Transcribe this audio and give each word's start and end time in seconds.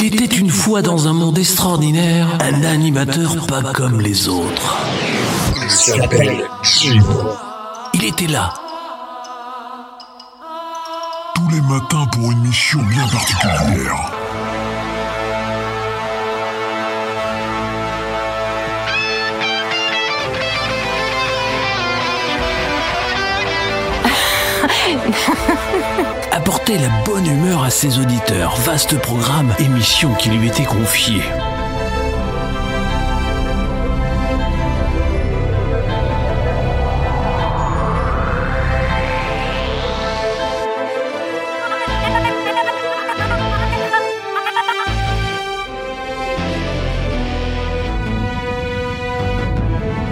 Il 0.00 0.14
était 0.14 0.36
une 0.36 0.50
fois 0.50 0.80
dans 0.80 1.08
un 1.08 1.12
monde 1.12 1.38
extraordinaire, 1.38 2.28
un 2.40 2.62
animateur 2.62 3.46
pas 3.46 3.62
comme 3.72 4.00
les 4.00 4.28
autres. 4.28 4.76
Il 5.62 5.70
s'appelle 5.70 6.44
Il 7.94 8.04
était 8.04 8.28
là, 8.28 8.54
Tous 11.34 11.48
les 11.50 11.60
matins 11.62 12.06
pour 12.12 12.30
une 12.30 12.40
mission 12.40 12.80
bien 12.82 13.06
particulière. 13.08 14.12
apportait 26.38 26.78
la 26.78 26.88
bonne 27.04 27.26
humeur 27.26 27.64
à 27.64 27.70
ses 27.70 27.98
auditeurs. 27.98 28.54
Vaste 28.60 28.96
programme, 29.00 29.52
émission 29.58 30.14
qui 30.14 30.30
lui 30.30 30.46
était 30.46 30.62
confiée. 30.62 31.20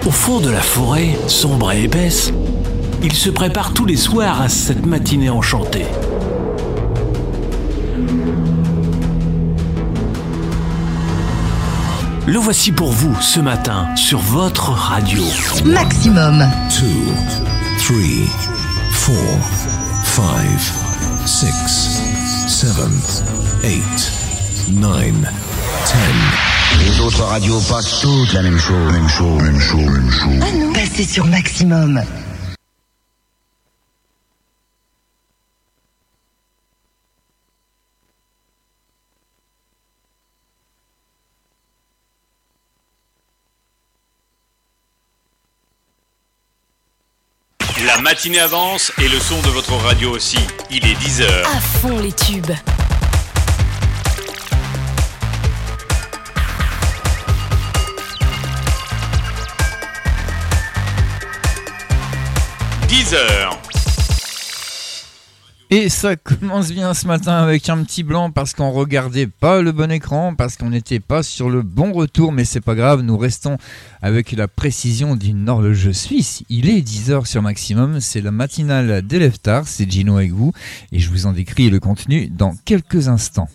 Au 0.05 0.11
fond 0.11 0.41
de 0.41 0.49
la 0.49 0.59
forêt, 0.59 1.17
sombre 1.27 1.71
et 1.71 1.83
épaisse, 1.83 2.33
il 3.01 3.13
se 3.13 3.29
prépare 3.29 3.73
tous 3.73 3.85
les 3.85 3.95
soirs 3.95 4.41
à 4.41 4.49
cette 4.49 4.85
matinée 4.85 5.29
enchantée. 5.29 5.85
Le 12.27 12.39
voici 12.39 12.73
pour 12.73 12.91
vous 12.91 13.15
ce 13.21 13.39
matin 13.39 13.87
sur 13.95 14.19
votre 14.19 14.71
radio. 14.71 15.23
Maximum. 15.63 16.45
2, 16.77 16.85
3, 18.91 19.15
4, 20.13 21.25
5, 21.25 21.53
6, 21.69 22.01
7, 22.47 22.69
8, 23.63 24.11
9, 24.73 25.05
10. 25.05 26.85
Les 26.85 26.99
autres 26.99 27.23
radios 27.23 27.61
passent 27.61 28.01
toutes 28.01 28.33
la 28.33 28.41
même 28.41 28.59
chose, 28.59 28.91
même 28.91 29.07
chose, 29.07 29.41
même 29.41 29.59
chose, 29.61 29.89
même 29.89 30.11
chose. 30.11 30.39
Ah 30.41 30.51
non. 30.57 30.73
Passez 30.73 31.05
sur 31.05 31.25
Maximum. 31.27 32.03
La 47.85 48.01
matinée 48.17 48.39
avance 48.39 48.91
et 48.97 49.07
le 49.07 49.19
son 49.19 49.39
de 49.41 49.49
votre 49.49 49.73
radio 49.73 50.09
aussi. 50.09 50.39
Il 50.71 50.83
est 50.87 50.95
10h. 50.95 51.27
À 51.55 51.59
fond 51.59 51.99
les 51.99 52.11
tubes.– 52.11 52.47
10h. 62.87 63.66
Et 65.69 65.89
ça 65.89 66.15
commence 66.15 66.71
bien 66.71 66.93
ce 66.93 67.07
matin 67.07 67.33
avec 67.33 67.67
un 67.67 67.83
petit 67.83 68.03
blanc 68.03 68.31
parce 68.31 68.53
qu'on 68.53 68.71
regardait 68.71 69.27
pas 69.27 69.61
le 69.61 69.73
bon 69.73 69.91
écran, 69.91 70.33
parce 70.33 70.55
qu'on 70.55 70.69
n'était 70.69 71.01
pas 71.01 71.23
sur 71.23 71.49
le 71.49 71.61
bon 71.61 71.91
retour, 71.91 72.31
mais 72.31 72.45
c'est 72.45 72.61
pas 72.61 72.73
grave, 72.73 73.01
nous 73.01 73.17
restons 73.17 73.57
avec 74.01 74.31
la 74.31 74.47
précision 74.47 75.17
d'une 75.17 75.49
horloge 75.49 75.91
suisse. 75.91 76.45
Il 76.47 76.69
est 76.69 76.79
10h 76.79 77.25
sur 77.25 77.41
maximum, 77.41 77.99
c'est 77.99 78.21
la 78.21 78.31
matinale 78.31 79.01
d'Élève 79.01 79.39
Tard, 79.39 79.67
c'est 79.67 79.91
Gino 79.91 80.15
avec 80.15 80.31
vous, 80.31 80.53
et 80.93 80.99
je 80.99 81.09
vous 81.09 81.25
en 81.25 81.33
décris 81.33 81.69
le 81.69 81.81
contenu 81.81 82.27
dans 82.27 82.55
quelques 82.63 83.09
instants. 83.09 83.49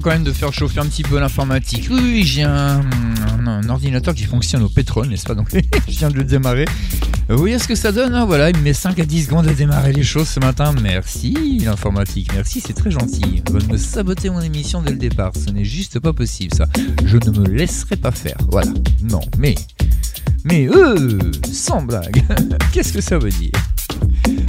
Quand 0.00 0.10
même 0.10 0.24
de 0.24 0.32
faire 0.32 0.52
chauffer 0.52 0.80
un 0.80 0.86
petit 0.86 1.02
peu 1.02 1.18
l'informatique. 1.18 1.88
Oui, 1.90 2.22
j'ai 2.24 2.42
un, 2.42 2.80
ordinateur 3.68 4.14
qui 4.14 4.24
fonctionne 4.24 4.62
au 4.62 4.68
pétrole, 4.68 5.08
n'est-ce 5.08 5.24
pas? 5.24 5.34
Donc 5.34 5.48
je 5.88 5.98
viens 5.98 6.08
de 6.08 6.16
le 6.16 6.24
démarrer. 6.24 6.64
Euh, 7.30 7.34
Vous 7.34 7.38
voyez 7.38 7.58
ce 7.58 7.68
que 7.68 7.74
ça 7.74 7.92
donne 7.92 8.14
hein? 8.14 8.24
Voilà, 8.24 8.50
il 8.50 8.56
me 8.56 8.62
met 8.62 8.72
5 8.72 8.98
à 8.98 9.04
10 9.04 9.26
secondes 9.26 9.46
à 9.46 9.54
démarrer 9.54 9.92
les 9.92 10.02
choses 10.02 10.28
ce 10.28 10.40
matin. 10.40 10.74
Merci 10.82 11.60
l'informatique, 11.64 12.30
merci, 12.34 12.62
c'est 12.64 12.72
très 12.72 12.90
gentil. 12.90 13.42
Vous 13.50 13.72
me 13.72 13.76
saboter 13.76 14.30
mon 14.30 14.40
émission 14.40 14.82
dès 14.82 14.92
le 14.92 14.98
départ, 14.98 15.32
ce 15.34 15.50
n'est 15.50 15.64
juste 15.64 16.00
pas 16.00 16.12
possible 16.12 16.54
ça. 16.54 16.66
Je 17.04 17.16
ne 17.16 17.38
me 17.38 17.46
laisserai 17.46 17.96
pas 17.96 18.10
faire. 18.10 18.36
Voilà. 18.50 18.72
Non, 19.02 19.20
mais... 19.38 19.54
Mais 20.44 20.66
euh, 20.68 21.18
sans 21.52 21.82
blague, 21.82 22.24
qu'est-ce 22.72 22.94
que 22.94 23.02
ça 23.02 23.18
veut 23.18 23.30
dire? 23.30 23.52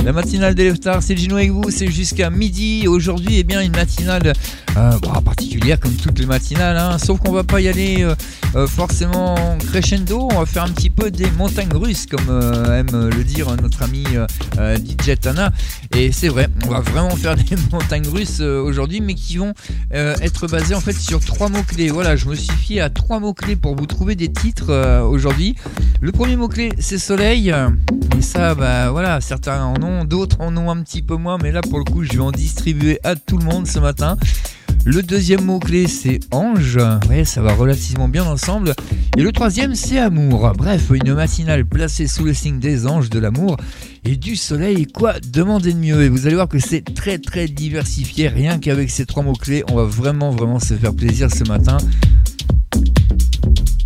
La 0.05 0.13
matinale 0.13 0.55
des 0.55 0.63
Leftards, 0.63 1.03
c'est 1.03 1.15
Gino 1.15 1.35
avec 1.35 1.51
vous, 1.51 1.69
c'est 1.69 1.91
jusqu'à 1.91 2.29
midi. 2.29 2.87
Aujourd'hui, 2.87 3.37
eh 3.37 3.43
bien, 3.43 3.61
une 3.61 3.75
matinale 3.75 4.33
euh, 4.77 4.97
bah, 5.01 5.21
particulière 5.23 5.79
comme 5.79 5.93
toutes 5.95 6.17
les 6.17 6.25
matinales, 6.25 6.77
hein. 6.77 6.97
sauf 6.97 7.19
qu'on 7.19 7.33
va 7.33 7.43
pas 7.43 7.59
y 7.59 7.67
aller 7.67 8.03
euh, 8.03 8.15
euh, 8.55 8.67
forcément 8.67 9.57
crescendo. 9.57 10.29
On 10.31 10.39
va 10.39 10.45
faire 10.45 10.63
un 10.63 10.69
petit 10.69 10.89
peu 10.89 11.11
des 11.11 11.29
montagnes 11.31 11.73
russes, 11.73 12.05
comme 12.05 12.29
aime 12.71 13.09
le 13.09 13.23
dire 13.23 13.47
notre 13.61 13.83
ami 13.83 14.05
DJ 14.57 15.19
Tana. 15.19 15.51
Et 15.95 16.13
c'est 16.13 16.29
vrai, 16.29 16.47
on 16.65 16.69
va 16.69 16.79
vraiment 16.79 17.15
faire 17.17 17.35
des 17.35 17.55
montagnes 17.71 18.07
russes 18.07 18.39
aujourd'hui, 18.39 19.01
mais 19.01 19.13
qui 19.13 19.37
vont 19.37 19.53
être 19.91 20.47
basées 20.47 20.75
en 20.75 20.81
fait 20.81 20.93
sur 20.93 21.19
trois 21.19 21.49
mots 21.49 21.63
clés. 21.63 21.89
Voilà, 21.89 22.15
je 22.15 22.27
me 22.27 22.35
suis 22.35 22.55
fié 22.55 22.81
à 22.81 22.89
trois 22.89 23.19
mots 23.19 23.33
clés 23.33 23.57
pour 23.57 23.75
vous 23.75 23.85
trouver 23.85 24.15
des 24.15 24.31
titres 24.31 25.01
aujourd'hui. 25.03 25.55
Le 25.99 26.11
premier 26.13 26.37
mot 26.37 26.47
clé, 26.47 26.71
c'est 26.79 26.97
soleil. 26.97 27.53
Et 28.17 28.21
ça, 28.21 28.55
bah 28.55 28.91
voilà, 28.91 29.19
certains 29.19 29.63
en 29.63 29.81
ont, 29.83 30.05
d'autres 30.05 30.37
en 30.39 30.55
ont 30.55 30.69
un 30.69 30.81
petit 30.81 31.01
peu 31.01 31.15
moins, 31.15 31.37
mais 31.41 31.51
là 31.51 31.61
pour 31.61 31.79
le 31.79 31.83
coup, 31.83 32.03
je 32.03 32.13
vais 32.13 32.19
en 32.19 32.31
distribuer 32.31 32.99
à 33.03 33.15
tout 33.15 33.37
le 33.37 33.45
monde 33.45 33.67
ce 33.67 33.79
matin. 33.79 34.17
Le 34.83 35.03
deuxième 35.03 35.45
mot-clé, 35.45 35.87
c'est 35.87 36.19
ange. 36.31 36.79
Ouais, 37.09 37.23
ça 37.23 37.41
va 37.41 37.53
relativement 37.53 38.09
bien 38.09 38.23
ensemble. 38.23 38.73
Et 39.15 39.21
le 39.21 39.31
troisième, 39.31 39.75
c'est 39.75 39.99
amour. 39.99 40.51
Bref, 40.57 40.91
une 40.93 41.13
matinale 41.13 41.65
placée 41.65 42.07
sous 42.07 42.23
le 42.23 42.33
signe 42.33 42.59
des 42.59 42.87
anges, 42.87 43.09
de 43.09 43.19
l'amour 43.19 43.57
et 44.03 44.15
du 44.15 44.35
soleil. 44.35 44.87
Quoi 44.87 45.19
demander 45.19 45.73
de 45.73 45.79
mieux? 45.79 46.01
Et 46.01 46.09
vous 46.09 46.25
allez 46.25 46.35
voir 46.35 46.47
que 46.47 46.59
c'est 46.59 46.81
très 46.81 47.19
très 47.19 47.47
diversifié. 47.47 48.27
Rien 48.27 48.57
qu'avec 48.57 48.89
ces 48.89 49.05
trois 49.05 49.23
mots-clés, 49.23 49.63
on 49.69 49.75
va 49.75 49.83
vraiment 49.83 50.31
vraiment 50.31 50.59
se 50.59 50.73
faire 50.73 50.93
plaisir 50.95 51.29
ce 51.31 51.43
matin. 51.43 51.77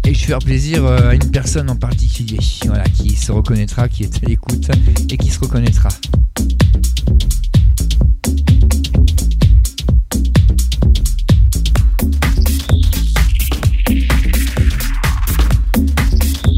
Et 0.08 0.14
je 0.14 0.20
vais 0.20 0.26
faire 0.28 0.40
plaisir 0.40 0.86
euh, 0.86 1.10
à 1.10 1.16
une 1.16 1.32
personne 1.32 1.70
en 1.70 1.76
particulier, 1.76 2.38
voilà, 2.68 2.84
qui 2.84 3.16
se 3.16 3.32
reconnaîtra, 3.32 3.90
qui 3.90 4.04
est 4.04 4.24
à 4.24 4.28
l'écoute 4.28 4.70
et 5.10 5.18
qui 5.18 5.32
se 5.32 5.40
reconnaîtra. 5.40 5.90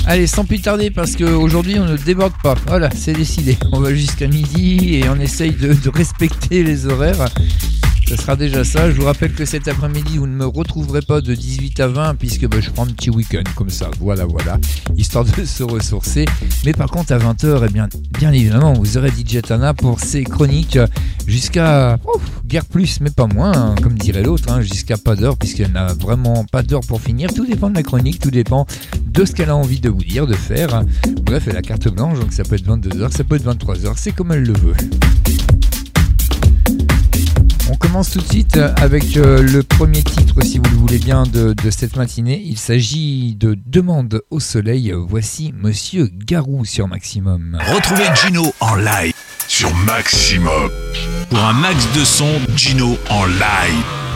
Allez, 0.09 0.25
sans 0.25 0.45
plus 0.45 0.61
tarder, 0.61 0.89
parce 0.89 1.17
qu'aujourd'hui 1.17 1.77
on 1.79 1.85
ne 1.85 1.97
déborde 1.97 2.31
pas. 2.41 2.55
Voilà, 2.67 2.89
c'est 2.95 3.11
décidé. 3.11 3.57
On 3.73 3.81
va 3.81 3.93
jusqu'à 3.93 4.27
midi 4.27 4.95
et 4.95 5.09
on 5.09 5.19
essaye 5.19 5.51
de, 5.51 5.73
de 5.73 5.89
respecter 5.89 6.63
les 6.63 6.85
horaires. 6.85 7.25
Ce 8.07 8.15
sera 8.15 8.37
déjà 8.37 8.63
ça. 8.63 8.89
Je 8.89 8.95
vous 8.95 9.05
rappelle 9.05 9.33
que 9.33 9.43
cet 9.43 9.67
après-midi, 9.67 10.17
vous 10.17 10.27
ne 10.27 10.33
me 10.33 10.45
retrouverez 10.45 11.01
pas 11.01 11.19
de 11.19 11.35
18 11.35 11.79
à 11.81 11.87
20 11.87 12.15
puisque 12.15 12.47
bah, 12.47 12.59
je 12.61 12.69
prends 12.69 12.85
un 12.85 12.91
petit 12.91 13.09
week-end 13.09 13.43
comme 13.53 13.69
ça. 13.69 13.91
Voilà, 13.99 14.25
voilà. 14.25 14.57
Histoire 14.95 15.25
de 15.25 15.43
se 15.43 15.61
ressourcer. 15.61 16.23
Mais 16.65 16.71
par 16.71 16.89
contre, 16.89 17.11
à 17.11 17.17
20h, 17.17 17.65
eh 17.67 17.71
bien, 17.71 17.89
bien 18.17 18.31
évidemment, 18.31 18.71
vous 18.71 18.97
aurez 18.97 19.09
DJ 19.09 19.41
Tana 19.41 19.73
pour 19.73 19.99
ses 19.99 20.23
chroniques 20.23 20.79
jusqu'à 21.27 21.97
guère 22.45 22.63
plus, 22.63 23.01
mais 23.01 23.09
pas 23.09 23.27
moins, 23.27 23.51
hein, 23.53 23.75
comme 23.83 23.95
dirait 23.95 24.23
l'autre, 24.23 24.49
hein, 24.49 24.61
jusqu'à 24.61 24.95
pas 24.95 25.17
d'heure 25.17 25.35
puisqu'elle 25.35 25.73
n'a 25.73 25.93
vraiment 25.93 26.45
pas 26.45 26.63
d'heure 26.63 26.85
pour 26.87 27.01
finir. 27.01 27.33
Tout 27.33 27.45
dépend 27.45 27.69
de 27.69 27.75
la 27.75 27.83
chronique, 27.83 28.21
tout 28.21 28.31
dépend 28.31 28.65
de 29.05 29.25
ce 29.25 29.33
qu'elle 29.33 29.49
a 29.49 29.55
envie 29.55 29.81
de 29.81 29.89
vous 29.89 30.03
dire, 30.03 30.27
de 30.27 30.33
faire. 30.33 30.81
Bref, 31.23 31.43
elle 31.49 31.57
a 31.57 31.61
carte 31.61 31.89
blanche, 31.89 32.19
donc 32.19 32.31
ça 32.31 32.43
peut 32.43 32.55
être 32.55 32.65
22h, 32.65 33.11
ça 33.11 33.25
peut 33.25 33.35
être 33.35 33.45
23h, 33.45 33.91
c'est 33.97 34.13
comme 34.13 34.31
elle 34.31 34.43
le 34.43 34.53
veut. 34.53 34.75
On 37.69 37.75
commence 37.75 38.11
tout 38.11 38.19
de 38.19 38.27
suite 38.27 38.57
euh, 38.57 38.73
avec 38.77 39.17
euh, 39.17 39.41
le 39.41 39.61
premier 39.61 40.01
titre, 40.01 40.41
si 40.41 40.57
vous 40.57 40.69
le 40.71 40.77
voulez 40.77 40.99
bien, 40.99 41.23
de, 41.23 41.53
cette 41.69 41.97
matinée. 41.97 42.41
Il 42.45 42.57
s'agit 42.57 43.35
de 43.35 43.57
Demande 43.65 44.21
au 44.29 44.39
soleil. 44.39 44.93
Voici 45.09 45.53
Monsieur 45.57 46.09
Garou 46.13 46.63
sur 46.63 46.87
Maximum. 46.87 47.57
Retrouvez 47.73 48.05
Gino 48.15 48.53
en 48.61 48.75
live 48.75 49.13
sur 49.47 49.73
Maximum. 49.75 50.69
Pour 51.29 51.39
un 51.39 51.53
max 51.53 51.87
de 51.93 52.05
son, 52.05 52.39
Gino 52.55 52.97
en 53.09 53.25
live. 53.25 54.06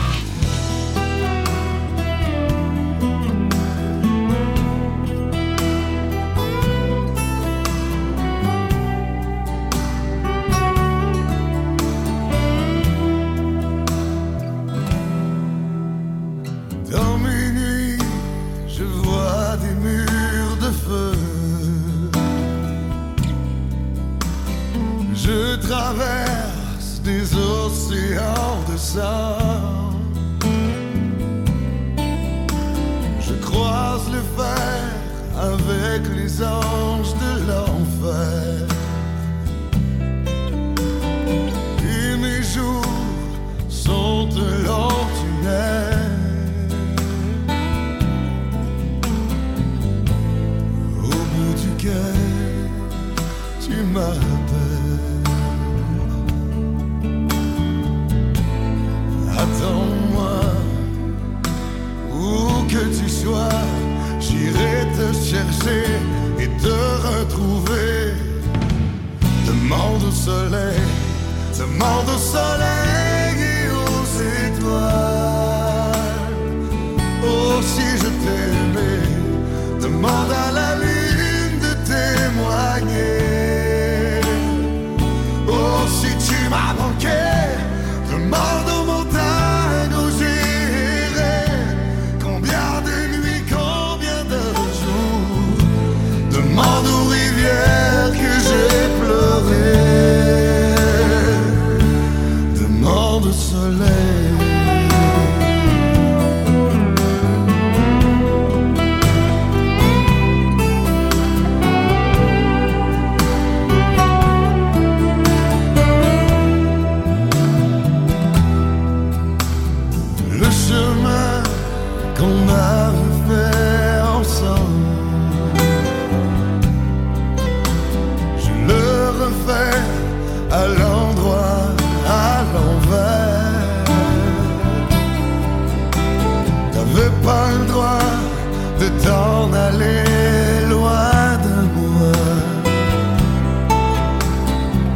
aller 139.52 140.66
loin 140.68 141.38
de 141.46 141.56
moi, 141.76 142.12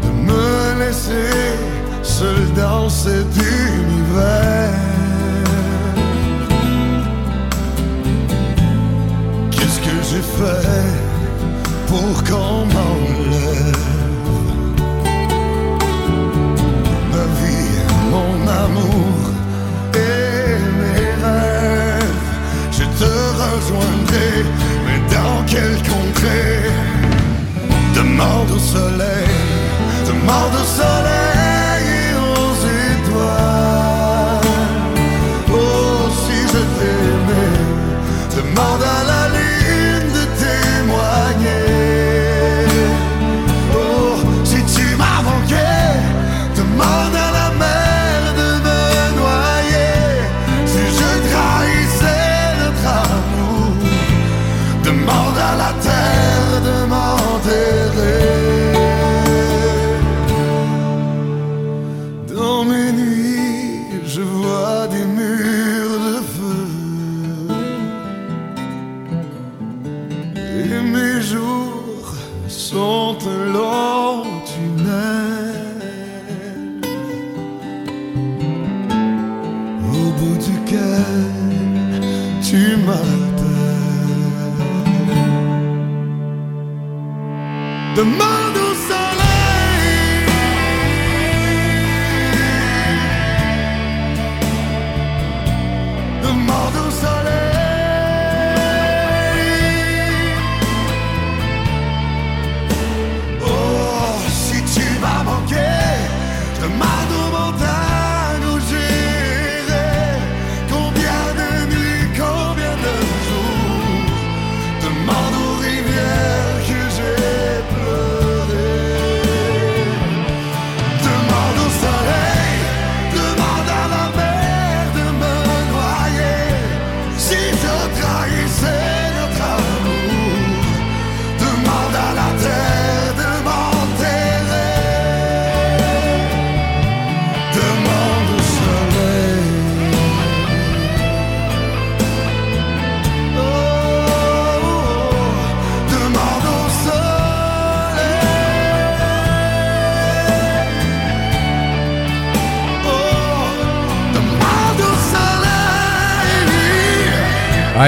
de 0.02 0.10
me 0.28 0.78
laisser 0.80 1.32
seul 2.02 2.52
dans 2.54 2.88
cet 2.88 3.30
univers. 3.36 4.74
Qu'est-ce 9.50 9.80
que 9.80 9.96
j'ai 10.10 10.24
fait 10.38 10.92
pour 11.88 12.24
qu'on 12.24 12.66
m'en 12.74 13.15
mais 24.84 25.14
dans 25.14 25.44
quelle 25.46 25.76
contrée 25.92 26.70
Demande 27.94 28.50
au 28.50 28.58
soleil, 28.58 29.28
demande 30.06 30.54
au 30.54 30.64
soleil. 30.64 31.15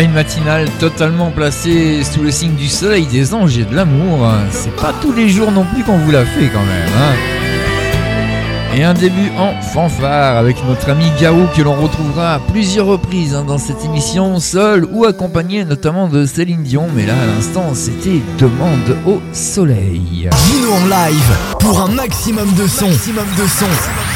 Une 0.01 0.13
matinale 0.13 0.69
totalement 0.79 1.33
placée 1.33 2.05
sous 2.05 2.23
le 2.23 2.31
signe 2.31 2.55
du 2.55 2.69
soleil, 2.69 3.05
des 3.07 3.35
anges 3.35 3.59
et 3.59 3.65
de 3.65 3.75
l'amour. 3.75 4.29
C'est 4.53 4.75
pas 4.77 4.95
tous 5.03 5.13
les 5.13 5.29
jours 5.29 5.51
non 5.51 5.65
plus 5.65 5.83
qu'on 5.83 5.99
vous 5.99 6.13
l'a 6.13 6.25
fait 6.25 6.49
quand 6.53 6.61
même. 6.61 6.93
Hein. 6.97 8.77
et 8.77 8.85
un 8.85 8.95
début 8.95 9.33
en 9.37 9.61
fanfare 9.61 10.37
avec 10.37 10.57
notre 10.69 10.91
ami 10.91 11.07
Gao 11.21 11.49
que 11.57 11.63
l'on 11.63 11.75
retrouvera 11.75 12.35
à 12.35 12.39
plusieurs 12.39 12.87
reprises 12.87 13.35
hein, 13.35 13.43
dans 13.45 13.59
cette 13.59 13.85
émission, 13.85 14.39
seul 14.39 14.87
ou 14.93 15.05
accompagné 15.05 15.65
notamment 15.65 16.07
de 16.07 16.27
Céline 16.27 16.63
Dion. 16.63 16.87
Mais 16.95 17.05
là, 17.05 17.15
à 17.21 17.27
l'instant, 17.27 17.75
c'était 17.75 18.23
Demande 18.39 18.97
au 19.05 19.21
soleil. 19.33 20.29
Dis-nous 20.31 20.73
en 20.73 20.85
live 20.85 21.37
pour 21.59 21.81
un 21.81 21.89
maximum 21.89 22.55
de 22.55 22.69
son. 22.69 22.87
Maximum 22.87 23.27
de 23.37 23.47
son. 23.49 24.08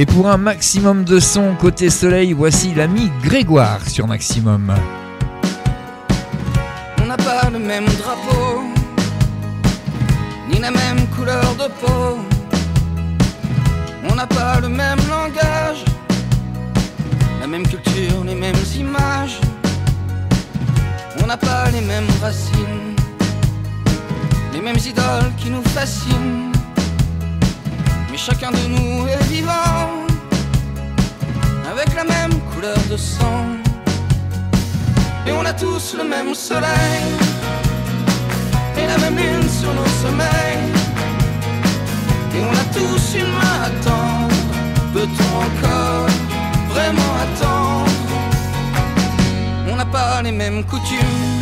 Et 0.00 0.06
pour 0.06 0.30
un 0.30 0.36
maximum 0.36 1.02
de 1.02 1.18
son 1.18 1.56
côté 1.56 1.90
soleil, 1.90 2.32
voici 2.32 2.72
l'ami 2.72 3.10
Grégoire 3.20 3.80
sur 3.88 4.06
Maximum. 4.06 4.72
On 7.02 7.06
n'a 7.06 7.16
pas 7.16 7.50
le 7.50 7.58
même 7.58 7.84
drapeau, 7.84 8.62
ni 10.52 10.60
la 10.60 10.70
même 10.70 11.04
couleur 11.16 11.52
de 11.56 11.66
peau. 11.80 12.16
On 14.08 14.14
n'a 14.14 14.28
pas 14.28 14.60
le 14.60 14.68
même 14.68 15.00
langage, 15.10 15.84
la 17.40 17.48
même 17.48 17.66
culture, 17.66 18.22
les 18.24 18.36
mêmes 18.36 18.64
images. 18.78 19.40
On 21.20 21.26
n'a 21.26 21.36
pas 21.36 21.72
les 21.72 21.80
mêmes 21.80 22.06
racines, 22.22 22.94
les 24.54 24.60
mêmes 24.60 24.78
idoles 24.78 25.32
qui 25.38 25.50
nous 25.50 25.64
fascinent 25.74 26.47
chacun 28.18 28.50
de 28.50 28.66
nous 28.66 29.06
est 29.06 29.22
vivant 29.28 30.04
avec 31.70 31.94
la 31.94 32.02
même 32.02 32.34
couleur 32.52 32.76
de 32.90 32.96
sang. 32.96 33.44
Et 35.26 35.30
on 35.32 35.44
a 35.44 35.52
tous 35.52 35.94
le 35.96 36.04
même 36.04 36.34
soleil 36.34 37.04
et 38.76 38.86
la 38.86 38.98
même 38.98 39.16
lune 39.16 39.48
sur 39.48 39.72
nos 39.72 39.90
sommeils. 40.02 40.66
Et 42.34 42.40
on 42.50 42.54
a 42.64 42.66
tous 42.78 43.14
une 43.14 43.32
main 43.40 43.58
à 43.68 43.70
tendre. 43.86 44.34
Peut-on 44.92 45.32
encore 45.48 46.08
vraiment 46.70 47.14
attendre? 47.24 47.90
On 49.70 49.76
n'a 49.76 49.86
pas 49.86 50.22
les 50.22 50.32
mêmes 50.32 50.64
coutumes, 50.64 51.40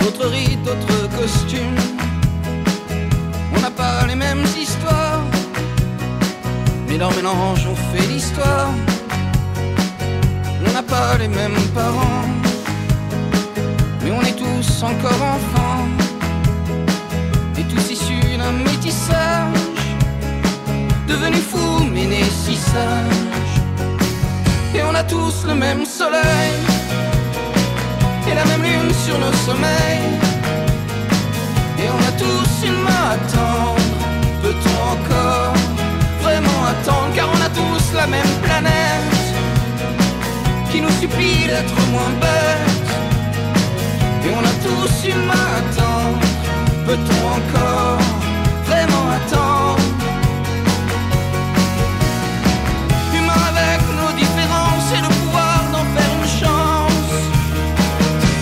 d'autres 0.00 0.28
rites, 0.28 0.62
d'autres 0.64 1.08
costumes 1.16 1.98
pas 3.78 4.06
les 4.08 4.16
mêmes 4.16 4.44
histoires, 4.60 5.22
mais 6.88 6.98
dans 6.98 7.12
mélange 7.12 7.64
on 7.72 7.76
fait 7.90 8.06
l'histoire. 8.12 8.72
On 10.66 10.72
n'a 10.72 10.82
pas 10.82 11.16
les 11.22 11.28
mêmes 11.28 11.62
parents, 11.80 12.28
mais 14.02 14.10
on 14.10 14.22
est 14.22 14.38
tous 14.44 14.82
encore 14.82 15.22
enfants, 15.36 15.86
et 17.58 17.64
tous 17.72 17.84
issus 17.96 18.36
d'un 18.40 18.56
métissage, 18.70 19.78
devenus 21.06 21.46
fous 21.50 21.84
mais 21.92 22.06
nés 22.12 22.32
si 22.44 22.56
sages. 22.56 23.56
Et 24.74 24.82
on 24.82 24.94
a 25.02 25.04
tous 25.04 25.36
le 25.46 25.54
même 25.54 25.84
soleil, 25.86 26.54
et 28.28 28.34
la 28.40 28.44
même 28.50 28.62
lune 28.62 28.92
sur 29.04 29.16
nos 29.24 29.34
sommeils. 29.46 30.37
Et 31.80 31.88
on 31.88 32.00
a 32.10 32.12
tous 32.18 32.66
une 32.66 32.80
main 32.82 33.04
à 33.12 33.18
tendre. 33.32 33.80
Peut-on 34.42 34.78
encore 34.96 35.54
vraiment 36.20 36.64
attendre? 36.72 37.14
Car 37.14 37.28
on 37.32 37.40
a 37.40 37.50
tous 37.50 37.94
la 37.94 38.06
même 38.08 38.34
planète 38.42 39.16
qui 40.70 40.80
nous 40.80 40.90
supplie 41.00 41.46
d'être 41.46 41.78
moins 41.92 42.12
bêtes. 42.20 42.92
Et 44.24 44.30
on 44.38 44.44
a 44.52 44.54
tous 44.66 45.06
une 45.06 45.24
main 45.24 45.48
à 45.58 45.62
tendre. 45.78 46.26
Peut-on 46.84 47.20
encore 47.38 48.00
vraiment 48.66 49.06
attendre? 49.18 49.78
Humain 53.14 53.42
avec 53.54 53.80
nos 54.00 54.12
différences 54.22 54.88
et 54.96 55.02
le 55.06 55.10
pouvoir 55.20 55.60
d'en 55.72 55.86
faire 55.94 56.12
une 56.18 56.28
chance. 56.42 57.14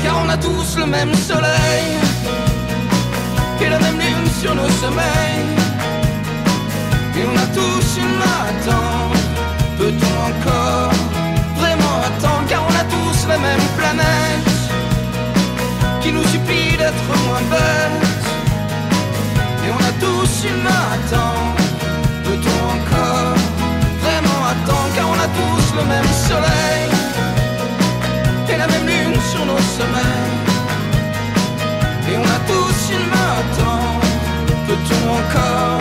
Car 0.03 0.15
on 0.25 0.29
a 0.31 0.39
tous 0.39 0.79
le 0.79 0.87
même 0.87 1.15
soleil 1.15 2.06
la 3.77 3.83
même 3.87 3.99
lune 3.99 4.31
sur 4.41 4.55
nos 4.55 4.71
sommeils. 4.83 5.49
Et 7.17 7.25
on 7.31 7.37
a 7.45 7.47
tous 7.59 7.89
une 8.03 8.15
main 8.23 8.41
à 8.51 8.53
tendre. 8.69 9.21
Peut-on 9.79 10.17
encore 10.31 10.93
vraiment 11.61 11.97
attendre? 12.09 12.47
Car 12.49 12.63
on 12.69 12.75
a 12.83 12.85
tous 12.97 13.19
la 13.29 13.39
même 13.39 13.67
planète 13.79 14.53
qui 16.03 16.13
nous 16.13 16.25
supplie 16.25 16.77
d'être 16.77 17.09
moins 17.27 17.45
bêtes. 17.51 18.27
Et 19.65 19.71
on 19.77 19.83
a 19.91 19.93
tous 20.05 20.33
une 20.51 20.61
main 20.67 20.85
à 20.97 20.99
tendre. 21.15 21.61
Peut-on 22.27 22.61
encore 22.79 23.37
vraiment 24.05 24.43
attendre? 24.55 24.91
Car 24.97 25.07
on 25.15 25.19
a 25.27 25.31
tous 25.41 25.67
le 25.79 25.85
même 25.95 26.11
soleil 26.29 26.89
et 28.49 28.57
la 28.57 28.67
même 28.67 28.87
lune 28.87 29.21
sur 29.33 29.45
nos 29.45 29.63
sommeils. 29.79 30.56
On 32.19 32.23
a 32.23 32.39
tous 32.51 32.79
une 32.97 33.07
main 33.13 33.31
à 33.41 33.45
tendre 33.59 34.07
Peut-on 34.67 35.03
encore. 35.21 35.81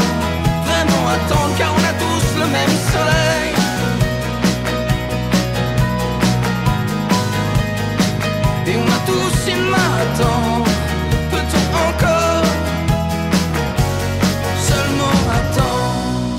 Vraiment 0.65 1.07
attendre 1.15 1.53
Car 1.57 1.71
on 1.73 1.83
a 1.91 1.93
tous 2.03 2.27
le 2.41 2.45
même 2.57 2.75
soleil. 2.91 3.49
Et 8.67 8.75
on 8.83 8.87
a 8.97 8.99
tous 9.11 9.51
une 9.51 9.65
main 9.69 9.91
à 10.01 10.05
tendre 10.21 10.74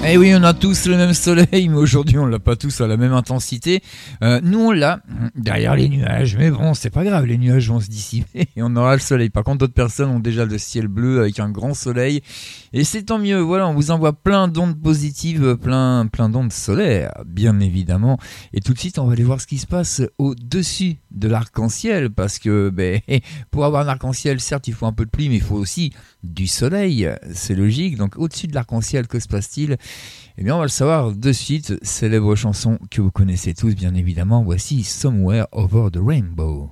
Eh 0.08 0.16
oui, 0.18 0.32
on 0.36 0.44
a 0.44 0.54
tous 0.54 0.86
le 0.86 0.96
même 0.96 1.14
soleil, 1.14 1.68
mais 1.68 1.76
aujourd'hui 1.76 2.16
on 2.16 2.26
l'a 2.26 2.38
pas 2.38 2.54
tous 2.54 2.80
à 2.80 2.86
la 2.86 2.96
même 2.96 3.12
intensité. 3.12 3.82
Euh, 4.22 4.40
nous 4.40 4.60
on 4.60 4.70
l'a 4.70 5.00
derrière 5.34 5.74
les 5.74 5.88
nuages, 5.88 6.36
mais 6.36 6.48
bon, 6.52 6.74
c'est 6.74 6.90
pas 6.90 7.02
grave, 7.02 7.26
les 7.26 7.36
nuages 7.38 7.68
vont 7.68 7.80
se 7.80 7.88
dissiper 7.88 8.46
et 8.56 8.62
on 8.62 8.76
aura 8.76 8.94
le 8.94 9.00
soleil. 9.00 9.30
Par 9.30 9.42
contre, 9.42 9.58
d'autres 9.58 9.74
personnes 9.74 10.10
ont 10.10 10.20
déjà 10.20 10.44
le 10.44 10.58
ciel 10.58 10.86
bleu 10.86 11.22
avec 11.22 11.40
un 11.40 11.50
grand 11.50 11.74
soleil 11.74 12.22
et 12.72 12.84
c'est 12.84 13.02
tant 13.02 13.18
mieux. 13.18 13.40
Voilà, 13.40 13.66
on 13.66 13.74
vous 13.74 13.90
envoie 13.90 14.12
plein 14.12 14.46
d'ondes 14.46 14.80
positives, 14.80 15.56
plein, 15.56 16.06
plein 16.06 16.28
d'ondes 16.28 16.52
solaires, 16.52 17.12
bien 17.26 17.58
évidemment. 17.58 18.16
Et 18.52 18.60
tout 18.60 18.74
de 18.74 18.78
suite, 18.78 19.00
on 19.00 19.06
va 19.06 19.14
aller 19.14 19.24
voir 19.24 19.40
ce 19.40 19.48
qui 19.48 19.58
se 19.58 19.66
passe 19.66 20.02
au-dessus 20.18 20.98
de 21.10 21.26
l'arc-en-ciel 21.26 22.10
parce 22.10 22.38
que 22.38 22.70
ben, 22.70 23.00
pour 23.50 23.64
avoir 23.64 23.82
un 23.82 23.88
arc-en-ciel, 23.88 24.38
certes, 24.38 24.68
il 24.68 24.74
faut 24.74 24.86
un 24.86 24.92
peu 24.92 25.04
de 25.04 25.10
pluie, 25.10 25.28
mais 25.28 25.36
il 25.36 25.42
faut 25.42 25.56
aussi 25.56 25.92
du 26.26 26.46
soleil. 26.46 27.10
C'est 27.32 27.54
logique. 27.54 27.96
Donc, 27.96 28.16
au-dessus 28.16 28.46
de 28.46 28.54
l'arc-en-ciel, 28.54 29.06
que 29.06 29.20
se 29.20 29.28
passe-t-il? 29.28 29.76
Eh 30.38 30.44
bien, 30.44 30.54
on 30.54 30.58
va 30.58 30.64
le 30.64 30.68
savoir 30.68 31.12
de 31.12 31.32
suite. 31.32 31.74
Célèbre 31.82 32.34
chanson 32.34 32.78
que 32.90 33.00
vous 33.00 33.10
connaissez 33.10 33.54
tous, 33.54 33.74
bien 33.74 33.94
évidemment. 33.94 34.42
Voici 34.42 34.82
Somewhere 34.82 35.46
Over 35.52 35.90
the 35.90 36.00
Rainbow. 36.02 36.70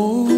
Oh. 0.00 0.37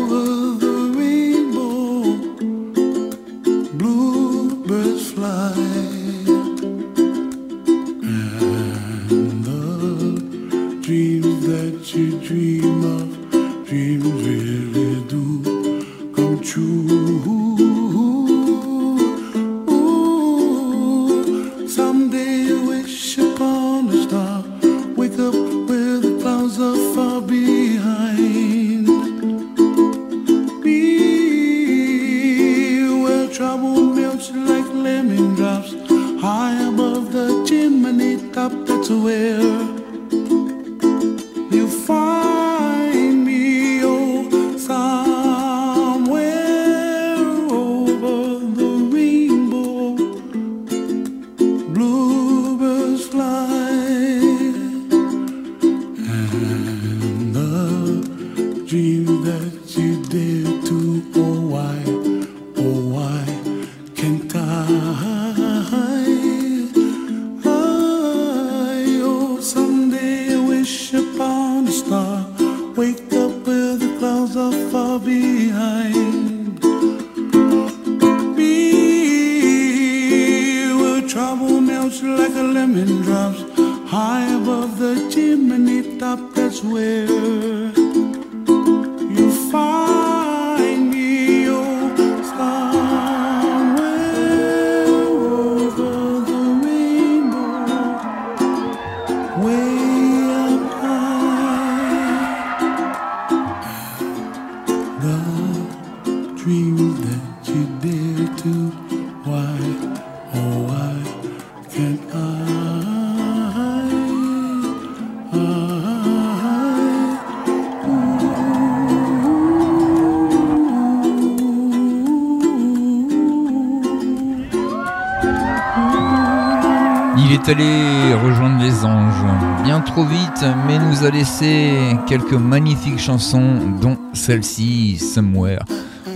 Allé 127.50 128.14
rejoindre 128.14 128.62
les 128.62 128.84
anges 128.84 129.64
bien 129.64 129.80
trop 129.80 130.04
vite, 130.04 130.44
mais 130.68 130.78
nous 130.78 131.04
a 131.04 131.10
laissé 131.10 131.72
quelques 132.06 132.34
magnifiques 132.34 133.00
chansons, 133.00 133.58
dont 133.80 133.98
celle-ci, 134.12 134.98
Somewhere 134.98 135.64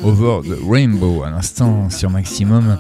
Over 0.05 0.49
the 0.49 0.59
Rainbow, 0.71 1.25
à 1.25 1.31
l'instant 1.31 1.91
sur 1.91 2.09
Maximum. 2.11 2.79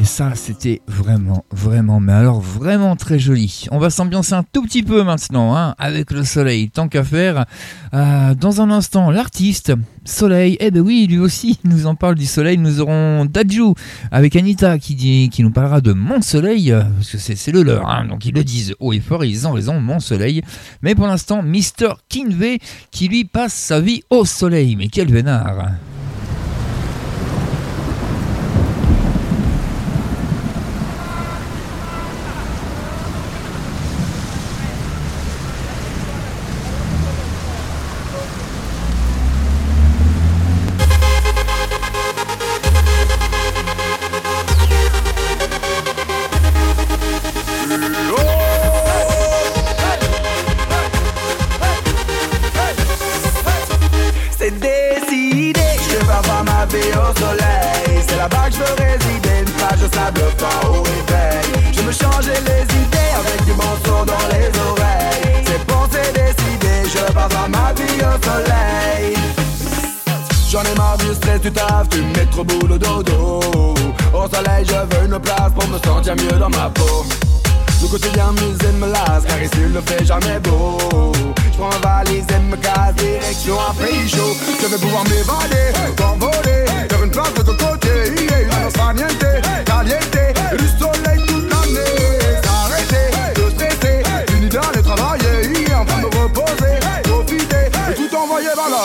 Et 0.00 0.04
ça, 0.04 0.34
c'était 0.34 0.80
vraiment, 0.86 1.44
vraiment, 1.50 2.00
mais 2.00 2.14
alors 2.14 2.40
vraiment 2.40 2.96
très 2.96 3.18
joli. 3.18 3.66
On 3.70 3.78
va 3.78 3.90
s'ambiancer 3.90 4.32
un 4.32 4.42
tout 4.42 4.62
petit 4.62 4.82
peu 4.82 5.02
maintenant, 5.02 5.54
hein, 5.54 5.74
avec 5.78 6.10
le 6.10 6.24
soleil, 6.24 6.70
tant 6.70 6.88
qu'à 6.88 7.04
faire. 7.04 7.44
Euh, 7.92 8.34
dans 8.34 8.62
un 8.62 8.70
instant, 8.70 9.10
l'artiste, 9.10 9.74
Soleil, 10.06 10.56
eh 10.58 10.70
ben 10.70 10.80
oui, 10.80 11.06
lui 11.06 11.18
aussi, 11.18 11.58
nous 11.64 11.86
en 11.86 11.96
parle 11.96 12.14
du 12.14 12.24
soleil. 12.24 12.56
Nous 12.56 12.80
aurons 12.80 13.26
Daju 13.26 13.74
avec 14.10 14.36
Anita 14.36 14.78
qui, 14.78 15.30
nous 15.38 15.50
parlera 15.50 15.82
de 15.82 15.92
Mon 15.92 16.22
Soleil, 16.22 16.72
euh, 16.72 16.80
parce 16.96 17.10
que 17.10 17.18
c'est 17.18 17.52
le 17.52 17.62
leur, 17.62 17.86
hein, 17.86 18.06
donc 18.06 18.24
ils 18.24 18.34
le 18.34 18.42
disent 18.42 18.74
haut 18.80 18.94
et 18.94 19.00
fort, 19.00 19.22
ils 19.22 19.46
ont 19.46 19.52
raison, 19.52 19.80
Mon 19.80 20.00
Soleil. 20.00 20.40
Mais 20.80 20.94
pour 20.94 21.08
l'instant, 21.08 21.42
Mr. 21.42 21.96
Kinvey 22.08 22.58
qui 22.90 23.08
lui 23.08 23.26
passe 23.26 23.52
sa 23.52 23.80
vie 23.80 24.02
au 24.08 24.24
soleil. 24.24 24.76
Mais 24.76 24.88
quel 24.88 25.12
vénard! 25.12 25.72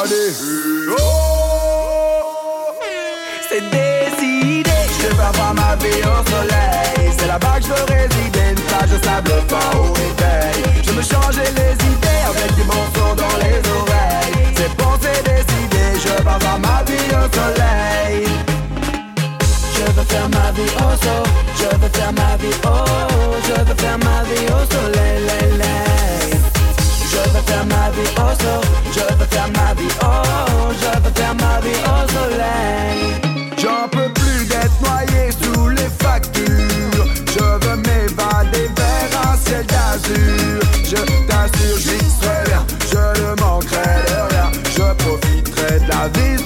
Oh, 0.08 0.12
c'est 3.50 3.64
décidé, 3.72 4.70
je 5.02 5.08
vais 5.08 5.24
avoir 5.24 5.56
ma 5.56 5.76
vie 5.78 6.04
au 6.04 6.22
soleil. 6.30 7.12
C'est 7.18 7.26
là-bas 7.26 7.58
que 7.58 7.64
je 7.64 7.70
veux 7.70 7.86
résider, 7.88 8.52
une 8.52 8.62
plage 8.66 8.92
de 8.92 9.04
sable 9.04 9.32
fin 9.48 9.78
au 9.80 9.94
réveil. 9.94 10.62
Je 10.84 10.92
me 10.92 11.02
changer 11.02 11.50
les 11.58 11.74
idées 11.74 12.24
avec 12.30 12.54
du 12.54 12.62
bon 12.66 12.84
son 12.94 13.16
dans 13.16 13.38
les 13.42 13.58
oreilles. 13.68 14.54
C'est 14.56 14.78
bon, 14.78 14.92
c'est 15.02 15.24
décidé, 15.24 15.84
je 16.00 16.08
vais 16.08 16.30
avoir 16.30 16.60
ma 16.60 16.84
vie 16.84 17.10
au 17.10 17.26
soleil. 17.34 18.28
Je 19.74 19.86
veux 19.92 20.06
faire 20.06 20.30
ma 20.30 20.52
vie 20.52 20.72
au 20.86 20.92
sol, 21.04 21.26
je 21.58 21.70
veux 21.78 21.90
faire 21.90 22.14
ma 22.14 22.38
vie 22.38 22.54
au 22.64 22.78
Je 23.48 23.54
veux 23.60 23.76
faire 23.76 23.98
ma 23.98 24.22
vie 24.30 24.46
au 24.54 24.62
soleil. 24.72 25.26
Je 27.10 27.18
veux 27.32 27.44
faire 27.48 27.66
ma 27.66 27.90
vie 27.90 28.12
au 28.18 28.30
sol, 28.44 28.65
ma 29.52 29.74
vie 29.74 29.94
au 30.02 30.72
Je 30.82 31.00
veux 31.04 31.14
faire 31.16 31.36
ma 31.36 31.60
vie 31.62 31.82
au 31.94 32.00
soleil. 32.16 33.00
J'en 33.58 33.88
peux 33.90 34.12
plus 34.14 34.46
d'être 34.46 34.80
noyé 34.82 35.32
sous 35.42 35.70
les 35.70 35.90
factures. 36.00 37.06
Je 37.28 37.44
veux 37.66 37.78
m'évader 37.78 38.70
vers 38.76 39.32
un 39.32 39.38
ciel 39.38 39.66
d'azur. 39.66 40.62
Je 40.84 41.02
t'assure 41.28 41.78
j'y 41.78 42.00
serai 42.18 42.44
bien. 42.46 42.66
Je 42.92 43.22
ne 43.22 43.42
manquerai 43.42 43.96
de 44.08 44.34
rien. 44.34 44.52
Je 44.76 44.94
profiterai 45.04 45.80
de 45.80 45.88
la 45.90 46.08
vie 46.10 46.44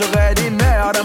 J'irai 0.00 0.34
faire 0.34 0.92
ma 0.92 0.99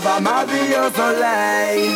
soleil 0.00 1.90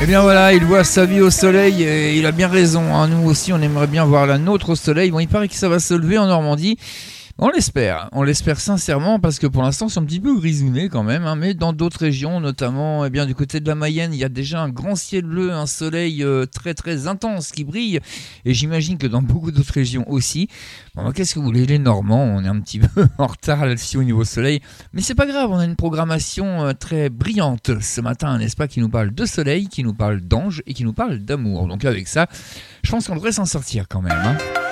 Eh 0.00 0.06
bien 0.06 0.20
voilà, 0.22 0.52
il 0.52 0.64
voit 0.64 0.84
sa 0.84 1.04
vie 1.04 1.20
au 1.20 1.30
soleil 1.30 1.82
et 1.82 2.16
il 2.16 2.26
a 2.26 2.32
bien 2.32 2.48
raison. 2.48 2.94
hein. 2.94 3.08
Nous 3.08 3.28
aussi, 3.28 3.52
on 3.52 3.60
aimerait 3.60 3.86
bien 3.86 4.04
voir 4.04 4.26
la 4.26 4.38
nôtre 4.38 4.70
au 4.70 4.76
soleil. 4.76 5.10
Bon, 5.10 5.20
il 5.20 5.28
paraît 5.28 5.48
que 5.48 5.54
ça 5.54 5.68
va 5.68 5.78
se 5.78 5.94
lever 5.94 6.18
en 6.18 6.26
Normandie. 6.26 6.76
On 7.40 7.50
l'espère, 7.50 8.08
on 8.10 8.24
l'espère 8.24 8.58
sincèrement 8.58 9.20
parce 9.20 9.38
que 9.38 9.46
pour 9.46 9.62
l'instant 9.62 9.88
c'est 9.88 10.00
un 10.00 10.04
petit 10.04 10.18
peu 10.18 10.36
grisouné 10.36 10.88
quand 10.88 11.04
même, 11.04 11.24
hein, 11.24 11.36
mais 11.36 11.54
dans 11.54 11.72
d'autres 11.72 12.00
régions, 12.00 12.40
notamment 12.40 13.04
eh 13.04 13.10
bien 13.10 13.26
du 13.26 13.36
côté 13.36 13.60
de 13.60 13.68
la 13.68 13.76
Mayenne, 13.76 14.12
il 14.12 14.18
y 14.18 14.24
a 14.24 14.28
déjà 14.28 14.60
un 14.60 14.68
grand 14.68 14.96
ciel 14.96 15.22
bleu, 15.22 15.52
un 15.52 15.66
soleil 15.66 16.24
euh, 16.24 16.46
très 16.46 16.74
très 16.74 17.06
intense 17.06 17.52
qui 17.52 17.62
brille, 17.62 18.00
et 18.44 18.54
j'imagine 18.54 18.98
que 18.98 19.06
dans 19.06 19.22
beaucoup 19.22 19.52
d'autres 19.52 19.72
régions 19.72 20.04
aussi. 20.10 20.48
Bon, 20.96 21.12
qu'est-ce 21.12 21.34
que 21.34 21.38
vous 21.38 21.44
voulez, 21.44 21.64
les 21.64 21.78
Normands, 21.78 22.24
on 22.24 22.42
est 22.42 22.48
un 22.48 22.58
petit 22.58 22.80
peu 22.94 23.06
en 23.18 23.28
retard 23.28 23.64
là-dessus 23.66 23.98
au 23.98 24.02
niveau 24.02 24.24
soleil, 24.24 24.60
mais 24.92 25.00
c'est 25.00 25.14
pas 25.14 25.26
grave, 25.26 25.48
on 25.52 25.58
a 25.58 25.64
une 25.64 25.76
programmation 25.76 26.66
euh, 26.66 26.72
très 26.72 27.08
brillante 27.08 27.70
ce 27.80 28.00
matin, 28.00 28.36
n'est-ce 28.38 28.56
pas, 28.56 28.66
qui 28.66 28.80
nous 28.80 28.88
parle 28.88 29.14
de 29.14 29.24
soleil, 29.26 29.68
qui 29.68 29.84
nous 29.84 29.94
parle 29.94 30.22
d'ange 30.22 30.64
et 30.66 30.74
qui 30.74 30.82
nous 30.82 30.92
parle 30.92 31.18
d'amour. 31.20 31.68
Donc 31.68 31.84
avec 31.84 32.08
ça, 32.08 32.26
je 32.82 32.90
pense 32.90 33.06
qu'on 33.06 33.14
devrait 33.14 33.30
s'en 33.30 33.46
sortir 33.46 33.86
quand 33.88 34.02
même. 34.02 34.18
hein. 34.24 34.67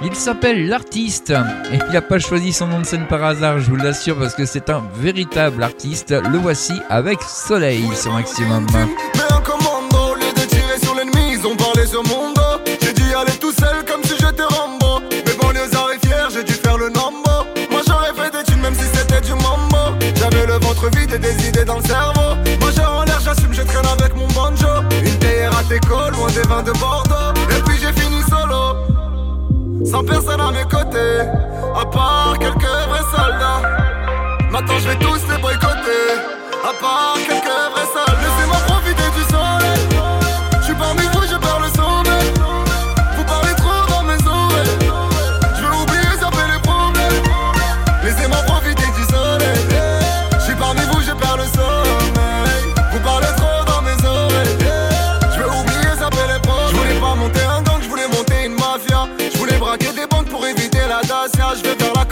Il 0.00 0.14
s'appelle 0.14 0.68
l'artiste 0.68 1.30
et 1.72 1.78
il 1.88 1.92
n'a 1.92 2.00
pas 2.00 2.20
choisi 2.20 2.52
son 2.52 2.68
nom 2.68 2.78
de 2.80 2.86
scène 2.86 3.06
par 3.08 3.24
hasard, 3.24 3.58
je 3.58 3.68
vous 3.68 3.76
l'assure, 3.76 4.16
parce 4.16 4.34
que 4.34 4.46
c'est 4.46 4.70
un 4.70 4.82
véritable 4.94 5.60
artiste. 5.60 6.10
Le 6.12 6.38
voici 6.38 6.72
avec 6.88 7.20
Soleil 7.22 7.84
sur 7.96 8.12
Maximum. 8.12 8.64
Mais 8.72 9.34
un 9.34 9.40
commando, 9.40 10.12
au 10.12 10.14
lieu 10.14 10.32
de 10.36 10.46
tirer 10.46 10.78
sur 10.80 10.94
l'ennemi, 10.94 11.32
ils 11.32 11.46
ont 11.46 11.56
parlé 11.56 11.84
sur 11.84 12.04
mon 12.04 12.32
dos. 12.32 12.62
J'ai 12.80 12.92
dû 12.92 13.12
aller 13.12 13.32
tout 13.40 13.52
seul 13.52 13.84
comme 13.86 14.02
si 14.04 14.14
j'étais 14.20 14.44
Rambo. 14.44 15.00
Mes 15.10 15.32
banlieusards 15.42 15.90
et 15.92 16.06
fiers, 16.06 16.28
j'ai 16.32 16.44
dû 16.44 16.52
faire 16.52 16.78
le 16.78 16.90
nombo. 16.90 17.44
Moi 17.70 17.80
j'aurais 17.86 18.14
fait 18.14 18.30
des 18.30 18.44
thunes 18.44 18.60
même 18.60 18.74
si 18.74 18.86
c'était 18.94 19.20
du 19.20 19.32
mambo. 19.32 19.98
J'avais 20.14 20.46
le 20.46 20.54
ventre 20.64 20.88
vide 20.96 21.12
et 21.14 21.18
des 21.18 21.48
idées 21.48 21.64
dans 21.64 21.78
le 21.78 21.84
cerveau. 21.84 22.36
Moi 22.60 22.70
j'ai 22.74 22.84
en 22.84 23.02
l'air, 23.02 23.18
j'assume, 23.24 23.52
je 23.52 23.62
traîne 23.62 23.86
avec 23.86 24.14
mon 24.14 24.28
banjo. 24.28 24.84
Une 25.04 25.18
théière 25.18 25.58
à 25.58 25.64
déco, 25.64 25.96
loin 26.12 26.28
des 26.28 26.46
vins 26.48 26.62
de 26.62 26.72
Bordeaux. 26.78 27.07
Sans 29.90 30.04
personne 30.04 30.40
à 30.40 30.50
mes 30.50 30.64
côtés, 30.64 31.20
à 31.74 31.86
part 31.86 32.36
quelques 32.38 32.60
vrais 32.88 33.00
soldats. 33.10 33.62
Maintenant 34.50 34.78
je 34.80 34.88
vais 34.88 34.96
tous 34.96 35.26
les 35.30 35.40
boycotter, 35.40 36.12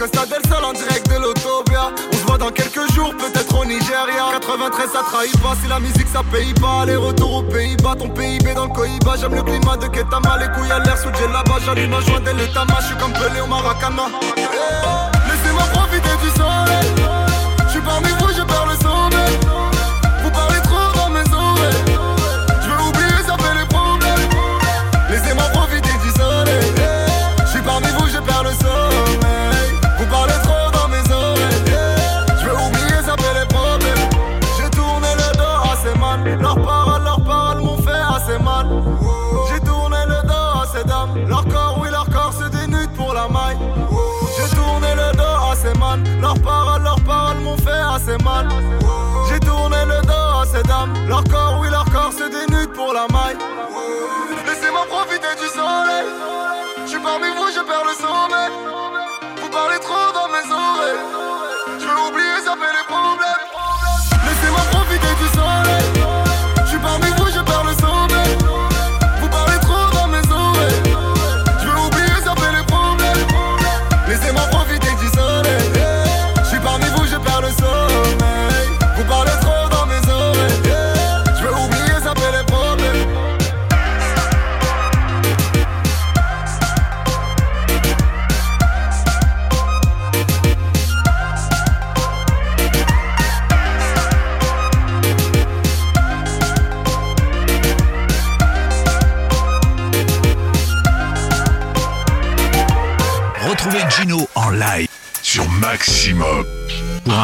En 0.07 0.73
direct 0.73 1.09
de 1.11 1.19
l'autobia. 1.19 1.91
On 2.13 2.17
se 2.17 2.23
voit 2.27 2.39
dans 2.39 2.51
quelques 2.51 2.93
jours, 2.93 3.13
peut-être 3.17 3.59
au 3.59 3.65
Nigeria. 3.65 4.31
93, 4.33 4.91
ça 4.93 5.03
trahit 5.03 5.37
pas. 5.41 5.55
Si 5.61 5.69
la 5.69 5.81
musique 5.81 6.07
ça 6.13 6.23
paye 6.31 6.55
pas, 6.55 6.85
les 6.87 6.95
retours 6.97 7.35
aux 7.35 7.43
Pays-Bas. 7.43 7.97
Ton 7.99 8.09
PIB 8.09 8.55
dans 8.55 8.67
le 8.67 8.73
Cohiba. 8.73 9.17
J'aime 9.21 9.35
le 9.35 9.43
climat 9.43 9.77
de 9.77 9.89
Ketama. 9.89 10.39
Les 10.39 10.49
couilles 10.55 10.71
à 10.71 10.79
l'air 10.79 10.97
sous 10.97 11.09
là-bas. 11.09 11.59
J'allume 11.65 11.93
un 11.93 12.01
joint 12.01 12.21
dès. 12.21 12.33
Je 12.33 12.87
suis 12.87 12.97
comme 12.97 13.13
Pelé 13.13 13.41
au 13.41 13.47
Maracana. 13.47 14.05
Eh, 14.37 14.41
Laissez-moi 15.29 15.65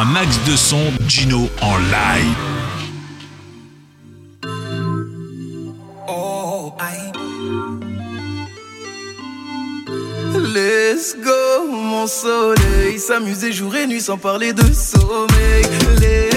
un 0.03 0.05
max 0.05 0.37
de 0.45 0.55
son, 0.57 0.91
Gino 1.07 1.49
en 1.61 1.77
live. 1.77 2.35
Oh, 6.09 6.73
aïe. 6.77 7.11
Let's 10.53 11.15
go, 11.23 11.71
mon 11.71 12.07
soleil. 12.07 12.99
S'amuser 12.99 13.53
jour 13.53 13.73
et 13.75 13.87
nuit 13.87 14.01
sans 14.01 14.17
parler 14.17 14.51
de 14.51 14.73
sommeil. 14.73 15.63
Let's 16.01 16.32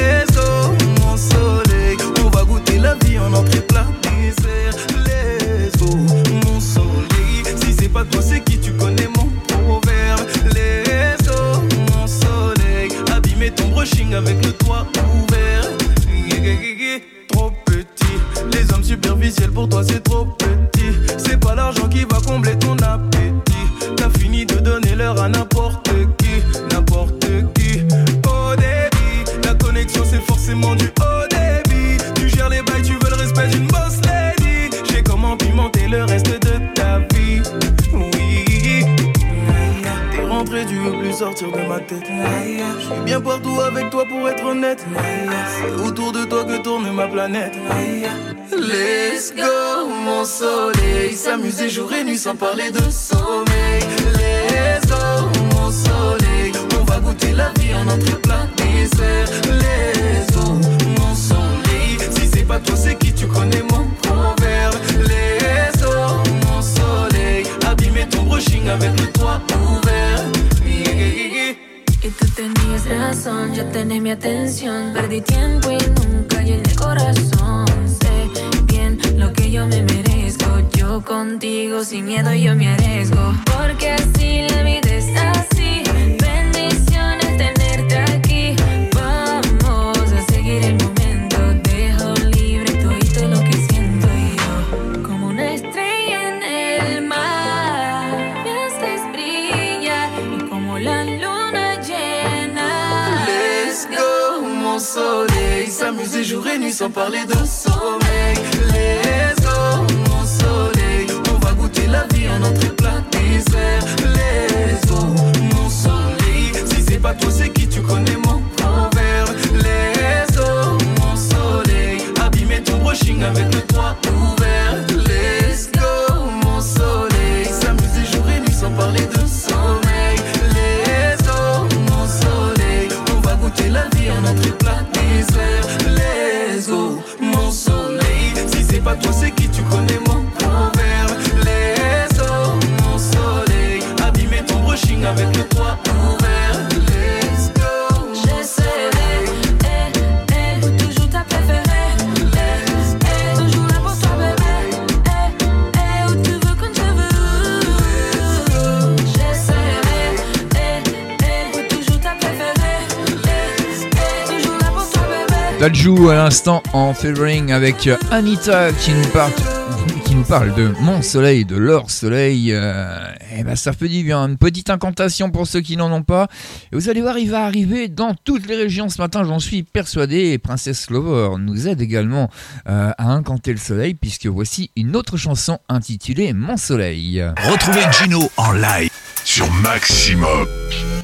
Valju 165.66 166.10
à 166.10 166.14
l'instant 166.14 166.62
en 166.74 166.94
featuring 166.94 167.50
avec 167.50 167.88
euh, 167.88 167.96
Anita 168.12 168.70
qui 168.72 168.92
nous 168.92 170.22
parle, 170.22 170.54
de 170.54 170.72
mon 170.80 171.02
soleil, 171.02 171.44
de 171.44 171.56
leur 171.56 171.90
soleil. 171.90 172.52
Et 172.52 173.42
ben 173.42 173.56
ça 173.56 173.72
peut 173.72 173.88
dire 173.88 174.16
une 174.16 174.36
petite 174.36 174.70
incantation 174.70 175.30
pour 175.30 175.48
ceux 175.48 175.60
qui 175.60 175.76
n'en 175.76 175.90
ont 175.90 176.04
pas. 176.04 176.28
Et 176.70 176.76
vous 176.76 176.88
allez 176.88 177.00
voir, 177.00 177.18
il 177.18 177.32
va 177.32 177.44
arriver 177.44 177.88
dans 177.88 178.14
toutes 178.14 178.46
les 178.46 178.54
régions 178.54 178.88
ce 178.88 179.02
matin, 179.02 179.24
j'en 179.24 179.40
suis 179.40 179.64
persuadé. 179.64 180.30
Et 180.30 180.38
Princesse 180.38 180.88
Lover 180.88 181.36
nous 181.40 181.66
aide 181.66 181.80
également 181.80 182.30
euh, 182.68 182.92
à 182.96 183.10
incanter 183.10 183.50
le 183.50 183.58
soleil, 183.58 183.94
puisque 183.94 184.26
voici 184.26 184.70
une 184.76 184.94
autre 184.94 185.16
chanson 185.16 185.58
intitulée 185.68 186.32
Mon 186.32 186.56
soleil. 186.56 187.24
Retrouvez 187.50 187.82
Gino 187.90 188.30
en 188.36 188.52
live 188.52 188.90
sur 189.24 189.50
Maximum. 189.54 190.46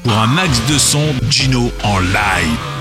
Pour 0.05 0.13
un 0.13 0.27
max 0.27 0.61
de 0.69 0.77
son, 0.77 1.03
Gino 1.29 1.69
en 1.83 1.99
live 1.99 2.72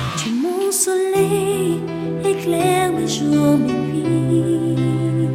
soleil 0.73 1.81
éclaire 2.25 2.93
mes 2.93 3.07
jours, 3.07 3.59
mes 3.59 3.73
nuits. 3.73 5.29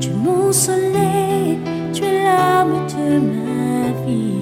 Tu 0.00 0.08
es 0.08 0.14
mon 0.14 0.50
soleil, 0.50 1.58
tu 1.92 2.04
es 2.04 2.24
l'âme 2.24 2.86
de 2.88 3.18
ma 3.18 4.06
vie. 4.06 4.41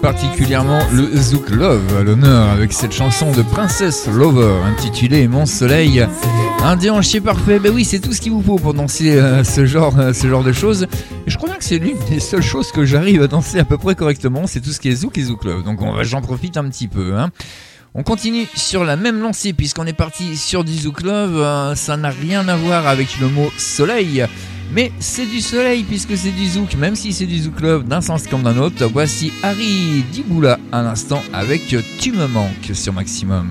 Particulièrement 0.00 0.80
le 0.92 1.10
zouk 1.16 1.50
love 1.50 1.96
à 1.98 2.02
l'honneur 2.02 2.48
avec 2.50 2.72
cette 2.72 2.92
chanson 2.92 3.30
de 3.32 3.42
Princess 3.42 4.06
Lover 4.08 4.54
intitulée 4.64 5.28
Mon 5.28 5.46
soleil. 5.46 6.06
Un 6.62 6.76
déhanché 6.76 7.20
parfait, 7.20 7.58
ben 7.58 7.72
oui 7.74 7.84
c'est 7.84 8.00
tout 8.00 8.12
ce 8.12 8.20
qu'il 8.20 8.32
vous 8.32 8.42
faut 8.42 8.56
pour 8.56 8.74
danser 8.74 9.18
euh, 9.18 9.44
ce, 9.44 9.66
genre, 9.66 9.98
euh, 9.98 10.12
ce 10.12 10.28
genre 10.28 10.42
de 10.42 10.52
choses. 10.52 10.86
Je 11.26 11.36
crois 11.36 11.48
bien 11.48 11.58
que 11.58 11.64
c'est 11.64 11.78
l'une 11.78 11.98
des 12.08 12.20
seules 12.20 12.42
choses 12.42 12.72
que 12.72 12.84
j'arrive 12.84 13.22
à 13.22 13.26
danser 13.26 13.58
à 13.58 13.64
peu 13.64 13.78
près 13.78 13.94
correctement, 13.94 14.46
c'est 14.46 14.60
tout 14.60 14.70
ce 14.70 14.80
qui 14.80 14.88
est 14.88 14.96
zouk 14.96 15.18
et 15.18 15.22
zouk 15.22 15.44
love. 15.44 15.64
Donc 15.64 15.80
j'en 16.02 16.22
profite 16.22 16.56
un 16.56 16.68
petit 16.68 16.88
peu. 16.88 17.16
Hein. 17.16 17.30
On 17.94 18.02
continue 18.02 18.46
sur 18.54 18.84
la 18.84 18.96
même 18.96 19.20
lancée 19.20 19.52
puisqu'on 19.52 19.86
est 19.86 19.92
parti 19.92 20.36
sur 20.36 20.64
du 20.64 20.74
zouk 20.74 21.02
love, 21.02 21.36
euh, 21.36 21.74
ça 21.74 21.96
n'a 21.96 22.10
rien 22.10 22.46
à 22.48 22.56
voir 22.56 22.86
avec 22.86 23.18
le 23.20 23.28
mot 23.28 23.50
soleil. 23.58 24.24
Mais 24.72 24.92
c'est 25.00 25.26
du 25.26 25.40
soleil 25.40 25.82
puisque 25.82 26.16
c'est 26.16 26.30
du 26.30 26.46
zouk, 26.48 26.74
même 26.76 26.94
si 26.94 27.12
c'est 27.12 27.26
du 27.26 27.38
zouk 27.38 27.60
love 27.60 27.84
d'un 27.84 28.00
sens 28.00 28.26
comme 28.26 28.42
d'un 28.42 28.56
autre. 28.58 28.86
Voici 28.86 29.32
Harry 29.42 30.04
Diboula 30.12 30.58
à 30.70 30.82
l'instant 30.82 31.22
avec 31.32 31.74
Tu 31.98 32.12
me 32.12 32.26
manques 32.26 32.70
sur 32.72 32.92
Maximum. 32.92 33.50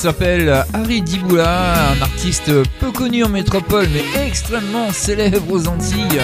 S'appelle 0.00 0.64
Harry 0.72 1.02
Diboula, 1.02 1.90
un 1.90 2.00
artiste 2.00 2.50
peu 2.78 2.90
connu 2.90 3.22
en 3.22 3.28
métropole 3.28 3.86
mais 3.92 4.26
extrêmement 4.26 4.90
célèbre 4.92 5.52
aux 5.52 5.68
Antilles. 5.68 6.22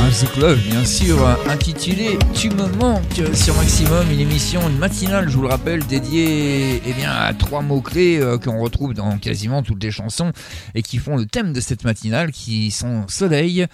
Un 0.00 0.08
The 0.08 0.32
Club, 0.32 0.58
bien 0.60 0.82
sûr, 0.82 1.18
intitulé 1.46 2.18
Tu 2.32 2.48
me 2.48 2.66
manques 2.78 3.20
sur 3.34 3.54
Maximum, 3.56 4.10
une 4.10 4.20
émission 4.20 4.66
matinale, 4.80 5.28
je 5.28 5.36
vous 5.36 5.42
le 5.42 5.48
rappelle, 5.48 5.84
dédiée 5.84 6.80
eh 6.86 6.92
bien, 6.94 7.10
à 7.10 7.34
trois 7.34 7.60
mots-clés 7.60 8.18
euh, 8.18 8.38
qu'on 8.38 8.60
retrouve 8.60 8.94
dans 8.94 9.18
quasiment 9.18 9.62
toutes 9.62 9.82
les 9.82 9.90
chansons 9.90 10.32
et 10.74 10.80
qui 10.80 10.96
font 10.96 11.18
le 11.18 11.26
thème 11.26 11.52
de 11.52 11.60
cette 11.60 11.84
matinale, 11.84 12.32
qui 12.32 12.70
sont 12.70 13.04
soleil, 13.08 13.66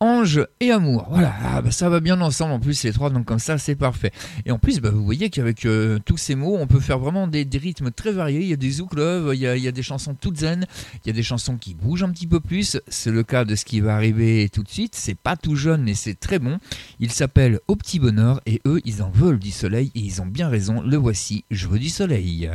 ange 0.00 0.46
et 0.60 0.70
amour. 0.70 1.06
Voilà, 1.10 1.32
ah, 1.44 1.62
bah, 1.62 1.70
ça 1.70 1.90
va 1.90 2.00
bien 2.00 2.20
ensemble 2.20 2.52
en 2.52 2.60
plus 2.60 2.82
les 2.84 2.92
trois, 2.92 3.10
donc 3.10 3.26
comme 3.26 3.38
ça 3.38 3.58
c'est 3.58 3.74
parfait. 3.74 4.10
Et 4.46 4.50
en 4.50 4.58
plus, 4.58 4.80
bah, 4.80 4.90
vous 4.90 5.04
voyez 5.04 5.28
qu'avec 5.28 5.66
euh, 5.66 5.98
tous 6.04 6.16
ces 6.16 6.34
mots, 6.34 6.56
on 6.58 6.66
peut 6.66 6.80
faire 6.80 6.98
vraiment 6.98 7.26
des, 7.26 7.46
rythmes 7.52 7.90
très 7.90 8.12
variés. 8.12 8.40
Il 8.40 8.48
y 8.48 8.52
a 8.52 8.56
des 8.56 8.70
zouk 8.70 8.94
love, 8.94 9.34
il 9.34 9.40
y 9.40 9.46
a, 9.46 9.72
des 9.72 9.82
chansons 9.82 10.14
toutes 10.14 10.38
zen, 10.38 10.66
il 11.04 11.08
y 11.08 11.10
a 11.10 11.12
des 11.12 11.22
chansons 11.22 11.58
qui 11.58 11.74
bougent 11.74 12.02
un 12.02 12.10
petit 12.10 12.26
peu 12.26 12.40
plus. 12.40 12.80
C'est 12.88 13.10
le 13.10 13.22
cas 13.22 13.44
de 13.44 13.54
ce 13.54 13.64
qui 13.64 13.80
va 13.80 13.94
arriver 13.94 14.48
tout 14.48 14.62
de 14.62 14.70
suite. 14.70 14.94
C'est 14.96 15.16
pas 15.16 15.36
tout 15.36 15.56
jeune, 15.56 15.82
mais 15.82 15.94
c'est 15.94 16.18
très 16.18 16.38
bon. 16.38 16.58
Il 16.98 17.12
s'appelle 17.12 17.60
Au 17.68 17.76
Petit 17.76 17.98
Bonheur 17.98 18.40
et 18.46 18.62
eux, 18.66 18.80
ils 18.84 19.02
en 19.02 19.10
veulent 19.10 19.38
du 19.38 19.50
soleil 19.50 19.92
et 19.94 20.00
ils 20.00 20.22
ont 20.22 20.26
bien 20.26 20.48
raison. 20.48 20.80
Le 20.80 20.96
voici, 20.96 21.44
je 21.50 21.68
veux 21.68 21.78
du 21.78 21.90
soleil. 21.90 22.50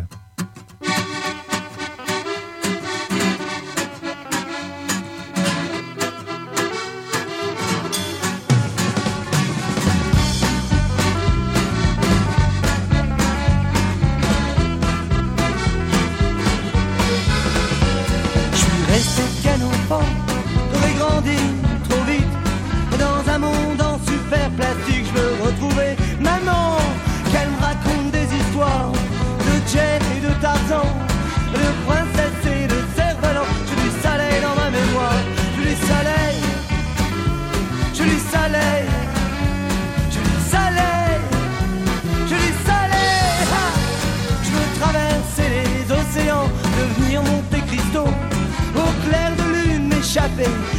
nothing. 50.38 50.75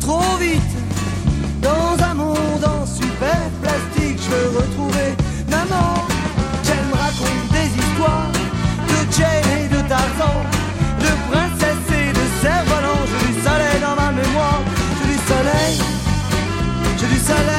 Trop 0.00 0.36
vite 0.40 0.62
dans 1.60 2.02
un 2.02 2.14
monde 2.14 2.64
en 2.64 2.86
super 2.86 3.38
plastique. 3.60 4.18
Je 4.18 4.30
veux 4.30 4.58
retrouver 4.58 5.14
maman. 5.50 6.06
J'aime 6.64 6.92
raconter 6.92 7.48
des 7.52 7.70
histoires 7.82 8.30
de 8.88 9.12
Jane 9.14 9.50
et 9.58 9.68
de 9.68 9.80
Tarzan, 9.88 10.36
de 11.00 11.10
princesses 11.30 11.90
et 11.92 12.12
de 12.12 12.24
cerfs-volants. 12.40 13.04
Je 13.10 13.26
du 13.26 13.32
soleil 13.42 13.80
dans 13.80 13.96
ma 14.02 14.10
mémoire. 14.10 14.60
Je 15.02 15.08
du 15.12 15.18
soleil, 15.32 15.74
je 16.98 17.06
du 17.06 17.18
soleil, 17.18 17.57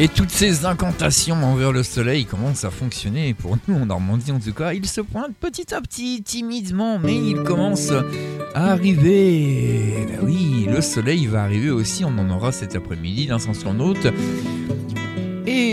Et 0.00 0.06
toutes 0.06 0.30
ces 0.30 0.64
incantations 0.64 1.42
envers 1.42 1.72
le 1.72 1.82
soleil 1.82 2.24
commencent 2.24 2.62
à 2.62 2.70
fonctionner 2.70 3.34
pour 3.34 3.58
nous 3.66 3.74
en 3.74 3.86
Normandie 3.86 4.30
en 4.30 4.38
tout 4.38 4.52
cas. 4.52 4.72
Il 4.72 4.86
se 4.86 5.00
pointe 5.00 5.34
petit 5.40 5.74
à 5.74 5.80
petit, 5.80 6.22
timidement, 6.22 7.00
mais 7.00 7.16
il 7.16 7.42
commence 7.42 7.90
à 8.54 8.70
arriver. 8.70 10.06
Ben 10.06 10.20
oui, 10.22 10.68
le 10.70 10.80
soleil 10.82 11.26
va 11.26 11.42
arriver 11.42 11.70
aussi, 11.70 12.04
on 12.04 12.16
en 12.16 12.30
aura 12.30 12.52
cet 12.52 12.76
après-midi 12.76 13.26
d'un 13.26 13.40
sens 13.40 13.58
sur 13.58 13.72
l'autre. 13.72 14.12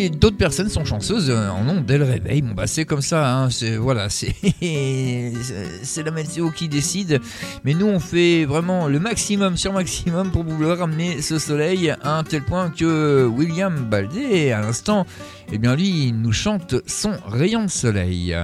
D'autres 0.09 0.37
personnes 0.37 0.69
sont 0.69 0.85
chanceuses 0.85 1.29
euh, 1.29 1.49
en 1.49 1.67
ont 1.67 1.81
dès 1.81 1.97
le 1.97 2.05
réveil. 2.05 2.41
Bon 2.41 2.53
bah 2.53 2.67
c'est 2.67 2.85
comme 2.85 3.01
ça, 3.01 3.37
hein, 3.37 3.49
c'est 3.49 3.77
voilà, 3.77 4.09
c'est 4.09 4.33
la 4.61 6.11
météo 6.11 6.49
qui 6.51 6.67
décide. 6.67 7.21
Mais 7.63 7.73
nous 7.73 7.87
on 7.87 7.99
fait 7.99 8.45
vraiment 8.45 8.87
le 8.87 8.99
maximum 8.99 9.57
sur 9.57 9.73
maximum 9.73 10.31
pour 10.31 10.43
vouloir 10.43 10.77
ramener 10.79 11.21
ce 11.21 11.39
soleil 11.39 11.89
à 11.89 12.17
un 12.17 12.23
tel 12.23 12.43
point 12.43 12.69
que 12.69 13.25
William 13.25 13.75
Baldé 13.75 14.51
à 14.51 14.61
l'instant, 14.61 15.05
eh 15.51 15.57
bien 15.57 15.75
lui 15.75 16.11
nous 16.11 16.33
chante 16.33 16.75
son 16.87 17.13
rayon 17.27 17.65
de 17.65 17.69
soleil. 17.69 18.35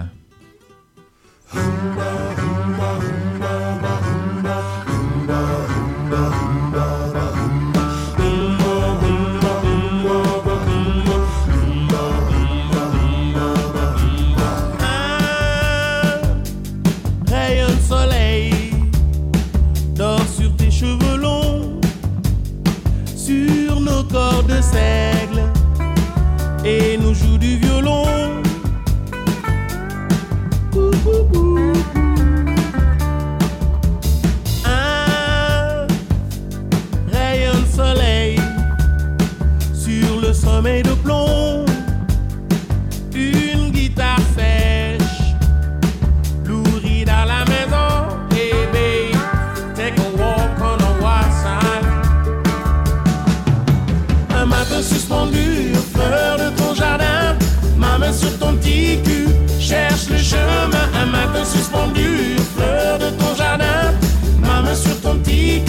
Cherche 59.71 60.09
le 60.09 60.17
chemin. 60.17 60.81
Un 61.01 61.05
matin 61.05 61.45
suspendu, 61.45 62.35
fleur 62.55 62.99
de 62.99 63.09
ton 63.19 63.33
jardin, 63.35 63.93
ma 64.39 64.61
main 64.61 64.75
sur 64.75 64.99
ton 65.01 65.15
petit. 65.19 65.61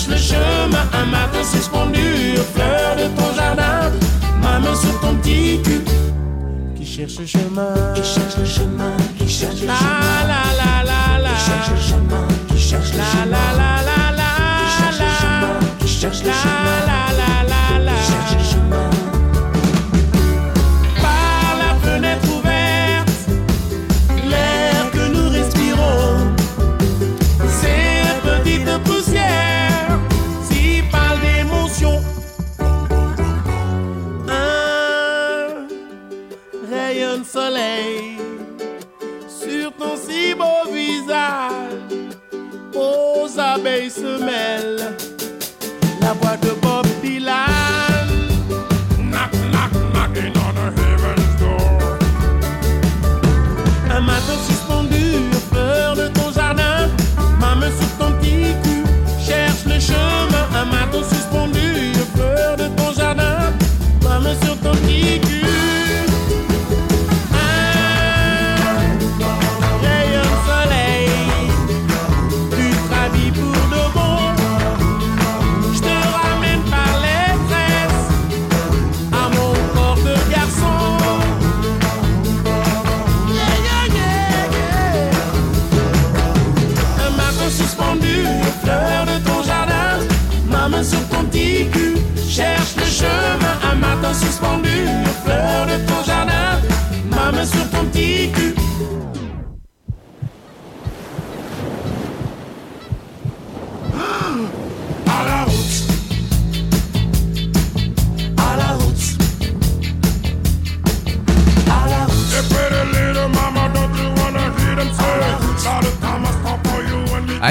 Cherche 0.00 0.08
le 0.08 0.16
chemin. 0.16 0.88
Un 0.92 1.06
matin 1.06 1.44
suspendu, 1.44 2.36
fleur 2.54 2.96
de 2.96 3.08
ton 3.16 3.34
jardin. 3.34 3.92
Ma 4.42 4.58
main 4.58 4.74
sur 4.74 4.98
ton 5.00 5.14
petit 5.16 5.60
cul. 5.62 5.84
Qui 6.76 6.86
cherche 6.86 7.18
le 7.18 7.26
chemin, 7.26 7.74
qui 7.94 8.02
cherche 8.02 8.36
le 8.38 8.44
chemin, 8.44 8.92
qui 9.18 9.28
cherche 9.28 9.60
le 9.60 9.66
chemin. 9.66 10.26
La 10.26 10.42
la 10.60 10.84
la 10.84 11.22
la, 11.22 11.30
qui 11.30 11.44
cherche 11.44 11.70
le 11.70 11.80
chemin, 11.80 12.28
qui 12.48 12.58
cherche 12.58 12.92
le 12.92 13.02
chemin. 13.02 13.26
La 13.26 13.46
la 13.60 13.72
la 13.88 14.16
la, 14.16 14.30
qui 14.60 14.68
cherche 14.78 15.00
le 15.00 15.10
chemin, 15.20 15.58
qui 15.80 15.88
cherche 15.88 16.22
le 16.24 16.32
chemin. 16.32 17.09
Aux 43.50 43.58
abeilles 43.58 43.90
se 43.90 44.22
mêlent 44.22 44.96
la 46.00 46.12
voix 46.14 46.36
de 46.36 46.69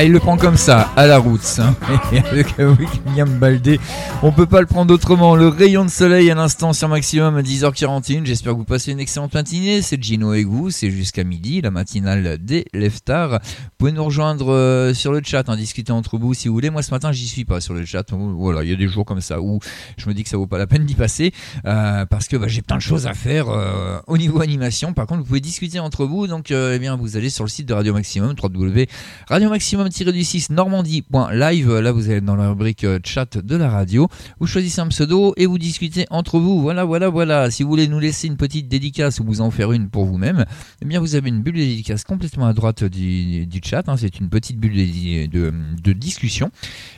il 0.10 0.14
le 0.14 0.20
prend 0.20 0.38
comme 0.38 0.58
ça, 0.58 0.90
à 0.96 1.06
la 1.06 1.20
route. 1.20 1.42
hein. 1.60 1.76
Avec 2.32 2.56
William 2.58 3.30
Baldé, 3.30 3.80
on 4.22 4.34
peut 4.34 4.46
pas 4.46 4.60
le 4.60 4.68
prendre 4.68 4.94
autrement. 4.94 5.38
Le 5.38 5.48
rayon 5.48 5.86
de 5.86 5.90
soleil 5.90 6.30
à 6.30 6.36
l'instant 6.36 6.74
sur 6.74 6.90
maximum 6.90 7.38
à 7.38 7.42
10h41. 7.42 8.26
J'espère 8.26 8.52
que 8.52 8.58
vous 8.58 8.66
passez 8.66 8.92
une 8.92 9.00
excellente 9.00 9.34
matinée. 9.34 9.82
C'est 9.82 10.04
Gino 10.04 10.34
et 10.34 10.44
vous, 10.44 10.72
c'est 10.72 10.92
jusqu'à 10.92 11.24
midi, 11.24 11.62
la 11.62 11.72
matinale 11.72 12.38
des 12.38 12.66
Leftards. 12.74 13.40
Vous 13.42 13.70
pouvez 13.78 13.94
nous 13.94 14.04
rejoindre 14.04 14.52
euh, 14.52 14.94
sur 14.94 15.14
le 15.14 15.22
chat, 15.24 15.48
en 15.48 15.56
discuter 15.56 15.94
entre 15.94 16.18
vous 16.18 16.34
si 16.34 16.50
vous 16.50 16.54
voulez. 16.54 16.70
Moi 16.70 16.82
ce 16.82 16.92
matin, 16.92 17.14
j'y 17.14 17.28
suis 17.28 17.46
pas 17.46 17.62
sur 17.62 17.74
le 17.74 17.86
chat. 17.86 18.04
Voilà, 18.12 18.64
il 18.64 18.70
y 18.70 18.74
a 18.74 18.76
des 18.76 18.90
jours 18.90 19.06
comme 19.06 19.22
ça 19.22 19.40
où 19.40 19.62
je 19.98 20.10
me 20.10 20.14
dis 20.14 20.24
que 20.24 20.30
ça 20.30 20.36
vaut 20.36 20.48
pas 20.48 20.58
la 20.58 20.68
peine 20.68 20.84
d'y 20.84 20.96
passer 20.96 21.32
euh, 21.66 22.06
parce 22.06 22.28
que 22.28 22.36
bah, 22.36 22.50
j'ai 22.50 22.62
plein 22.62 22.76
de 22.76 22.82
choses 22.82 23.08
à 23.08 23.14
faire 23.14 23.48
euh, 23.48 24.00
au 24.08 24.18
niveau 24.18 24.42
animation. 24.42 24.92
Par 24.92 25.08
contre, 25.08 25.22
vous 25.22 25.28
pouvez 25.28 25.40
discuter 25.40 25.80
entre 25.80 26.06
vous. 26.06 26.28
Donc, 26.28 26.52
eh 26.52 26.78
bien, 26.78 26.98
vous 26.98 27.16
allez 27.16 27.30
sur 27.30 27.46
le 27.46 27.50
site 27.50 27.70
de 27.70 27.74
Radio 27.74 27.94
Maximum, 27.94 28.36
www.radiomaximum-du6 28.42 30.52
normandie.live. 30.52 31.78
Là, 31.78 31.94
vous 31.94 32.10
allez 32.10 32.20
dans 32.20 32.36
la 32.36 32.50
rubrique 32.50 32.86
chat 33.06 33.38
de 33.38 33.56
la 33.56 33.70
radio. 33.70 34.09
Vous 34.40 34.48
choisissez 34.48 34.82
un 34.82 34.88
pseudo 34.88 35.34
et 35.38 35.46
vous 35.46 35.58
discutez 35.58 36.06
entre 36.10 36.40
vous. 36.40 36.62
Voilà, 36.62 36.84
voilà, 36.84 37.10
voilà. 37.10 37.52
Si 37.52 37.64
vous 37.64 37.70
voulez 37.70 37.88
nous 37.88 38.00
laisser 38.00 38.28
une 38.28 38.38
petite 38.38 38.68
dédicace 38.68 39.20
ou 39.20 39.24
vous 39.24 39.42
en 39.42 39.52
faire 39.52 39.72
une 39.72 39.90
pour 39.90 40.06
vous-même, 40.06 40.46
eh 40.82 40.86
bien, 40.86 41.00
vous 41.00 41.16
avez 41.16 41.30
une 41.30 41.42
bulle 41.42 41.56
de 41.56 41.60
dédicace 41.60 42.04
complètement 42.04 42.48
à 42.48 42.54
droite 42.54 42.84
du, 42.84 43.46
du 43.46 43.62
chat. 43.64 43.88
hein. 43.88 43.98
C'est 43.98 44.20
une 44.20 44.30
petite 44.30 44.58
bulle 44.58 44.76
de, 44.76 45.26
de- 45.28 45.54
de 45.84 45.94
discussion. 45.94 46.52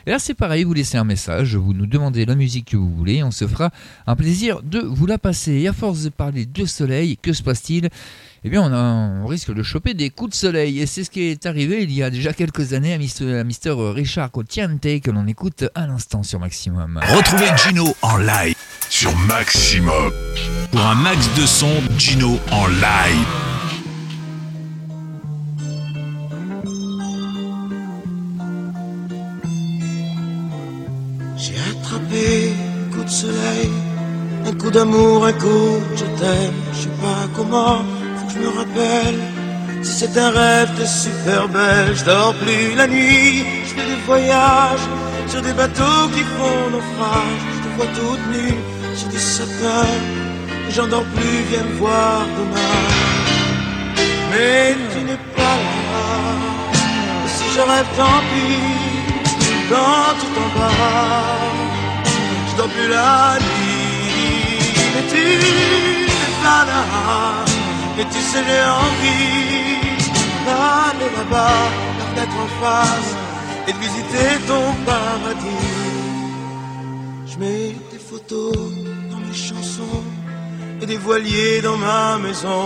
Et 0.06 0.10
là, 0.10 0.18
c'est 0.18 0.34
pareil. 0.34 0.64
Vous 0.64 0.74
laissez 0.74 0.98
un 0.98 1.04
message. 1.04 1.56
Vous 1.56 1.74
nous 1.74 1.86
demandez 1.86 2.24
la 2.24 2.34
musique 2.34 2.66
que 2.72 2.76
vous 2.76 2.94
voulez. 2.94 3.22
On 3.22 3.30
se 3.30 3.46
fera 3.46 3.70
un 4.06 4.16
plaisir 4.16 4.62
de 4.62 4.78
vous 4.78 5.06
la 5.06 5.18
passer. 5.18 5.52
Et 5.52 5.68
à 5.68 5.72
force 5.72 6.02
de 6.04 6.08
parler 6.08 6.46
de 6.46 6.64
soleil, 6.64 7.16
que 7.20 7.32
se 7.32 7.42
passe-t-il? 7.42 7.88
Eh 8.44 8.50
bien, 8.50 8.62
on, 8.62 8.72
a- 8.72 9.22
on 9.22 9.26
risque 9.26 9.52
de 9.54 9.62
choper 9.62 9.94
des 9.94 10.10
coups 10.10 10.30
de 10.30 10.36
soleil. 10.36 10.80
Et 10.80 10.86
c'est 10.86 11.04
ce 11.04 11.10
qui 11.10 11.22
est 11.22 11.46
arrivé 11.46 11.82
il 11.82 11.92
y 11.92 12.02
a 12.02 12.10
déjà 12.10 12.32
quelques 12.32 12.72
années 12.72 12.92
à 12.92 12.98
Mister, 12.98 13.38
à 13.38 13.44
Mister 13.44 13.72
Richard 13.76 14.30
Cotiante, 14.30 15.00
que 15.00 15.10
l'on 15.10 15.26
écoute 15.26 15.64
à 15.74 15.86
l'instant 15.86 16.22
sur 16.22 16.40
Maximum. 16.40 17.00
Retrouvez 17.16 17.48
Gino 17.56 17.94
en 18.02 18.16
live 18.18 18.56
sur 18.88 19.16
Maximum. 19.16 20.12
Pour 20.70 20.80
un 20.80 20.94
max 20.94 21.28
de 21.38 21.46
son, 21.46 21.70
Gino 21.98 22.38
en 22.50 22.66
live. 22.66 23.26
J'ai 31.36 31.54
attrapé 31.70 32.52
un 32.52 32.94
coup 32.94 33.04
de 33.04 33.08
soleil, 33.10 33.70
un 34.46 34.52
coup 34.52 34.70
d'amour, 34.70 35.26
un 35.26 35.32
coup 35.32 35.80
je 35.96 36.04
t'aime. 36.18 36.54
Je 36.72 36.78
sais 36.82 36.88
pas 37.00 37.28
comment, 37.34 37.82
me 38.42 38.48
rappelle. 38.58 39.18
Si 39.82 39.92
c'est 40.00 40.16
un 40.18 40.30
rêve, 40.30 40.70
t'es 40.76 40.86
super 40.86 41.48
belle. 41.48 41.94
Je 41.94 42.04
dors 42.04 42.34
plus 42.42 42.74
la 42.76 42.86
nuit, 42.86 43.44
je 43.66 43.70
fais 43.74 43.86
des 43.92 44.00
voyages 44.06 44.86
sur 45.28 45.42
des 45.42 45.52
bateaux 45.52 46.04
qui 46.14 46.22
font 46.34 46.62
naufrage. 46.74 47.42
Je 47.54 47.60
te 47.64 47.68
vois 47.76 47.90
toute 47.98 48.24
nue 48.34 48.58
sur 48.96 49.08
des 49.08 49.24
sapins. 49.36 49.96
J'en 50.74 50.86
dors 50.86 51.08
plus, 51.14 51.38
viens 51.50 51.64
me 51.70 51.76
voir 51.78 52.22
demain. 52.38 52.80
Mais 54.30 54.76
tu 54.92 55.00
n'es 55.08 55.20
pas 55.36 55.56
là. 55.66 56.04
Si 57.34 57.44
je 57.54 57.60
rêve, 57.60 57.90
tant 57.98 58.20
pis 58.30 58.62
dans 59.70 60.12
tout 60.20 60.34
en 60.44 60.48
bas. 60.58 61.42
Je 62.48 62.56
dors 62.56 62.68
plus 62.68 62.88
la 62.88 63.38
nuit, 63.46 64.72
mais 64.94 65.04
tu 65.12 65.24
n'es 66.20 66.32
pas 66.42 66.64
là. 66.70 67.61
Et 68.02 68.04
tu 68.06 68.20
sais, 68.30 68.42
j'ai 68.48 68.64
envie 68.86 69.78
d'aller 70.44 71.10
là-bas, 71.18 71.62
la 71.98 72.04
fenêtre 72.10 72.38
en 72.46 72.50
face, 72.62 73.12
et 73.68 73.72
de 73.72 73.78
visiter 73.78 74.30
ton 74.48 74.64
paradis. 74.84 75.70
Je 77.30 77.38
mets 77.38 77.76
des 77.92 78.02
photos 78.10 78.56
dans 79.08 79.18
mes 79.26 79.38
chansons 79.48 80.02
et 80.80 80.86
des 80.86 80.96
voiliers 80.96 81.60
dans 81.62 81.76
ma 81.76 82.18
maison. 82.18 82.64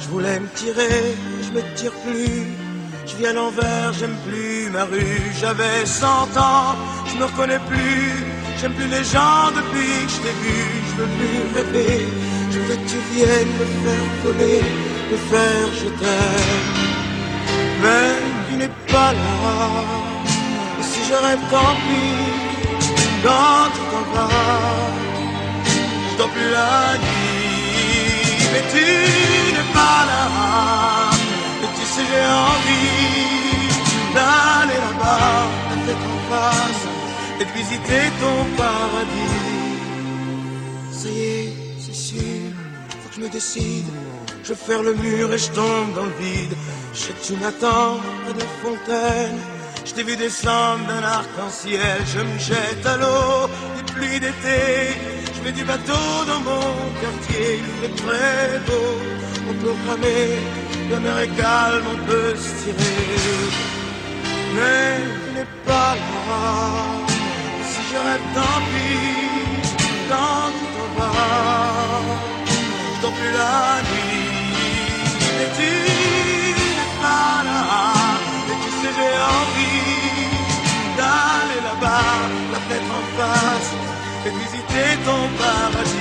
Je 0.00 0.08
voulais 0.08 0.40
me 0.40 0.48
tirer, 0.60 1.14
je 1.42 1.50
me 1.50 1.62
tire 1.76 1.92
plus. 2.06 2.46
Je 3.04 3.16
vis 3.16 3.26
à 3.26 3.34
l'envers, 3.34 3.92
j'aime 3.92 4.16
plus 4.26 4.70
ma 4.70 4.84
rue. 4.84 5.20
J'avais 5.38 5.84
100 5.84 6.06
ans, 6.38 6.76
je 7.08 7.14
me 7.18 7.24
reconnais 7.26 7.60
plus. 7.68 8.24
J'aime 8.58 8.72
plus 8.72 8.88
les 8.88 9.04
gens 9.04 9.50
depuis 9.54 9.96
que 10.06 10.12
je 10.14 10.20
t'ai 10.24 10.36
vu. 10.44 10.60
Je 10.88 10.94
veux 11.02 11.10
plus 11.18 11.38
rêver. 11.56 12.06
Que 12.68 12.74
tu 12.74 12.98
viennes 13.14 13.52
me 13.58 13.66
faire 13.82 14.08
voler, 14.22 14.62
me 15.10 15.16
faire 15.30 15.68
je 15.80 15.88
t'aime. 16.00 16.76
Mais 17.82 18.12
tu 18.46 18.56
n'es 18.58 18.72
pas 18.92 19.12
là. 19.14 19.32
Si 20.82 21.00
je 21.08 21.18
tant 21.50 21.74
pis. 21.84 22.38
Dans 23.24 23.64
tout 23.74 23.90
en 24.00 24.04
bas, 24.14 24.28
je 26.10 26.16
dors 26.18 26.28
plus 26.28 26.50
la 26.50 26.98
nuit. 27.04 28.36
Mais 28.52 28.64
tu 28.72 28.86
n'es 29.54 29.68
pas 29.78 30.00
là. 30.10 30.24
Et 31.62 31.70
tu 31.76 31.84
sais, 31.92 32.04
j'ai 32.10 32.26
envie 32.52 33.72
d'aller 34.14 34.78
là-bas, 34.86 35.40
la 35.70 35.76
tête 35.86 36.04
en 36.12 36.20
face, 36.30 36.84
et 37.40 37.44
de 37.48 37.52
visiter 37.58 38.04
ton 38.20 38.38
paradis. 38.58 39.58
Ça 40.92 41.08
y 41.08 41.18
est, 41.18 41.37
je 43.18 43.24
me 43.24 43.28
décide. 43.28 43.86
Je 44.44 44.54
faire 44.54 44.82
le 44.82 44.94
mur 44.94 45.32
et 45.32 45.38
je 45.38 45.50
tombe 45.50 45.94
dans 45.94 46.04
le 46.04 46.16
vide. 46.20 46.54
Je 46.94 46.98
sais 46.98 47.12
que 47.12 47.24
tu 47.26 47.32
de 47.34 48.46
fontaine. 48.62 49.38
Je 49.84 49.92
t'ai 49.92 50.02
vu 50.02 50.16
descendre 50.16 50.86
d'un 50.86 51.02
arc-en-ciel. 51.02 51.98
Je 52.14 52.20
me 52.20 52.38
jette 52.38 52.84
à 52.86 52.96
l'eau, 52.96 53.48
des 53.76 53.92
pluies 53.92 54.20
d'été. 54.20 54.60
Je 55.34 55.40
fais 55.42 55.52
du 55.52 55.64
bateau 55.64 56.24
dans 56.26 56.40
mon 56.40 56.68
quartier. 57.02 57.60
Il 57.62 57.70
fait 57.80 57.94
très 58.04 58.58
beau, 58.66 58.90
on 59.50 59.54
peut 59.62 59.76
ramer. 59.88 60.28
La 60.90 61.00
mer 61.00 61.18
est 61.18 61.34
calme, 61.36 61.86
on 61.94 62.06
peut 62.06 62.34
se 62.36 62.50
tirer. 62.62 63.08
Mais 64.54 64.96
tu 65.24 65.34
n'es 65.34 65.48
pas 65.66 65.94
là. 65.94 66.38
Si 67.70 67.80
je 67.90 67.98
rêve, 68.06 68.26
tant 68.34 68.60
pis. 68.70 69.28
Dans 70.10 70.48
tout 70.58 70.74
en 70.84 70.98
bas, 70.98 72.38
dors 73.02 73.12
plus 73.12 73.32
la 73.32 73.82
nuit. 73.88 74.28
Mais 75.36 75.48
tu 75.58 75.70
n'es 76.78 76.90
pas 77.02 77.36
là. 77.48 77.64
Et 78.50 78.56
tu 78.62 78.70
sais, 78.78 78.92
j'ai 78.96 79.14
envie 79.38 79.98
d'aller 80.98 81.60
là-bas, 81.68 82.16
la 82.52 82.58
fenêtre 82.64 82.92
en 83.00 83.06
face, 83.18 83.72
et 84.26 84.32
visiter 84.42 84.88
ton 85.06 85.22
paradis. 85.40 85.97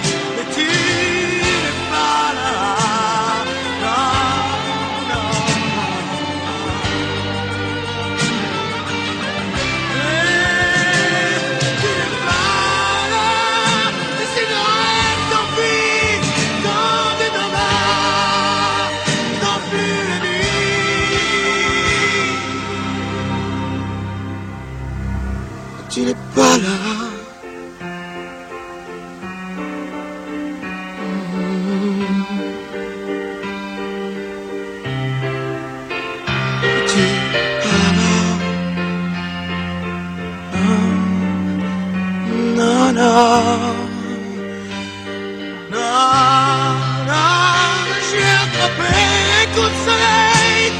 De 49.63 49.79
soleil, 49.85 50.71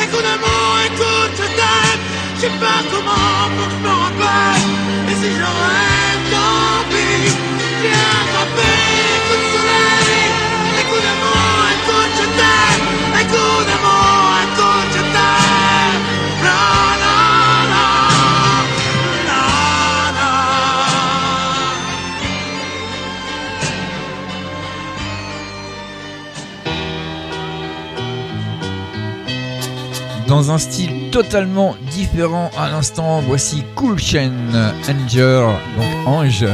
un 0.00 0.06
coup 0.06 0.22
de 0.22 0.34
je 1.36 1.46
t'aime. 1.58 2.02
Je 2.36 2.40
sais 2.40 2.48
pas 2.60 2.80
comment, 2.90 3.50
faut 3.56 3.66
que 3.66 3.72
je 3.72 3.80
me 3.84 3.92
rappelle. 4.02 4.68
Et 5.10 5.14
si 5.20 5.28
je 5.36 5.91
dans 30.32 30.50
un 30.50 30.56
style 30.56 31.01
totalement 31.12 31.76
différent 31.90 32.50
à 32.58 32.70
l'instant. 32.70 33.20
Voici 33.26 33.62
Cool 33.76 33.98
Chain 33.98 34.32
Angel, 34.88 35.44
donc 35.76 36.06
ange 36.06 36.44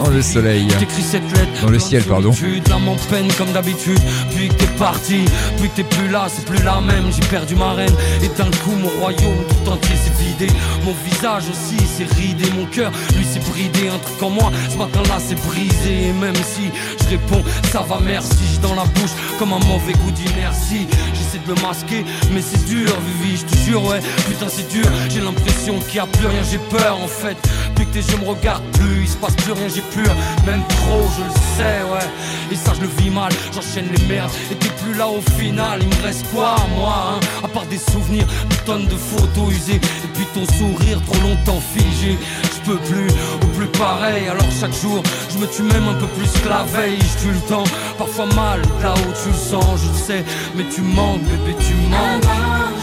dans 0.00 0.10
le 0.10 0.22
soleil. 0.22 0.66
J'écris 0.80 1.02
cette 1.02 1.30
lettre 1.30 1.62
Dans 1.62 1.70
le 1.70 1.78
ciel, 1.78 2.02
pardon. 2.04 2.30
en 2.30 3.10
peine 3.10 3.28
comme 3.36 3.52
d'habitude. 3.52 4.00
Puis 4.34 4.48
que 4.48 4.54
t'es 4.54 4.66
parti, 4.78 5.24
puis 5.58 5.68
que 5.68 5.76
t'es 5.76 5.84
plus 5.84 6.08
là 6.08 6.26
C'est 6.28 6.46
plus 6.46 6.62
la 6.64 6.80
même, 6.80 7.12
j'ai 7.12 7.26
perdu 7.28 7.54
ma 7.54 7.72
reine 7.74 7.94
Et 8.22 8.28
d'un 8.28 8.50
coup 8.64 8.72
mon 8.80 8.88
royaume 9.00 9.44
tout 9.48 9.70
entier 9.70 9.94
s'est 9.96 10.24
vidé. 10.24 10.46
Mon 10.84 10.94
visage 11.04 11.44
aussi 11.50 11.76
s'est 11.86 12.08
ridé 12.16 12.50
Mon 12.58 12.64
cœur 12.66 12.90
lui 13.14 13.24
s'est 13.24 13.40
bridé. 13.50 13.88
Un 13.88 13.98
truc 13.98 14.22
en 14.22 14.30
moi 14.30 14.50
ce 14.70 14.76
matin 14.78 15.02
là 15.08 15.18
c'est 15.18 15.38
brisé. 15.46 16.08
Et 16.08 16.12
même 16.12 16.34
si 16.36 16.70
je 17.02 17.10
réponds 17.10 17.42
ça 17.70 17.84
va 17.86 17.98
merci. 18.02 18.38
J'ai 18.52 18.58
dans 18.60 18.74
la 18.74 18.84
bouche 18.84 19.12
comme 19.38 19.52
un 19.52 19.58
mauvais 19.66 19.92
goût 19.92 20.10
d'inertie 20.12 20.86
J'essaie 21.12 21.40
de 21.46 21.52
me 21.52 21.60
masquer 21.60 22.04
mais 22.32 22.40
c'est 22.40 22.64
dur 22.64 22.88
Vivi 23.20 23.36
je 23.36 23.44
te 23.44 23.56
jure 23.64 23.84
ouais 23.84 23.97
putain 24.28 24.46
c'est 24.48 24.68
dur 24.68 24.86
J'ai 25.08 25.20
l'impression 25.20 25.78
qu'il 25.80 25.96
y 25.96 25.98
a 26.00 26.06
plus 26.06 26.26
rien 26.26 26.42
j'ai 26.50 26.58
peur 26.58 26.98
en 27.02 27.08
fait. 27.08 27.36
Puis 27.74 27.86
que 27.86 27.92
tes 27.92 28.00
yeux 28.00 28.18
me 28.18 28.28
regardent 28.28 28.64
plus 28.72 29.02
Il 29.02 29.08
se 29.08 29.16
passe 29.16 29.34
plus 29.36 29.52
rien 29.52 29.68
j'ai 29.68 29.82
peur. 29.82 30.14
Même 30.46 30.62
trop 30.68 31.02
je 31.16 31.24
le 31.24 31.30
sais 31.56 31.82
ouais. 31.92 32.08
Et 32.50 32.56
ça 32.56 32.72
je 32.74 32.82
le 32.82 32.88
vis 32.98 33.10
mal 33.10 33.32
J'enchaîne 33.54 33.88
les 33.94 34.06
merdes. 34.06 34.30
Et 34.50 34.54
t'es 34.54 34.70
plus 34.82 34.94
là 34.94 35.08
au 35.08 35.20
final 35.38 35.80
Il 35.82 35.88
me 35.88 36.02
reste 36.02 36.26
quoi 36.32 36.56
moi 36.76 37.14
hein? 37.14 37.20
À 37.44 37.48
part 37.48 37.66
des 37.66 37.78
souvenirs 37.78 38.26
Des 38.48 38.56
tonnes 38.66 38.86
de 38.86 38.96
photos 38.96 39.52
usées. 39.52 39.76
Et 39.76 40.08
puis 40.14 40.26
ton 40.34 40.44
sourire 40.56 41.00
trop 41.06 41.20
longtemps 41.20 41.60
figé. 41.60 42.18
Je 42.44 42.70
peux 42.70 42.78
plus 42.78 43.08
ou 43.42 43.46
plus 43.56 43.68
pareil. 43.78 44.28
Alors 44.28 44.50
chaque 44.60 44.74
jour 44.74 45.02
je 45.30 45.38
me 45.38 45.46
tue 45.46 45.62
même 45.62 45.88
un 45.88 45.94
peu 45.94 46.06
plus 46.06 46.30
que 46.40 46.48
la 46.48 46.64
veille. 46.64 46.98
Je 46.98 47.26
tue 47.26 47.32
le 47.32 47.40
temps 47.40 47.64
Parfois 47.96 48.26
mal 48.34 48.62
là 48.82 48.94
où 48.94 49.12
tu 49.22 49.28
le 49.28 49.34
sens 49.34 49.80
je 49.82 49.88
le 49.88 49.98
sais. 49.98 50.24
Mais 50.56 50.64
tu 50.74 50.80
manques 50.82 51.22
bébé 51.22 51.56
tu 51.58 51.74
manques 51.88 52.77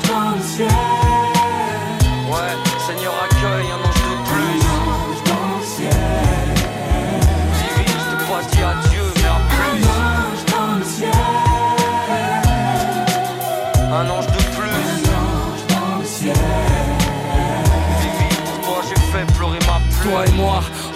Ouais, 0.46 0.70
Seigneur 2.30 2.64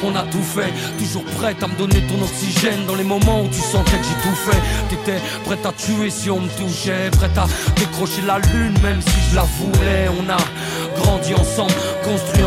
on 0.04 0.16
a 0.16 0.24
tout 0.24 0.42
fait, 0.42 0.72
toujours 0.98 1.24
prête 1.38 1.62
à 1.64 1.68
me 1.68 1.76
donner 1.76 2.02
ton 2.08 2.22
oxygène 2.24 2.86
dans 2.88 2.96
les 2.96 3.04
moments 3.04 3.42
où 3.44 3.48
tu 3.48 3.60
sentais 3.60 3.98
que 3.98 4.04
j'ai 4.04 4.30
tout 4.30 4.36
fait. 4.36 4.62
T'étais 4.90 5.20
prête 5.46 5.66
à 5.66 5.72
tuer 5.72 6.10
si 6.10 6.30
on 6.30 6.40
me 6.40 6.50
touchait, 6.50 7.10
prête 7.12 7.38
à 7.38 7.48
décrocher 7.76 8.22
la 8.26 8.40
lune 8.40 8.74
même 8.82 9.02
si 9.02 9.30
je 9.30 9.36
la 9.36 9.44
voulais. 9.44 10.10
On 10.20 10.30
a 10.30 10.38
grandi 11.02 11.34
ensemble, 11.34 11.74
construit 12.04 12.39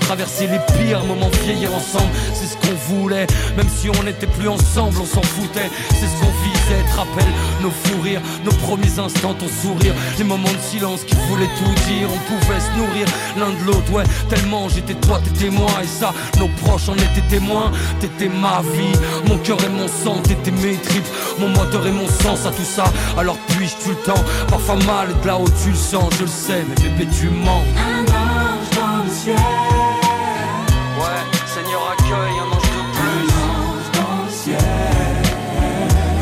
traversé 0.00 0.46
les 0.46 0.58
pires 0.76 1.04
moments, 1.04 1.30
vieillir 1.44 1.70
ensemble. 1.74 2.10
C'est 2.34 2.46
ce 2.46 2.56
qu'on 2.56 2.74
voulait, 2.94 3.26
même 3.56 3.68
si 3.68 3.88
on 3.88 4.02
n'était 4.02 4.26
plus 4.26 4.48
ensemble, 4.48 4.96
on 5.00 5.06
s'en 5.06 5.22
foutait. 5.22 5.70
C'est 5.90 6.06
ce 6.06 6.20
qu'on 6.20 6.32
visait, 6.44 6.82
te 6.90 6.96
rappelle 6.96 7.32
nos 7.62 7.70
fous 7.70 8.00
rires, 8.02 8.20
nos 8.44 8.52
premiers 8.52 8.98
instants, 8.98 9.34
ton 9.34 9.48
sourire, 9.48 9.94
les 10.18 10.24
moments 10.24 10.52
de 10.52 10.70
silence 10.70 11.04
qui 11.04 11.14
voulaient 11.28 11.50
tout 11.58 11.74
dire. 11.88 12.08
On 12.12 12.18
pouvait 12.30 12.60
se 12.60 12.78
nourrir 12.78 13.06
l'un 13.38 13.50
de 13.50 13.66
l'autre, 13.66 13.92
ouais, 13.92 14.04
tellement 14.28 14.68
j'étais 14.68 14.94
toi, 14.94 15.20
t'étais 15.24 15.50
moi, 15.50 15.70
et 15.82 15.86
ça, 15.86 16.12
nos 16.38 16.48
proches 16.62 16.88
en 16.88 16.94
étaient 16.94 17.28
témoins. 17.28 17.72
T'étais 18.00 18.28
ma 18.28 18.60
vie, 18.74 18.98
mon 19.26 19.38
cœur 19.38 19.58
et 19.64 19.68
mon 19.68 19.88
sang, 19.88 20.20
t'étais 20.22 20.50
mes 20.50 20.76
tripes, 20.76 21.08
mon 21.38 21.48
moteur 21.48 21.86
et 21.86 21.92
mon 21.92 22.08
sens 22.08 22.46
à 22.46 22.50
tout 22.50 22.64
ça. 22.64 22.84
Alors 23.16 23.36
puis-je 23.48 23.76
tout 23.82 23.90
le 23.90 24.12
temps, 24.12 24.24
parfois 24.48 24.76
mal, 24.86 25.08
de 25.22 25.26
là 25.26 25.38
où 25.38 25.48
tu 25.62 25.70
le 25.70 25.76
sens, 25.76 26.12
je 26.18 26.22
le 26.22 26.28
sais, 26.28 26.64
mais 26.68 26.74
bébé, 26.74 27.08
tu 27.18 27.28
mens. 27.28 28.21
Ouais, 29.12 29.28
Seigneur 31.46 31.82
accueille 31.92 32.38
un 32.38 32.48
ange 32.50 32.70
de 32.70 32.82
plus. 32.96 33.28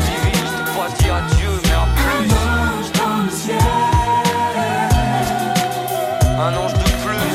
Divine, 0.03 0.43
je 0.45 0.51
t'ai 0.57 0.65
pas 0.75 0.89
dit 0.99 1.09
adieu, 1.09 1.53
mais 1.63 1.71
à 1.71 1.73
plus. 1.95 2.29
Un 6.37 6.53
ange 6.57 6.73
de 6.73 6.79
plus. 7.03 7.27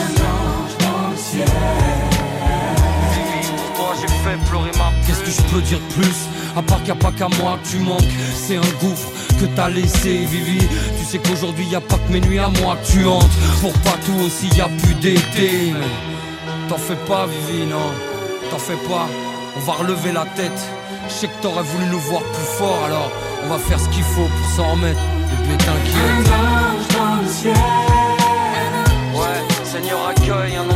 Divine, 3.12 3.52
pour 3.56 3.70
toi 3.76 3.90
j'ai 3.98 4.08
fait 4.08 4.38
pleurer 4.50 4.72
ma 4.76 4.88
Qu'est-ce 5.06 5.22
que 5.22 5.30
je 5.30 5.42
peux 5.54 5.62
dire 5.62 5.78
de 5.78 5.88
plus? 5.94 6.18
À 6.54 6.62
part 6.62 6.80
a 6.88 6.94
pas 6.94 7.12
qu'à 7.12 7.28
moi 7.40 7.58
tu 7.68 7.78
manques, 7.78 8.02
c'est 8.34 8.56
un 8.56 8.72
gouffre 8.80 9.08
que 9.38 9.46
t'as 9.46 9.68
laissé, 9.68 10.24
Vivi. 10.24 10.58
Tu 10.98 11.04
sais 11.04 11.18
qu'aujourd'hui 11.18 11.66
y 11.66 11.74
a 11.74 11.80
pas 11.80 11.96
que 11.96 12.12
mes 12.12 12.20
nuits 12.20 12.38
à 12.38 12.48
moi 12.62 12.76
que 12.76 12.92
tu 12.92 13.06
hantes. 13.06 13.30
Pour 13.60 13.72
pas 13.80 13.96
tout 14.04 14.18
aussi 14.24 14.48
y 14.56 14.60
a 14.60 14.68
plus 14.68 14.94
d'été. 14.94 15.72
T'en 16.68 16.78
fais 16.78 16.96
pas, 17.08 17.26
Vivi, 17.26 17.66
non. 17.66 17.90
T'en 18.50 18.58
fais 18.58 18.80
pas. 18.88 19.06
On 19.56 19.60
va 19.60 19.72
relever 19.74 20.12
la 20.12 20.24
tête. 20.36 20.60
Je 21.08 21.12
sais 21.12 21.28
que 21.28 21.42
t'aurais 21.42 21.62
voulu 21.62 21.86
nous 21.86 22.00
voir 22.00 22.22
plus 22.22 22.48
fort, 22.58 22.82
alors 22.84 23.10
on 23.44 23.48
va 23.48 23.58
faire 23.58 23.78
ce 23.78 23.88
qu'il 23.90 24.02
faut 24.02 24.26
pour 24.26 24.50
s'en 24.56 24.72
remettre. 24.72 25.00
Bébé, 25.30 25.56
t'inquiète. 25.58 26.26
Ouais, 29.14 29.40
Seigneur 29.64 30.08
accueille 30.08 30.56
un 30.56 30.68
ange 30.68 30.75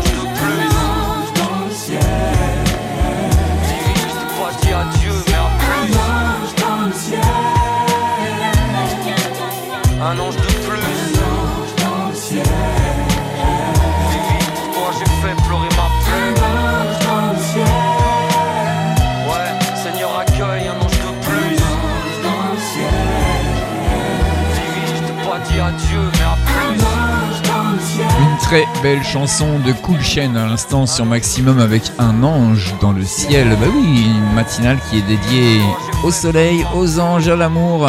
très 28.51 28.67
belle 28.83 29.05
chanson 29.05 29.61
de 29.61 29.71
Cool 29.71 30.01
Chain 30.01 30.35
à 30.35 30.45
l'instant 30.45 30.85
sur 30.85 31.07
Maximum 31.07 31.61
avec 31.61 31.85
un 32.01 32.25
ange 32.25 32.75
dans 32.81 32.91
le 32.91 33.05
ciel. 33.05 33.49
Bah 33.49 33.67
oui, 33.73 34.07
une 34.07 34.35
matinale 34.35 34.77
qui 34.91 34.99
est 34.99 35.03
dédiée 35.03 35.61
au 36.03 36.11
soleil, 36.11 36.67
aux 36.75 36.99
anges, 36.99 37.29
à 37.29 37.37
l'amour. 37.37 37.89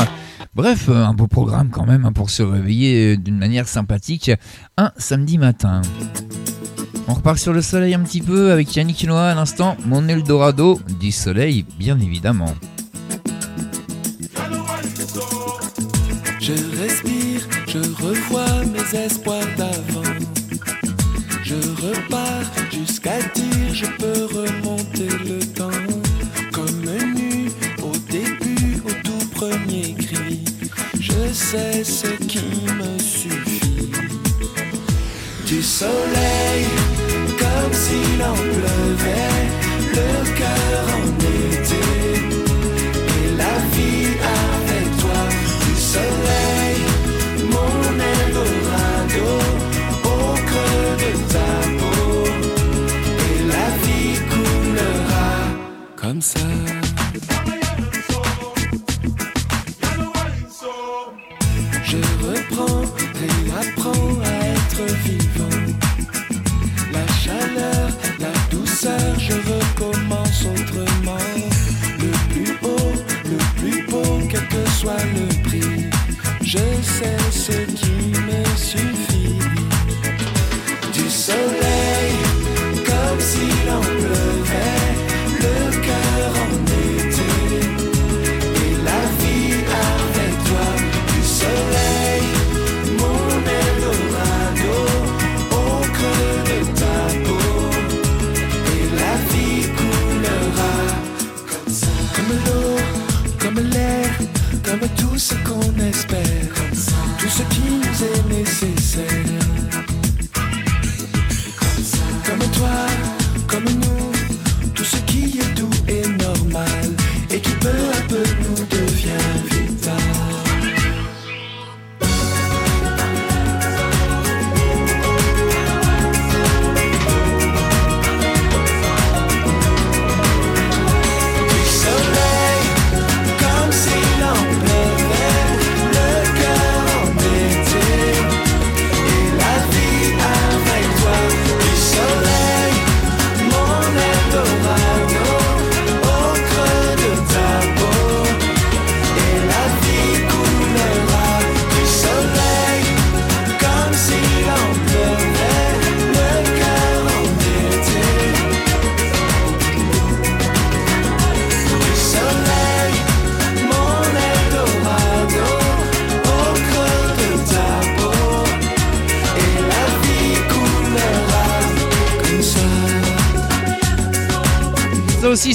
Bref, 0.53 0.87
un 0.89 1.15
beau 1.15 1.25
programme 1.25 1.71
quand 1.71 1.87
même 1.87 2.05
hein, 2.05 2.11
pour 2.11 2.29
se 2.29 2.43
réveiller 2.43 3.17
d'une 3.17 3.39
manière 3.39 3.67
sympathique 3.67 4.29
un 4.77 4.91
samedi 4.97 5.39
matin. 5.39 5.81
On 7.07 7.15
repart 7.15 7.39
sur 7.39 7.53
le 7.53 7.63
soleil 7.63 7.95
un 7.95 8.01
petit 8.01 8.21
peu 8.21 8.51
avec 8.51 8.75
Yannick 8.75 9.03
Noah 9.07 9.31
à 9.31 9.33
l'instant, 9.33 9.77
mon 9.87 10.07
Eldorado 10.07 10.79
du 10.99 11.11
soleil 11.11 11.65
bien 11.79 11.99
évidemment. 11.99 12.53
Je 16.39 16.53
respire, 16.79 17.47
je 17.67 17.79
revois 17.79 18.63
mes 18.65 18.99
espoirs. 18.99 19.41
Jusqu'à 23.01 23.19
dire 23.33 23.73
je 23.73 23.85
peux 23.97 24.25
remonter 24.25 25.07
le 25.25 25.39
temps. 25.39 25.69
Comme 26.51 26.81
nu 27.15 27.49
au 27.81 27.95
début, 28.11 28.81
au 28.85 28.91
tout 29.03 29.29
premier 29.33 29.93
cri. 29.93 30.43
Je 30.99 31.33
sais 31.33 31.83
ce 31.83 32.07
qui 32.07 32.39
me 32.77 32.97
suffit. 32.99 33.91
Du 35.45 35.61
soleil, 35.61 36.65
comme 37.39 37.73
s'il 37.73 38.21
en 38.21 38.33
pleuvait, 38.33 39.40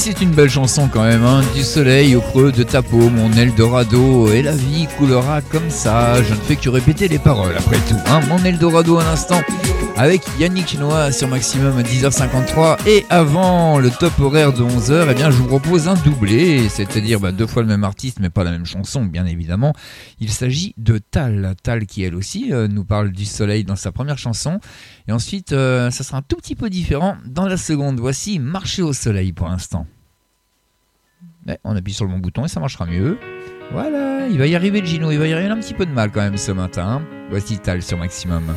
c'est 0.06 0.20
une 0.20 0.30
belle 0.30 0.48
chanson 0.48 0.88
quand 0.88 1.02
même. 1.02 1.24
Hein. 1.24 1.40
Du 1.52 1.64
soleil 1.64 2.14
au 2.14 2.20
creux 2.20 2.52
de 2.52 2.62
ta 2.62 2.80
peau, 2.80 3.10
mon 3.10 3.32
Eldorado. 3.32 4.30
Et 4.30 4.40
la 4.40 4.54
vie 4.54 4.86
coulera 4.96 5.42
comme 5.42 5.68
ça. 5.68 6.22
Je 6.22 6.32
ne 6.32 6.38
fais 6.38 6.54
que 6.54 6.68
répéter 6.68 7.08
les 7.08 7.18
paroles 7.18 7.56
après 7.58 7.78
tout. 7.88 7.96
Hein. 8.06 8.20
Mon 8.28 8.38
Eldorado, 8.44 9.00
un 9.00 9.06
instant, 9.06 9.40
avec 9.96 10.22
Yannick 10.38 10.78
Noah 10.78 11.10
sur 11.10 11.26
Maximum 11.26 11.76
à 11.76 11.82
10h53. 11.82 12.86
Et 12.86 13.04
avant 13.10 13.80
le 13.80 13.90
top 13.90 14.12
horaire 14.20 14.52
de 14.52 14.62
11h, 14.62 15.08
eh 15.10 15.14
bien, 15.14 15.32
je 15.32 15.38
vous 15.38 15.48
propose 15.48 15.88
un 15.88 15.94
doublé. 15.94 16.68
C'est-à-dire 16.68 17.18
bah, 17.18 17.32
deux 17.32 17.48
fois 17.48 17.62
le 17.62 17.68
même 17.68 17.82
artiste, 17.82 18.18
mais 18.20 18.30
pas 18.30 18.44
la 18.44 18.52
même 18.52 18.66
chanson, 18.66 19.04
bien 19.04 19.26
évidemment. 19.26 19.72
Il 20.20 20.30
s'agit 20.30 20.72
de 20.76 20.98
Tal. 20.98 21.56
Tal 21.64 21.84
qui, 21.84 22.04
elle 22.04 22.14
aussi, 22.14 22.52
euh, 22.52 22.68
nous 22.68 22.84
parle 22.84 23.10
du 23.10 23.24
soleil 23.24 23.64
dans 23.64 23.76
sa 23.76 23.90
première 23.90 24.18
chanson. 24.18 24.60
Et 25.08 25.12
ensuite, 25.12 25.52
euh, 25.52 25.90
ça 25.90 26.04
sera 26.04 26.18
un 26.18 26.22
tout 26.22 26.36
petit 26.36 26.54
peu 26.54 26.70
différent 26.70 27.16
dans 27.26 27.46
la 27.46 27.56
seconde. 27.56 27.98
Voici 27.98 28.38
Marcher 28.38 28.82
au 28.82 28.92
soleil 28.92 29.32
pour 29.32 29.48
l'instant. 29.48 29.84
Ouais, 31.46 31.58
on 31.64 31.76
appuie 31.76 31.92
sur 31.92 32.04
le 32.04 32.10
bon 32.10 32.18
bouton 32.18 32.44
et 32.44 32.48
ça 32.48 32.60
marchera 32.60 32.86
mieux. 32.86 33.18
Voilà, 33.72 34.26
il 34.28 34.38
va 34.38 34.46
y 34.46 34.54
arriver 34.54 34.84
Gino, 34.84 35.10
il 35.10 35.18
va 35.18 35.26
y 35.26 35.32
arriver 35.32 35.50
un 35.50 35.58
petit 35.58 35.74
peu 35.74 35.86
de 35.86 35.92
mal 35.92 36.10
quand 36.10 36.20
même 36.20 36.36
ce 36.36 36.52
matin. 36.52 37.02
Voici 37.30 37.58
Tal 37.58 37.82
sur 37.82 37.98
Maximum. 37.98 38.54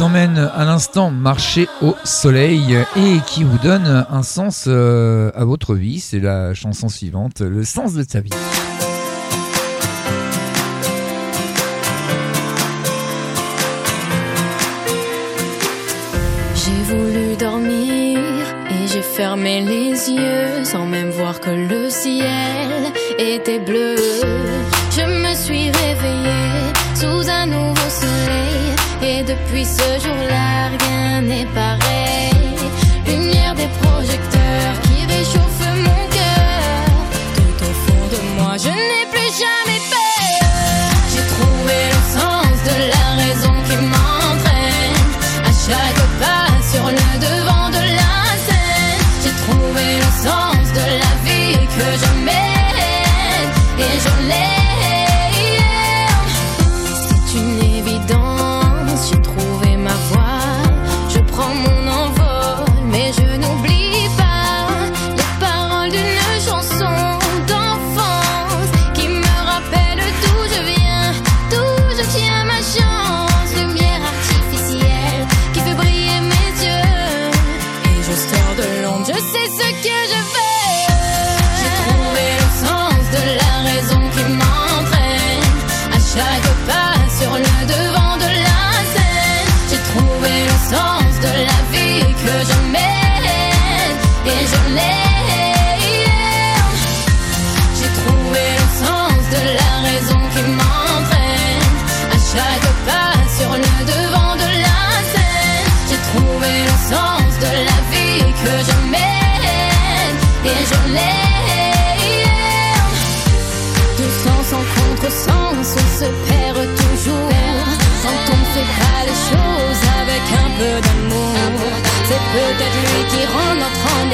Emmène 0.00 0.50
à 0.54 0.64
l'instant 0.64 1.10
marcher 1.10 1.68
au 1.82 1.94
soleil 2.04 2.78
et 2.96 3.18
qui 3.26 3.44
vous 3.44 3.58
donne 3.58 4.06
un 4.08 4.22
sens 4.22 4.64
euh, 4.66 5.30
à 5.34 5.44
votre 5.44 5.74
vie. 5.74 6.00
C'est 6.00 6.20
la 6.20 6.54
chanson 6.54 6.88
suivante, 6.88 7.40
le 7.40 7.64
sens 7.64 7.92
de 7.92 8.02
ta 8.02 8.20
vie. 8.20 8.30
J'ai 16.54 16.94
voulu 16.94 17.36
dormir 17.36 18.20
et 18.70 18.86
j'ai 18.86 19.02
fermé 19.02 19.60
les 19.60 20.10
yeux 20.10 20.64
sans 20.64 20.86
même 20.86 21.10
voir 21.10 21.40
que 21.40 21.50
le 21.50 21.90
ciel 21.90 22.92
était 23.18 23.60
bleu. 23.60 23.96
Je 24.90 25.02
me 25.02 25.34
suis 25.34 25.70
réveillée 25.70 26.21
depuis 29.24 29.64
ce 29.64 30.00
jour-là 30.00 30.68
rien 30.68 31.22
n'est 31.22 31.46
pareil. 31.46 31.91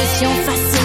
passion 0.08 0.34
facile. 0.46 0.77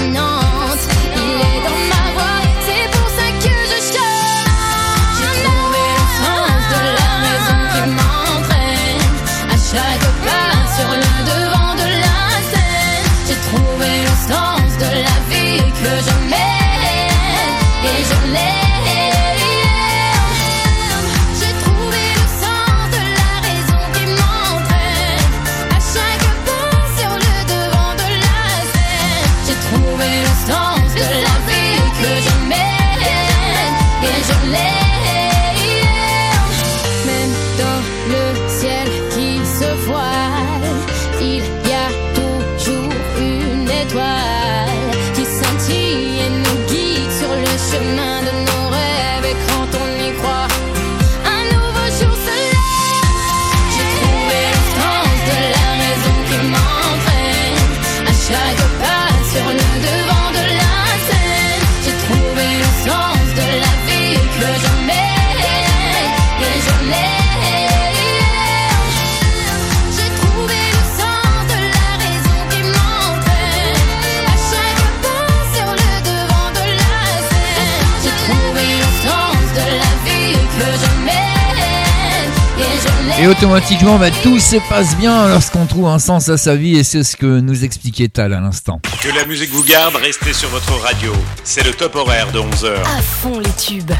Et 83.24 83.28
automatiquement, 83.28 83.98
bah, 83.98 84.12
tout 84.22 84.38
se 84.38 84.58
passe 84.68 84.98
bien 84.98 85.30
lorsqu'on 85.30 85.66
trouve 85.66 85.88
un 85.88 85.98
sens 85.98 86.28
à 86.28 86.38
sa 86.38 86.58
vie 86.58 86.76
et 86.78 86.84
c'est 86.84 87.04
ce 87.04 87.16
que 87.16 87.40
nous 87.40 87.64
expliquait 87.64 88.10
Tal 88.10 88.34
à 88.34 88.42
l'instant. 88.42 88.82
Que 89.02 89.16
la 89.18 89.24
musique 89.26 89.50
vous 89.52 89.64
garde, 89.64 89.96
restez 89.96 90.34
sur 90.34 90.50
votre 90.50 90.74
radio. 90.82 91.14
C'est 91.46 91.64
le 91.66 91.72
top 91.72 91.96
horaire 91.96 92.34
de 92.34 92.40
11h. 92.40 92.74
À 92.82 93.02
fond 93.02 93.40
les 93.40 93.52
tubes. 93.52 93.92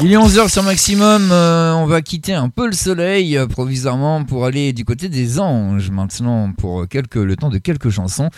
Il 0.00 0.12
est 0.12 0.16
11h 0.16 0.48
sur 0.50 0.64
maximum, 0.64 1.30
euh, 1.30 1.72
on 1.74 1.86
va 1.86 2.02
quitter 2.02 2.34
un 2.34 2.48
peu 2.48 2.66
le 2.66 2.72
soleil 2.72 3.38
euh, 3.38 3.46
provisoirement 3.46 4.24
pour 4.24 4.44
aller 4.44 4.72
du 4.72 4.84
côté 4.84 5.08
des 5.08 5.38
anges 5.38 5.92
maintenant 5.92 6.52
pour 6.52 6.82
euh, 6.82 6.86
le 7.14 7.36
temps 7.36 7.48
de 7.48 7.58
quelques 7.58 7.90
chansons. 7.90 8.30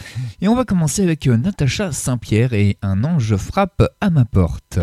Et 0.43 0.49
on 0.49 0.55
va 0.55 0.67
commencer 0.67 1.03
avec 1.03 1.27
Natacha 1.27 1.91
Saint-Pierre 1.93 2.53
et 2.53 2.77
Un 2.83 3.03
ange 3.05 3.37
frappe 3.37 3.83
à 4.03 4.11
ma 4.11 4.27
porte. 4.27 4.79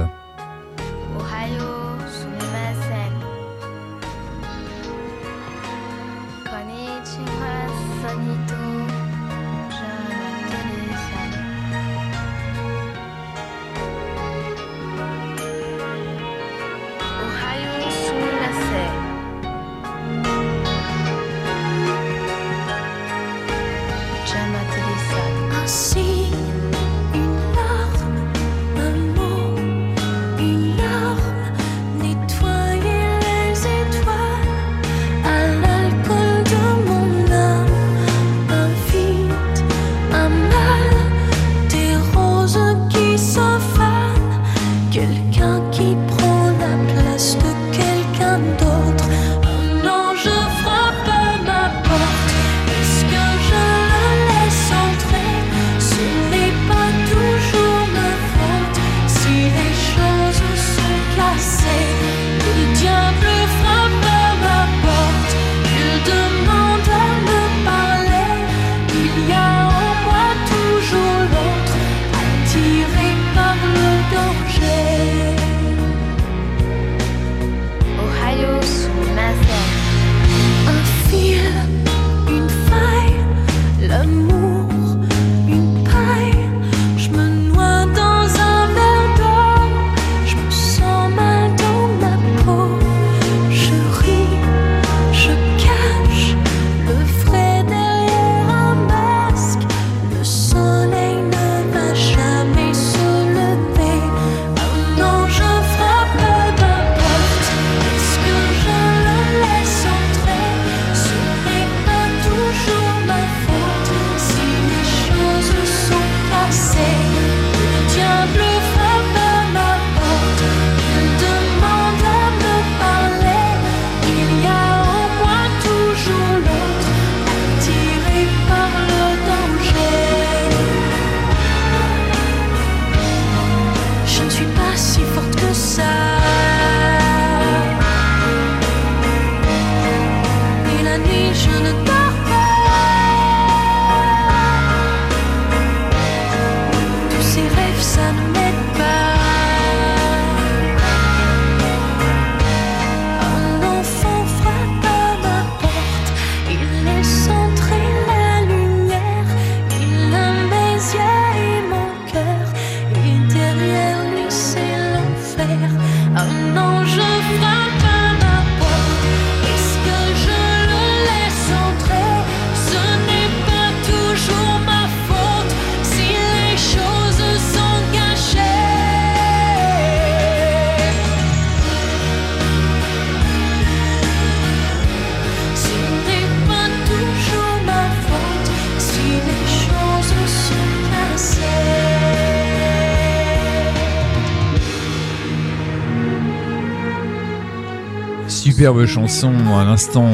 Chanson 198.86 199.34
à 199.58 199.64
l'instant 199.64 200.10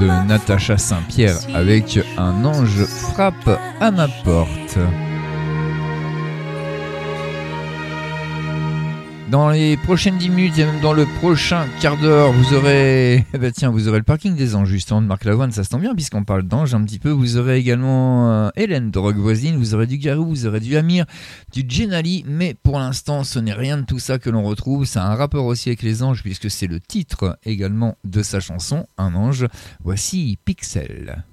de 0.00 0.06
Natacha 0.26 0.78
Saint-Pierre 0.78 1.36
avec 1.54 2.00
Un 2.16 2.44
ange 2.44 2.84
frappe 2.84 3.60
à 3.80 3.90
ma 3.90 4.08
porte. 4.24 4.78
Dans 9.30 9.50
les 9.50 9.76
prochaines 9.76 10.16
10 10.16 10.30
minutes 10.30 10.58
et 10.58 10.64
même 10.64 10.80
dans 10.80 10.94
le 10.94 11.04
prochain 11.04 11.66
quart 11.82 11.98
d'heure, 11.98 12.32
vous 12.32 12.54
aurez, 12.54 13.26
eh 13.34 13.38
ben 13.38 13.52
tiens, 13.52 13.68
vous 13.68 13.86
aurez 13.86 13.98
le 13.98 14.04
parking 14.04 14.34
des 14.34 14.54
anges 14.54 14.70
justement 14.70 15.02
de 15.02 15.06
Marc 15.06 15.24
Lavoine, 15.24 15.52
ça 15.52 15.64
se 15.64 15.68
tombe 15.68 15.82
bien 15.82 15.94
puisqu'on 15.94 16.24
parle 16.24 16.44
d'anges 16.44 16.74
un 16.74 16.82
petit 16.82 16.98
peu. 16.98 17.10
Vous 17.10 17.36
aurez 17.36 17.58
également 17.58 18.32
euh, 18.32 18.48
Hélène 18.56 18.90
de 18.90 18.98
Rock 18.98 19.16
Voisine, 19.16 19.56
vous 19.56 19.74
aurez 19.74 19.86
du 19.86 19.98
Garou, 19.98 20.24
vous 20.24 20.46
aurez 20.46 20.60
du 20.60 20.78
Amir, 20.78 21.04
du 21.52 21.62
Genali, 21.68 22.24
mais 22.26 22.54
pour 22.54 22.78
l'instant, 22.78 23.22
ce 23.22 23.38
n'est 23.38 23.52
rien 23.52 23.76
de 23.76 23.84
tout 23.84 23.98
ça 23.98 24.18
que 24.18 24.30
l'on 24.30 24.42
retrouve. 24.42 24.86
C'est 24.86 24.98
un 24.98 25.14
rapport 25.14 25.44
aussi 25.44 25.68
avec 25.68 25.82
les 25.82 26.02
anges 26.02 26.22
puisque 26.22 26.50
c'est 26.50 26.66
le 26.66 26.80
titre 26.80 27.38
également 27.44 27.98
de 28.04 28.22
sa 28.22 28.40
chanson, 28.40 28.86
Un 28.96 29.14
ange. 29.14 29.46
Voici 29.84 30.38
Pixel. 30.46 31.24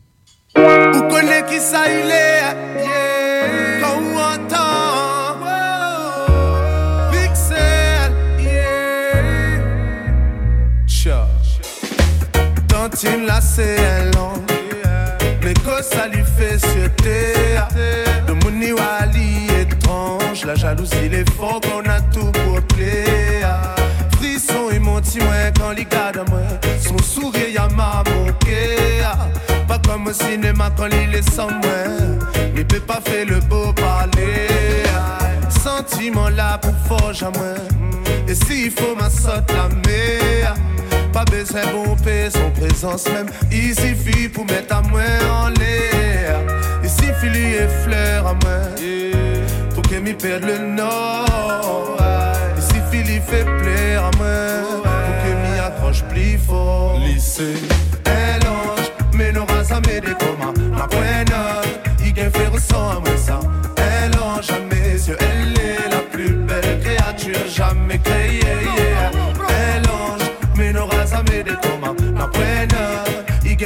Tantine 12.96 13.26
là 13.26 13.42
c'est 13.42 13.78
un 13.78 14.06
long. 14.12 14.42
Mais 15.44 15.54
que 15.54 15.84
ça 15.84 16.08
lui 16.08 16.24
fait 16.38 16.58
terre 17.04 17.68
De 18.26 18.32
Mouni 18.32 18.72
Wali 18.72 19.48
étrange 19.60 20.46
La 20.46 20.56
jalousie 20.56 21.10
les 21.10 21.26
faux 21.38 21.60
qu'on 21.60 21.88
a 21.90 22.00
tout 22.14 22.32
pour 22.32 22.62
plaire 22.62 23.76
Frisson 24.14 24.70
et 24.72 24.80
mon 24.80 24.94
moins 24.94 25.52
quand 25.60 25.74
il 25.78 25.88
garde 25.90 26.24
moi 26.30 26.40
Son 26.80 26.98
sourire 27.00 27.50
y'a 27.50 27.68
m'a 27.76 28.02
moqué. 28.16 29.02
Pas 29.68 29.80
comme 29.86 30.08
au 30.08 30.14
cinéma 30.14 30.72
quand 30.78 30.88
il 30.88 31.16
est 31.16 31.30
sans 31.30 31.50
moi. 31.50 32.32
Il 32.56 32.66
peut 32.66 32.80
pas 32.80 33.02
faire 33.04 33.26
le 33.26 33.42
beau 33.42 33.74
parler 33.74 34.48
Sentiment 35.76 36.30
là 36.30 36.58
pour 36.58 36.74
forge 36.88 37.22
à 37.22 37.32
moi. 37.32 37.56
Et 38.30 38.34
s'il 38.34 38.72
faut 38.72 38.96
ma 38.96 39.10
saute 39.10 39.52
la 39.52 39.68
mer 39.86 40.56
Pas 41.12 41.26
besoin 41.26 41.64
bomber 41.74 42.30
son 42.30 42.50
présence 42.52 43.06
même. 43.10 43.28
Il 43.52 43.76
suffit 43.76 44.30
pour 44.30 44.46
mettre 44.46 44.74
à 44.74 44.82
moi 44.84 45.02
en 45.30 45.50
l'air. 45.50 46.40
Il 46.82 46.90
suffit 46.90 47.30
lui 47.30 47.56
et 47.56 47.68
fleur 47.84 48.26
à 48.26 48.34
moi. 48.36 48.62
Pour 49.74 49.84
que 49.84 49.96
m'y 49.96 50.14
perde 50.14 50.46
le 50.46 50.60
nord. 50.60 51.98
Il 52.56 52.64
suffit 52.64 53.04
lui 53.04 53.20
fait 53.20 53.44
plaire 53.44 54.06
à 54.06 54.12
moi. 54.18 54.64
Pour 54.70 55.24
que 55.24 55.52
m'y 55.52 55.60
accroche 55.60 56.04
plus 56.04 56.38
fort. 56.38 56.98
Lycée. 57.00 57.56
Elle 58.06 58.48
ange 58.48 58.92
Mais 59.14 59.32
races 59.32 59.72
à 59.72 59.82
mes 59.82 60.00
décomas 60.00 60.54
Ma 60.72 60.88
pointe 60.88 61.34
Il 62.00 62.14
gagne 62.14 62.28
à 62.28 63.00
moi 63.00 63.18
ça. 63.18 63.42
Elle 63.76 64.18
ange 64.20 64.52
mes 64.72 64.94
yeux 64.94 65.18
Elle 65.20 65.55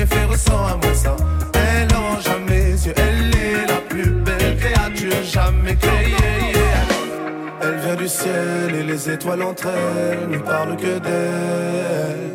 Fait 0.05 0.15
à 0.15 0.37
ça 0.93 1.15
Elle 1.55 1.87
à 1.93 2.39
mes 2.49 2.71
yeux 2.71 2.93
Elle 2.95 3.35
est 3.35 3.67
la 3.67 3.81
plus 3.89 4.09
belle 4.09 4.55
créature 4.55 5.23
jamais 5.23 5.75
créée. 5.75 6.15
Elle 7.61 7.79
vient 7.79 7.95
du 7.95 8.07
ciel 8.07 8.75
et 8.79 8.83
les 8.83 9.09
étoiles 9.09 9.43
entre 9.43 9.67
elles 9.67 10.29
ne 10.29 10.37
parlent 10.37 10.77
que 10.77 10.99
d'elle. 10.99 12.31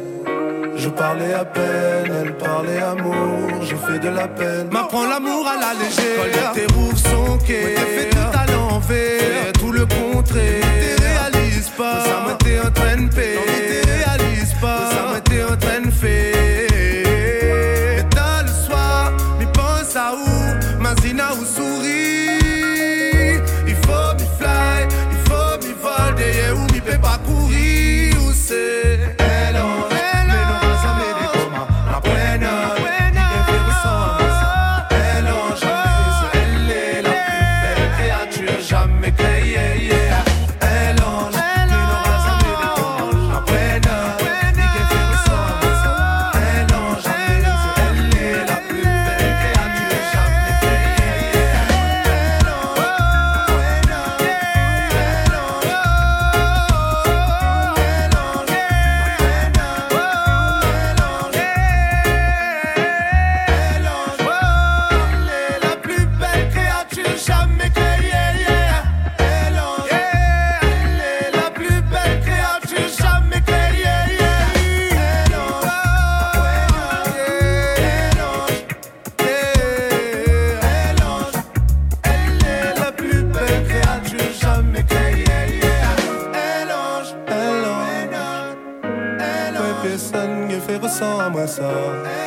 Je 0.76 0.88
parlais 0.90 1.32
à 1.32 1.46
peine, 1.46 2.12
elle 2.22 2.36
parlait 2.36 2.82
amour, 2.82 3.62
je 3.62 3.76
fais 3.76 3.98
de 3.98 4.08
la 4.10 4.28
peine. 4.28 4.68
M'apprends 4.70 5.06
l'amour 5.06 5.46
à 5.48 5.56
la 5.58 5.72
légère. 5.72 6.26
Quand 6.34 6.52
tes 6.52 6.66
roues 6.74 6.96
sont 6.96 7.38
quais, 7.38 7.76
fait 7.76 8.10
tout 8.10 8.38
à 8.38 8.46
l'envers, 8.52 9.52
tout 9.58 9.72
le 9.72 9.86
contraire. 9.86 10.60
Tu 10.62 11.02
réalises 11.02 11.70
pas, 11.70 12.04
ça 12.04 12.24
m'a 12.26 12.68
en 12.68 12.70
train 12.70 13.02
de 13.02 13.14
paix. 13.14 13.53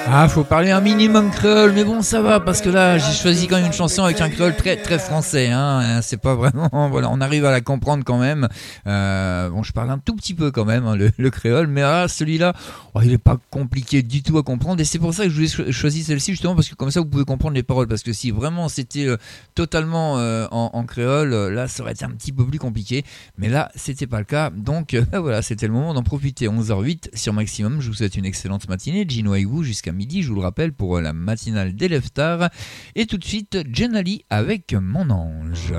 Ah, 0.10 0.30
faut 0.30 0.46
parler 0.46 0.72
un 0.72 0.80
minimum 0.80 1.32
créole, 1.32 1.74
mais 1.74 1.84
bon, 1.84 2.02
ça 2.02 2.22
va, 2.22 2.40
parce 2.40 2.62
que 2.62 2.70
là, 2.70 2.98
j'ai 2.98 3.12
choisi 3.12 3.48
quand 3.48 3.58
même 3.58 3.66
une 3.66 3.74
chanson 3.74 4.04
avec 4.06 4.22
un 4.22 4.30
créole 4.30 4.56
très 4.56 4.78
très 4.78 5.00
français. 5.00 5.50
Hein. 5.52 6.00
C'est 6.02 6.16
pas 6.22 6.34
vraiment, 6.34 6.70
voilà, 6.90 7.10
on 7.12 7.20
arrive 7.20 7.44
à 7.44 7.52
la 7.52 7.60
comprendre 7.60 8.06
quand 8.06 8.18
même. 8.18 8.48
Euh, 8.88 9.50
bon, 9.50 9.64
je 9.64 9.74
parle 9.74 9.92
un 9.92 9.98
tout 9.98 10.16
petit 10.16 10.34
peu 10.34 10.50
quand 10.50 10.64
même 10.64 10.86
hein, 10.86 10.96
le, 10.96 11.12
le 11.18 11.30
créole, 11.30 11.68
mais 11.68 11.82
ah, 11.82 12.08
celui-là, 12.08 12.54
oh, 12.94 13.02
il 13.04 13.12
est 13.12 13.18
pas 13.18 13.38
compliqué 13.52 14.02
du 14.02 14.24
tout 14.24 14.38
à 14.38 14.44
comprendre, 14.44 14.80
et 14.80 14.86
c'est 14.86 14.98
pour 14.98 15.14
ça 15.14 15.24
que 15.24 15.30
je 15.30 15.36
voulais 15.36 15.48
cho- 15.48 15.72
choisi 15.74 16.04
celle-ci 16.06 16.32
justement 16.32 16.56
parce 16.56 16.70
que 16.70 16.76
comme 16.76 16.90
ça 16.90 17.02
vous 17.02 17.08
pouvez 17.08 17.26
comprendre 17.26 17.56
les 17.56 17.64
paroles. 17.64 17.88
Parce 17.88 18.04
que 18.04 18.14
si 18.14 18.32
vraiment 18.32 18.70
c'était 18.70 19.06
euh, 19.06 19.18
totalement 19.56 20.20
euh, 20.20 20.48
en, 20.52 20.84
créole, 20.86 21.54
là, 21.54 21.68
ça 21.68 21.84
aurait 21.84 21.92
été 21.92 22.06
un 22.06 22.12
petit 22.12 22.32
peu 22.32 22.46
plus 22.46 22.60
compliqué. 22.60 23.04
Mais 23.38 23.50
là, 23.50 23.70
c'était 23.76 24.08
pas 24.08 24.20
le 24.20 24.26
cas, 24.26 24.52
donc 24.52 24.96
voilà, 25.12 25.42
c'était 25.42 25.68
le 25.68 25.74
moment 25.74 25.94
d'en 25.94 26.04
profiter. 26.04 26.48
11h08 26.48 27.10
sur 27.14 27.34
maximum. 27.34 27.82
Je 27.82 27.90
vous 27.90 27.94
souhaite 27.96 28.16
une 28.16 28.26
excellente 28.26 28.70
matinée. 28.70 29.06
Gino 29.08 29.34
avec 29.34 29.48
vous 29.48 29.64
jusqu'à 29.64 29.92
midi, 29.98 30.22
je 30.24 30.30
vous 30.30 30.36
le 30.36 30.42
rappelle, 30.42 30.72
pour 30.72 30.98
euh, 30.98 31.02
la 31.02 31.12
matinale 31.12 31.74
d'Élève 31.74 32.10
Tard. 32.12 32.50
Et 32.96 33.06
tout 33.06 33.18
de 33.18 33.26
suite, 33.26 33.58
Jenali 33.74 34.24
avec 34.30 34.74
Mon 34.74 35.10
Ange. 35.10 35.74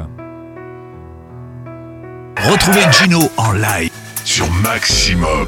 Retrouvez 2.36 2.84
Gino 2.92 3.20
en 3.36 3.52
live 3.52 3.90
sur 4.24 4.50
Maximum. 4.62 5.46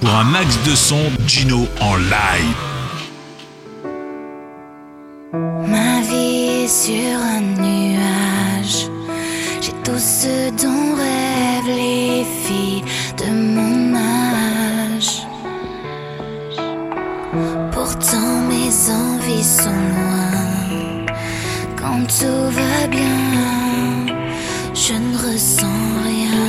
Pour 0.00 0.10
un 0.10 0.24
max 0.24 0.58
de 0.64 0.74
son, 0.74 1.10
Gino 1.26 1.66
en 1.80 1.96
live. 1.96 2.56
Ma 5.66 6.00
vie 6.02 6.64
est 6.64 6.68
sur 6.68 7.18
un 7.18 7.40
nuage. 7.60 8.88
J'ai 9.60 9.72
tout 9.84 9.98
ce 9.98 10.50
dont 10.62 10.94
rêvent 10.96 11.76
les 11.76 12.24
filles 12.44 12.84
Pourtant 17.84 18.42
mes 18.48 18.72
envies 18.92 19.42
sont 19.42 19.80
loin. 19.92 20.30
Quand 21.76 22.06
tout 22.06 22.44
va 22.58 22.86
bien, 22.86 23.18
je 24.72 24.92
ne 24.92 25.16
ressens 25.16 25.82
rien. 26.04 26.44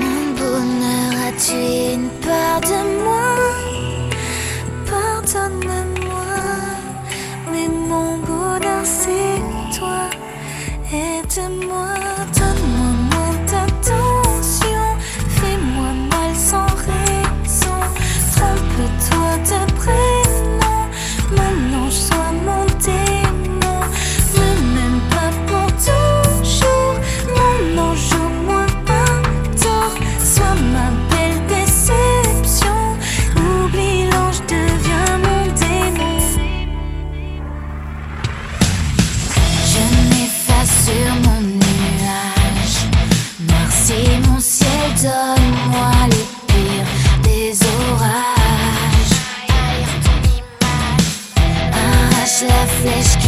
Mon 0.00 0.20
bonheur 0.40 1.12
a 1.26 1.32
tué 1.32 1.94
une 1.94 2.10
part 2.26 2.60
de 2.60 2.80
moi? 3.02 3.34
Pardonne-moi, 4.92 6.36
mais 7.50 7.68
mon 7.90 8.18
bonheur 8.18 8.84
c'est 8.84 9.40
toi. 9.76 10.02
Aide-moi, 10.92 11.88
donne-moi 12.38 12.65
flesh. 52.86 53.25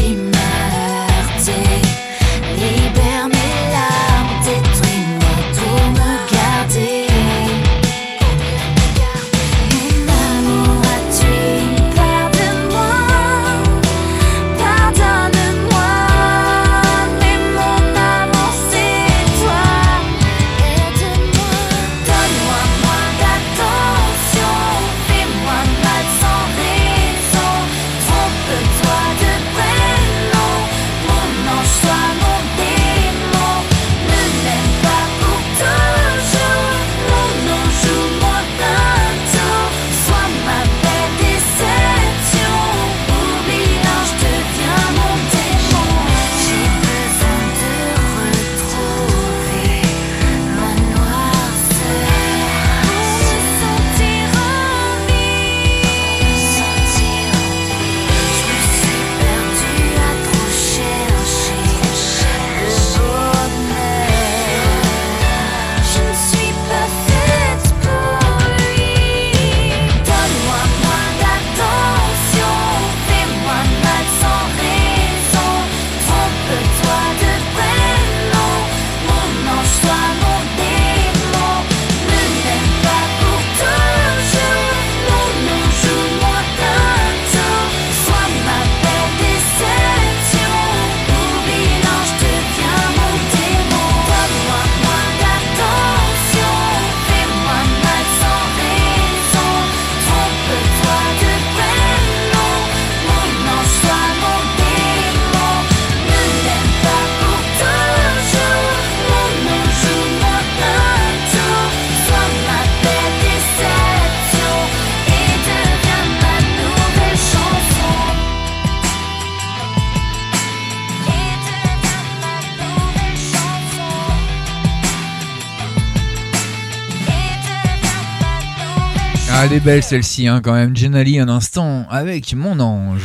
Elle 129.50 129.56
est 129.56 129.60
belle 129.60 129.82
celle-ci, 129.82 130.28
hein, 130.28 130.42
quand 130.44 130.52
même. 130.52 130.76
Jenali, 130.76 131.18
un 131.18 131.28
instant 131.30 131.86
avec 131.88 132.34
mon 132.34 132.60
ange. 132.60 133.00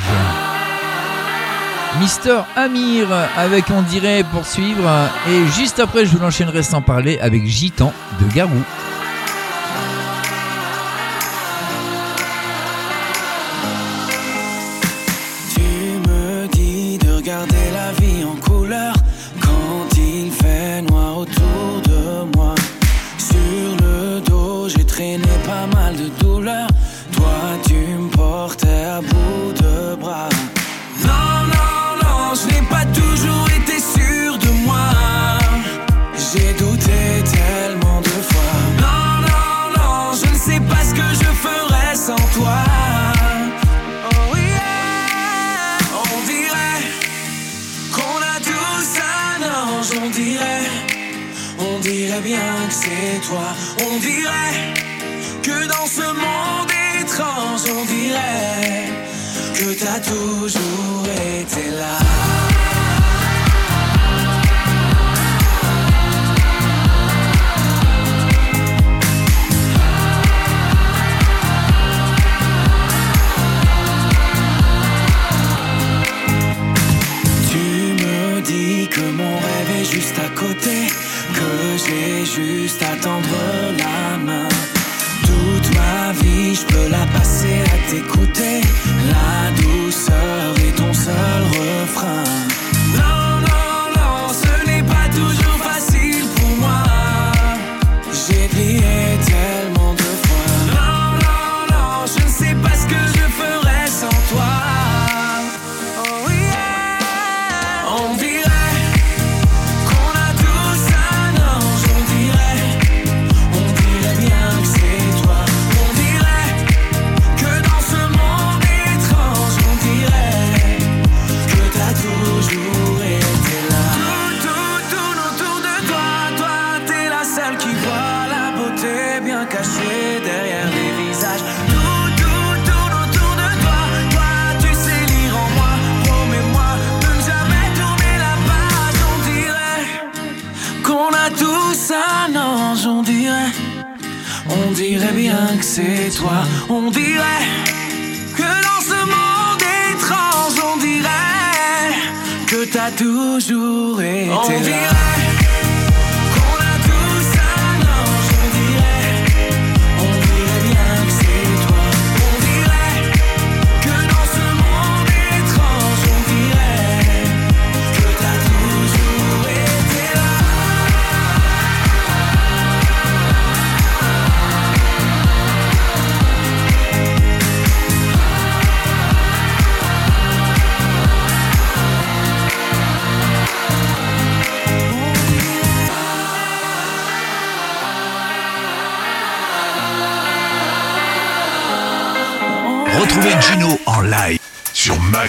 Mister 2.01 2.39
Amir 2.57 3.07
avec 3.37 3.63
On 3.69 3.81
dirait 3.81 4.25
poursuivre. 4.29 4.89
Et 5.29 5.47
juste 5.57 5.79
après, 5.79 6.05
je 6.05 6.11
vous 6.11 6.19
l'enchaînerai 6.19 6.61
sans 6.61 6.81
parler 6.81 7.17
avec 7.21 7.45
Gitan 7.45 7.93
de 8.19 8.35
Garou. 8.35 8.61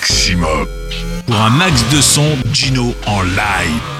Maximum. 0.04 0.66
Pour 1.24 1.40
un 1.40 1.48
max 1.48 1.82
de 1.90 2.02
son, 2.02 2.36
Gino 2.52 2.94
en 3.06 3.22
live. 3.22 3.93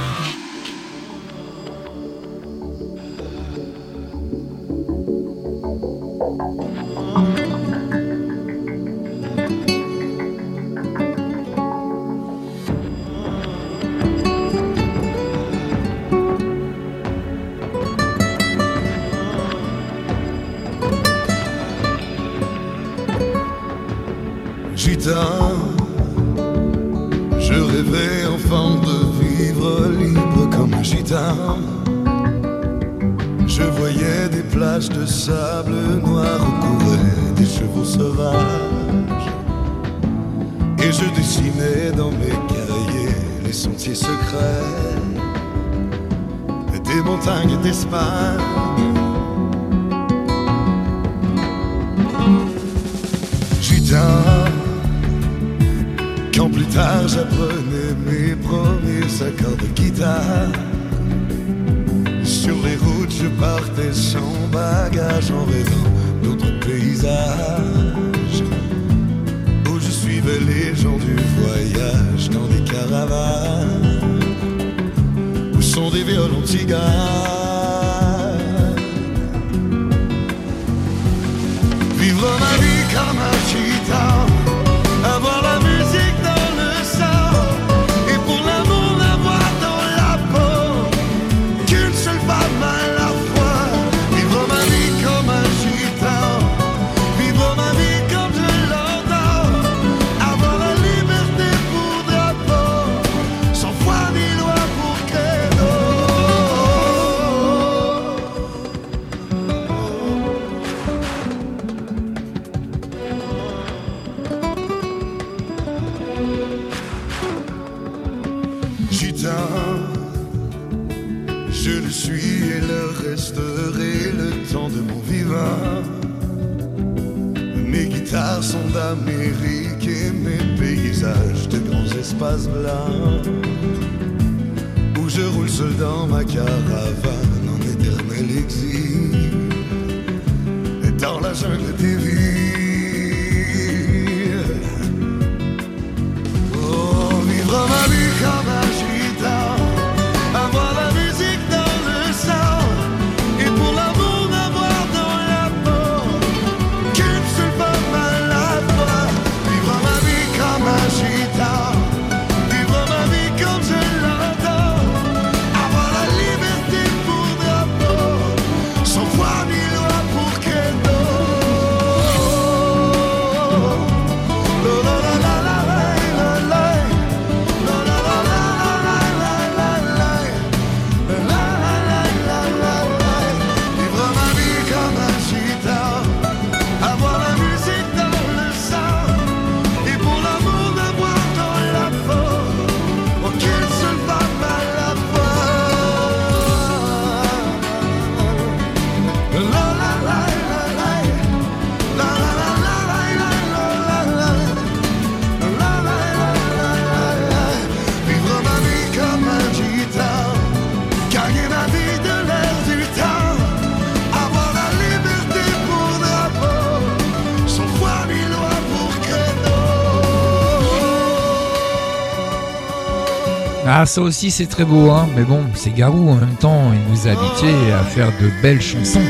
Ah, 223.77 223.87
ça 223.87 224.03
aussi 224.03 224.31
c'est 224.31 224.47
très 224.47 224.65
beau, 224.65 224.91
hein. 224.91 225.09
Mais 225.17 225.25
bon, 225.25 225.43
c'est 225.55 225.73
Garou 225.73 226.09
en 226.09 226.15
même 226.15 226.37
temps. 226.37 226.73
Il 226.73 226.93
nous 226.93 227.09
a 227.09 227.11
habitués 227.11 227.73
à 227.73 227.83
faire 227.83 228.13
de 228.21 228.31
belles 228.41 228.63
chansons. 228.63 229.03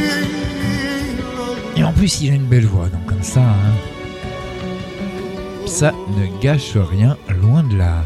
Et 1.77 1.85
en 1.85 1.93
plus, 1.93 2.23
il 2.23 2.31
a 2.31 2.35
une 2.35 2.47
belle 2.47 2.65
voix, 2.65 2.89
donc 2.89 3.05
comme 3.05 3.23
ça, 3.23 3.43
hein. 3.43 3.75
Ça 5.67 5.93
ne 6.17 6.41
gâche 6.41 6.79
rien, 6.79 7.19
loin 7.43 7.63
de 7.63 7.77
là. 7.77 8.05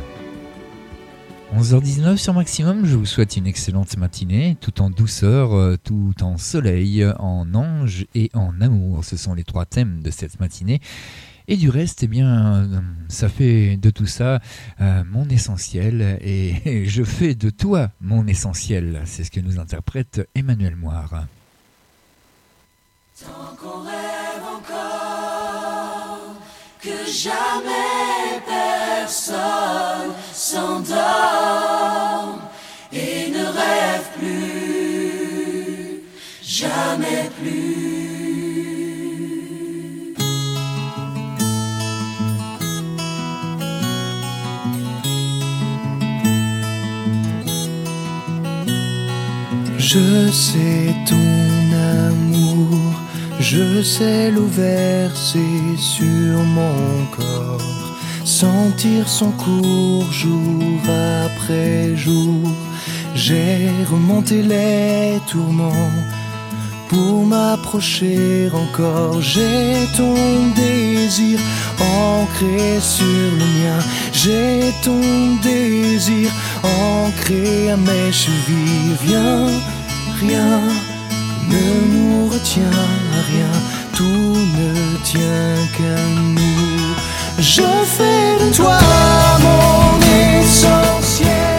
11h19 1.56 2.16
sur 2.16 2.34
Maximum, 2.34 2.84
je 2.86 2.96
vous 2.96 3.06
souhaite 3.06 3.36
une 3.36 3.46
excellente 3.46 3.96
matinée, 3.96 4.56
tout 4.60 4.82
en 4.82 4.90
douceur, 4.90 5.54
euh, 5.54 5.76
tout 5.76 6.12
en 6.22 6.38
soleil, 6.38 7.06
en 7.20 7.54
ange 7.54 8.04
et 8.16 8.30
en 8.34 8.60
amour. 8.60 9.04
Ce 9.04 9.16
sont 9.16 9.34
les 9.34 9.44
trois 9.44 9.64
thèmes 9.64 10.02
de 10.02 10.10
cette 10.10 10.40
matinée. 10.40 10.80
Et 11.50 11.56
du 11.56 11.70
reste, 11.70 12.02
eh 12.02 12.06
bien, 12.08 12.68
ça 13.08 13.30
fait 13.30 13.78
de 13.78 13.88
tout 13.88 14.04
ça 14.04 14.38
euh, 14.82 15.02
mon 15.10 15.26
essentiel 15.30 16.18
et 16.20 16.84
je 16.86 17.02
fais 17.02 17.34
de 17.34 17.48
toi 17.48 17.90
mon 18.02 18.26
essentiel. 18.26 19.00
C'est 19.06 19.24
ce 19.24 19.30
que 19.30 19.40
nous 19.40 19.58
interprète 19.58 20.28
Emmanuel 20.34 20.76
Moire. 20.76 21.24
Tant 23.18 23.56
qu'on 23.58 23.80
rêve 23.80 24.44
encore 24.58 26.36
que 26.82 27.10
jamais 27.10 28.42
personne 28.46 30.12
s'endorme 30.34 30.98
et 32.92 33.30
ne 33.30 33.46
rêve 33.46 34.06
plus, 34.18 36.02
jamais 36.42 37.30
plus. 37.42 37.87
Je 49.90 50.30
sais 50.30 50.94
ton 51.06 51.16
amour, 52.10 52.92
je 53.40 53.82
sais 53.82 54.30
l'eau 54.30 54.46
sur 55.78 56.44
mon 56.44 57.06
corps, 57.16 57.96
sentir 58.22 59.08
son 59.08 59.30
cours 59.30 60.12
jour 60.12 60.82
après 61.24 61.96
jour. 61.96 62.50
J'ai 63.14 63.70
remonté 63.90 64.42
les 64.42 65.20
tourments 65.26 65.90
pour 66.88 67.26
m'approcher 67.26 68.50
encore. 68.52 69.20
J'ai 69.20 69.86
ton 69.96 70.14
désir 70.56 71.38
ancré 71.80 72.80
sur 72.80 73.04
le 73.40 73.46
mien. 73.58 73.78
J'ai 74.12 74.72
ton 74.82 75.00
désir 75.42 76.30
ancré 76.62 77.70
à 77.70 77.76
mes 77.76 78.12
chevilles. 78.12 78.96
Viens, 79.04 79.46
rien 80.20 80.60
ne 81.48 81.66
nous 81.92 82.28
retient 82.28 82.84
rien. 83.30 83.52
Tout 83.94 84.36
ne 84.58 84.96
tient 85.04 85.56
qu'à 85.76 86.00
nous. 86.36 86.94
Je 87.38 87.62
fais 87.96 88.44
de 88.44 88.54
toi 88.54 88.78
mon 89.40 90.40
essentiel. 90.40 91.57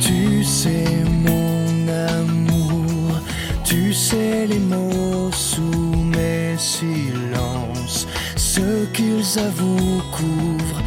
Tu 0.00 0.44
sais 0.44 1.04
mon 1.26 1.88
amour, 2.16 3.20
tu 3.64 3.92
sais 3.94 4.46
les 4.46 4.58
mots 4.58 5.30
sous 5.32 5.94
mes 6.16 6.56
silences, 6.58 8.06
ce 8.36 8.84
qu'ils 8.92 9.38
avouent, 9.38 10.02
couvrent 10.12 10.82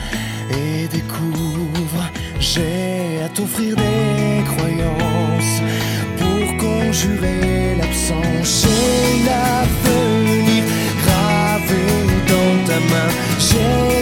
et 0.52 0.88
découvrent. 0.88 2.10
J'ai 2.40 3.22
à 3.26 3.30
t'offrir 3.30 3.76
des 3.76 4.44
croyances 4.52 5.61
conjurer 6.92 7.76
l'absence. 7.78 8.66
J'ai 8.66 9.24
l'avenir 9.26 10.64
gravé 11.06 11.84
dans 12.28 12.68
ta 12.68 12.80
main. 12.92 14.01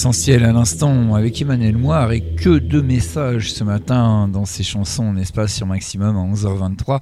Mon 0.00 0.12
essentiel 0.12 0.44
à 0.44 0.52
l'instant 0.52 1.14
avec 1.14 1.42
Emmanuel 1.42 1.76
Moire 1.76 2.10
et 2.12 2.22
que 2.22 2.58
de 2.58 2.80
messages 2.80 3.52
ce 3.52 3.64
matin 3.64 4.28
dans 4.28 4.46
ses 4.46 4.62
chansons, 4.62 5.12
n'est-ce 5.12 5.32
pas, 5.32 5.46
sur 5.46 5.66
Maximum 5.66 6.16
à 6.16 6.20
11h23. 6.34 7.00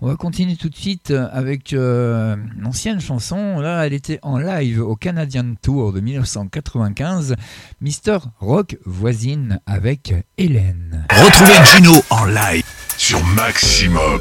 On 0.00 0.08
va 0.08 0.16
continuer 0.16 0.56
tout 0.56 0.68
de 0.68 0.74
suite 0.74 1.12
avec 1.12 1.72
euh, 1.72 2.34
une 2.58 2.66
ancienne 2.66 3.00
chanson. 3.00 3.60
Là, 3.60 3.86
elle 3.86 3.92
était 3.92 4.18
en 4.22 4.36
live 4.38 4.82
au 4.82 4.96
Canadian 4.96 5.54
Tour 5.62 5.92
de 5.92 6.00
1995. 6.00 7.36
Mister 7.80 8.18
Rock 8.40 8.78
voisine 8.84 9.60
avec 9.66 10.12
Hélène. 10.36 11.06
Retrouvez 11.08 11.64
Gino 11.76 11.92
en 12.10 12.24
live 12.24 12.64
sur 12.96 13.24
Maximum. 13.26 14.20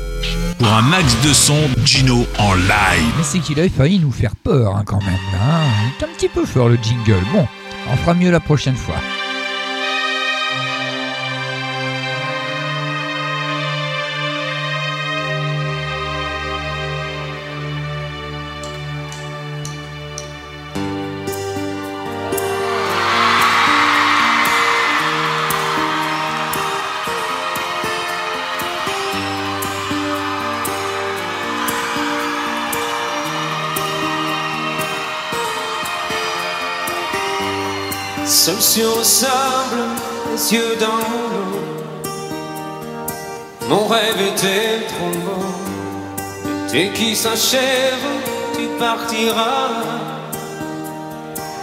Pour 0.59 0.67
un 0.67 0.83
max 0.83 1.19
de 1.23 1.33
son, 1.33 1.57
Gino 1.83 2.27
en 2.37 2.53
live. 2.53 3.13
Mais 3.17 3.23
c'est 3.23 3.39
qu'il 3.39 3.59
a 3.59 3.67
failli 3.69 3.97
nous 3.97 4.11
faire 4.11 4.35
peur 4.35 4.75
hein, 4.75 4.83
quand 4.85 5.03
même. 5.03 5.15
Hein. 5.33 5.63
Il 5.81 6.03
est 6.03 6.07
un 6.07 6.13
petit 6.13 6.29
peu 6.29 6.45
fort 6.45 6.69
le 6.69 6.77
jingle. 6.81 7.23
Bon, 7.33 7.47
on 7.91 7.97
fera 7.97 8.13
mieux 8.13 8.31
la 8.31 8.39
prochaine 8.39 8.75
fois. 8.75 8.95
Sur 38.59 38.97
le 38.97 39.03
sable, 39.03 39.83
les 40.31 40.53
yeux 40.53 40.75
dans 40.79 40.97
l'eau. 40.97 41.59
Mon 43.69 43.87
rêve 43.87 44.21
était 44.33 44.85
trop 44.87 45.11
beau. 45.25 45.45
L'été 46.73 46.91
qui 46.93 47.15
s'achève, 47.15 48.05
tu 48.53 48.67
partiras. 48.77 49.69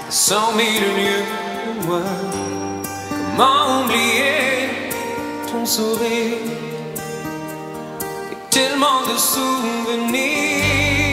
Cent 0.09 0.53
mille 0.57 0.89
lieues 0.97 1.87
moi. 1.87 2.01
Comment 3.11 3.85
oublier 3.85 4.91
ton 5.51 5.65
sourire? 5.67 6.39
Et 8.33 8.37
tellement 8.51 9.03
de 9.03 9.17
souvenirs. 9.19 11.06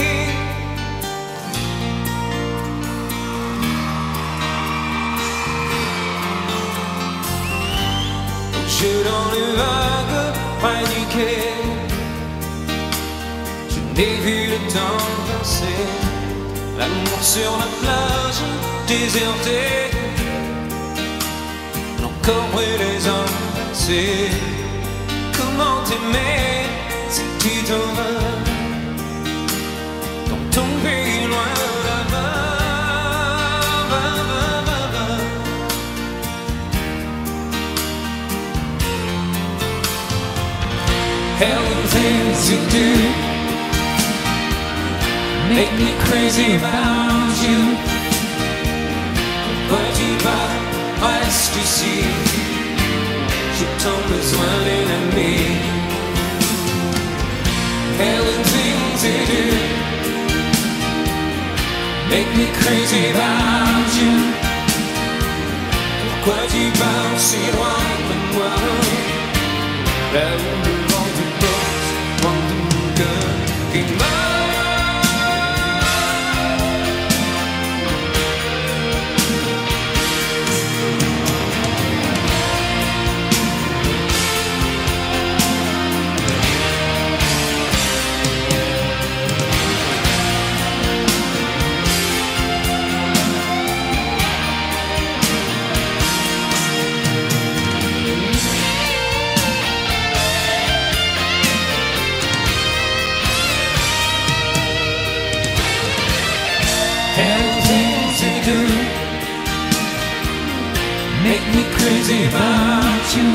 Je 8.83 8.89
dans 9.09 9.27
les 9.33 9.51
vagues 9.61 10.33
près 10.59 11.53
Je 13.69 13.79
n'ai 13.95 14.15
vu 14.25 14.37
le 14.53 14.59
temps 14.73 15.03
passer. 15.27 15.83
L'amour 16.77 17.21
sur 17.21 17.51
la 17.61 17.69
plage 17.79 18.41
désertée 18.87 19.89
Encore 22.09 22.47
brûlé 22.51 22.75
les 22.83 23.03
embrasser 23.07 24.29
Comment 25.37 25.77
t'aimer 25.87 26.65
si 27.09 27.21
tu 27.39 27.53
t'en 27.67 27.87
vas? 27.97 28.27
Dans 30.29 30.43
ton 30.55 30.67
pays 30.83 31.12
Hell 41.41 41.65
and 41.75 41.89
things 41.89 42.51
you 42.51 42.59
do 42.69 42.89
make 45.49 45.73
me 45.81 45.91
crazy 46.05 46.55
about 46.55 47.33
you. 47.45 47.59
But 49.69 49.91
you 50.01 50.11
got 50.21 50.51
eyes 51.01 51.49
to 51.53 51.61
see. 51.75 52.05
She 53.55 53.65
told 53.83 54.03
me 54.11 54.19
smiling 54.21 54.87
at 54.97 55.05
me. 55.17 55.33
Hell 57.97 58.25
and 58.33 58.45
things 58.53 58.99
you 59.07 59.19
do 59.33 59.45
make 62.13 62.29
me 62.37 62.47
crazy 62.61 63.09
about 63.13 63.89
you. 63.99 64.15
Pourquoi 66.03 66.47
tu 66.47 66.63
pars 66.79 67.19
si 67.19 67.41
loin 67.57 67.83
de 68.07 68.15
moi? 68.37 68.73
Là 71.43 71.72
make 111.23 111.45
me 111.55 111.63
crazy 111.75 112.25
about 112.25 113.15
you. 113.15 113.29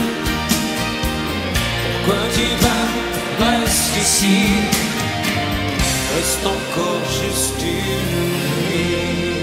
Pourquoi 2.04 2.20
tu 2.34 2.46
vas 2.62 2.88
rester 3.40 4.00
ici? 4.00 4.40
Reste 6.14 6.46
encore 6.46 7.04
juste 7.22 7.62
une 7.62 8.18
nuit. 8.68 9.38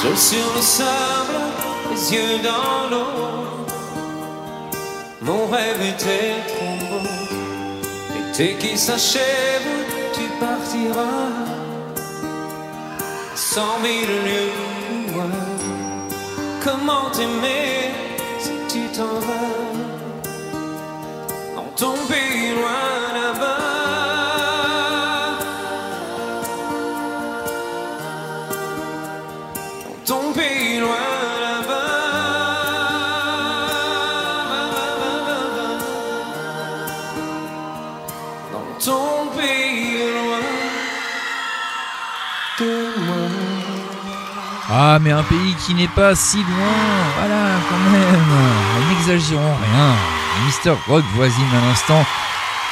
Seul 0.00 0.16
sur 0.16 0.48
le 0.56 0.62
sable, 0.62 1.38
les 1.90 2.14
yeux 2.14 2.38
dans 2.42 2.90
l'eau. 2.90 3.32
Mon 5.20 5.46
rêve 5.46 5.80
était 5.94 6.34
L'été 8.32 8.54
qui 8.56 8.78
s'achève, 8.78 9.68
tu 10.14 10.22
partiras. 10.40 11.28
Cent 13.34 13.78
mille 13.82 14.08
loin. 15.14 15.26
Comment 16.64 17.10
t'aimer 17.10 17.90
si 18.38 18.52
tu 18.68 18.80
t'en 18.96 19.20
vas? 19.26 19.60
Dans 21.56 21.70
ton 21.76 21.94
Ah, 44.84 44.98
mais 45.00 45.12
un 45.12 45.22
pays 45.22 45.54
qui 45.64 45.74
n'est 45.74 45.86
pas 45.86 46.16
si 46.16 46.38
loin, 46.38 46.74
voilà, 47.16 47.50
quand 47.70 47.90
même. 47.92 48.88
N'exagérons 48.88 49.40
rien. 49.40 49.94
Mister 50.44 50.74
Rock 50.88 51.04
voisine 51.14 51.46
à 51.56 51.68
l'instant 51.68 52.04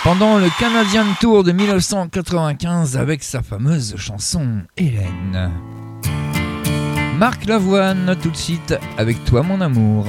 pendant 0.03 0.39
le 0.39 0.49
Canadian 0.59 1.05
Tour 1.21 1.45
de 1.45 1.53
1995 1.53 2.97
avec 2.97 3.23
sa 3.23 3.43
fameuse 3.43 3.95
chanson 3.97 4.63
Hélène. 4.77 5.53
Marc 7.17 7.45
Lavoine, 7.45 8.17
tout 8.21 8.31
de 8.31 8.37
suite, 8.37 8.75
avec 8.99 9.25
toi 9.25 9.45
mon 9.45 9.61
amour. 9.61 10.07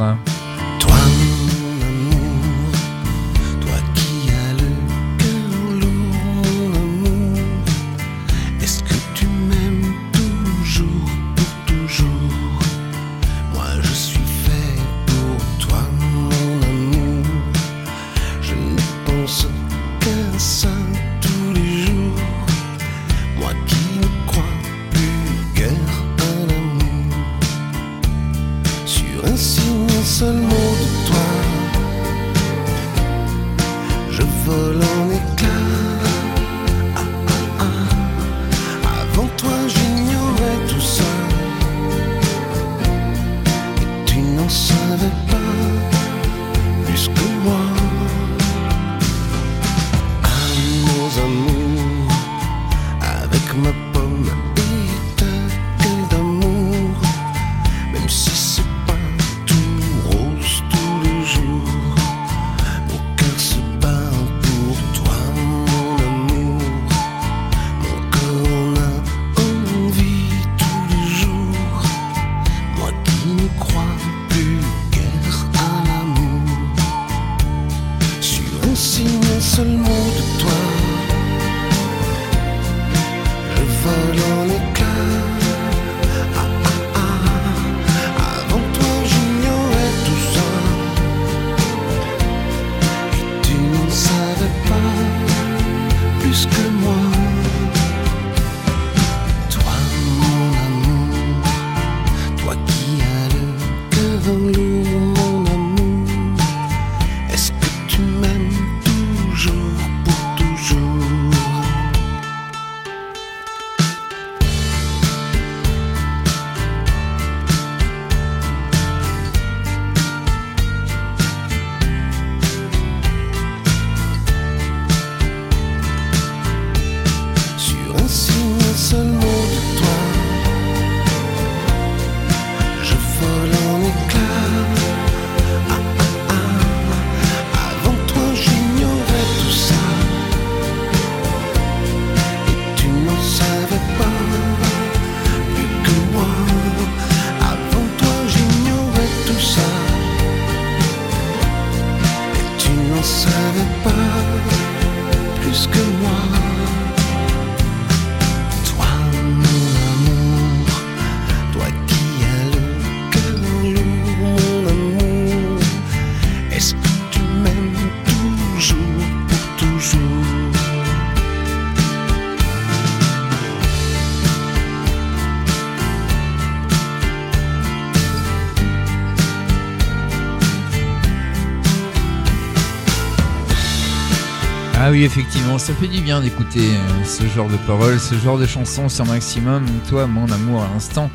Ça 185.62 185.74
fait 185.76 185.88
du 185.88 186.02
bien 186.02 186.22
d'écouter 186.22 186.60
euh, 186.60 187.04
ce 187.06 187.24
genre 187.28 187.48
de 187.48 187.58
paroles, 187.68 188.00
ce 188.00 188.16
genre 188.16 188.40
de 188.40 188.48
chansons 188.48 188.90
sur 188.90 189.06
Maximum. 189.06 189.64
Toi, 189.88 190.08
mon 190.08 190.28
amour, 190.32 190.64
à 190.64 190.68
l'instant, 190.74 191.12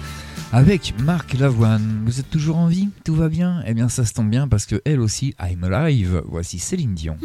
avec 0.53 0.95
Marc 1.01 1.35
Lavoine. 1.35 2.05
Vous 2.07 2.21
êtes 2.21 2.31
toujours 2.31 2.59
en 2.59 2.69
vie? 2.69 2.91
Tout 3.05 3.17
va 3.17 3.29
bien? 3.29 3.65
Eh 3.67 3.75
bien, 3.75 3.89
ça 3.89 4.05
se 4.05 4.13
tombe 4.13 4.31
bien 4.31 4.47
parce 4.47 4.65
que 4.67 4.81
elle 4.85 5.01
aussi, 5.01 5.35
I'm 5.43 5.65
alive. 5.65 6.23
Voici 6.29 6.61
Céline 6.61 6.95
Dion. 6.95 7.17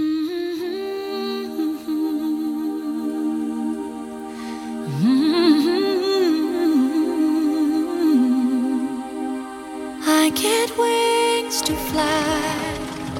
I 10.07 10.31
get 10.33 10.71
wings 10.75 11.61
to 11.61 11.75
fly. 11.91 12.01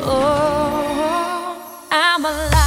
Oh, 0.02 1.56
I'm 1.92 2.26
alive. 2.26 2.61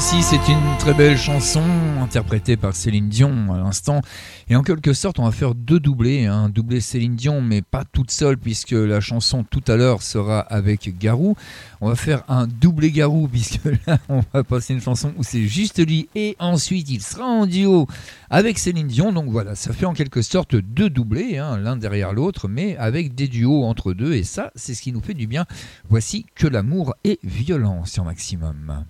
C'est 0.00 0.48
une 0.48 0.78
très 0.78 0.94
belle 0.94 1.18
chanson 1.18 1.62
interprétée 2.00 2.56
par 2.56 2.74
Céline 2.74 3.08
Dion 3.08 3.52
à 3.52 3.58
l'instant. 3.58 4.00
Et 4.48 4.56
en 4.56 4.62
quelque 4.62 4.94
sorte, 4.94 5.18
on 5.18 5.24
va 5.24 5.32
faire 5.32 5.54
deux 5.54 5.80
doublés. 5.80 6.26
Un 6.26 6.48
doublé 6.48 6.80
Céline 6.80 7.14
Dion, 7.14 7.42
mais 7.42 7.60
pas 7.60 7.84
toute 7.84 8.10
seule, 8.10 8.38
puisque 8.38 8.72
la 8.72 9.00
chanson 9.00 9.44
tout 9.44 9.62
à 9.68 9.76
l'heure 9.76 10.02
sera 10.02 10.40
avec 10.40 10.96
Garou. 10.98 11.36
On 11.80 11.88
va 11.88 11.94
faire 11.94 12.22
un 12.28 12.46
doublé 12.46 12.90
Garou, 12.90 13.28
puisque 13.32 13.64
là, 13.86 13.98
on 14.08 14.22
va 14.32 14.44
passer 14.44 14.72
une 14.72 14.80
chanson 14.80 15.12
où 15.18 15.22
c'est 15.22 15.46
juste 15.46 15.84
lui. 15.86 16.08
Et 16.14 16.36
ensuite, 16.38 16.88
il 16.90 17.02
sera 17.02 17.24
en 17.24 17.46
duo 17.46 17.86
avec 18.30 18.58
Céline 18.58 18.88
Dion. 18.88 19.12
Donc 19.12 19.28
voilà, 19.28 19.54
ça 19.54 19.72
fait 19.72 19.86
en 19.86 19.94
quelque 19.94 20.22
sorte 20.22 20.56
deux 20.56 20.90
doublés, 20.90 21.36
hein, 21.38 21.58
l'un 21.58 21.76
derrière 21.76 22.12
l'autre, 22.12 22.48
mais 22.48 22.76
avec 22.78 23.14
des 23.14 23.28
duos 23.28 23.64
entre 23.64 23.92
deux. 23.92 24.14
Et 24.14 24.24
ça, 24.24 24.52
c'est 24.54 24.74
ce 24.74 24.80
qui 24.80 24.92
nous 24.92 25.02
fait 25.02 25.14
du 25.14 25.26
bien. 25.26 25.44
Voici 25.90 26.24
que 26.34 26.46
l'amour 26.46 26.94
est 27.04 27.18
violent 27.24 27.84
sur 27.84 28.04
Maximum. 28.04 28.84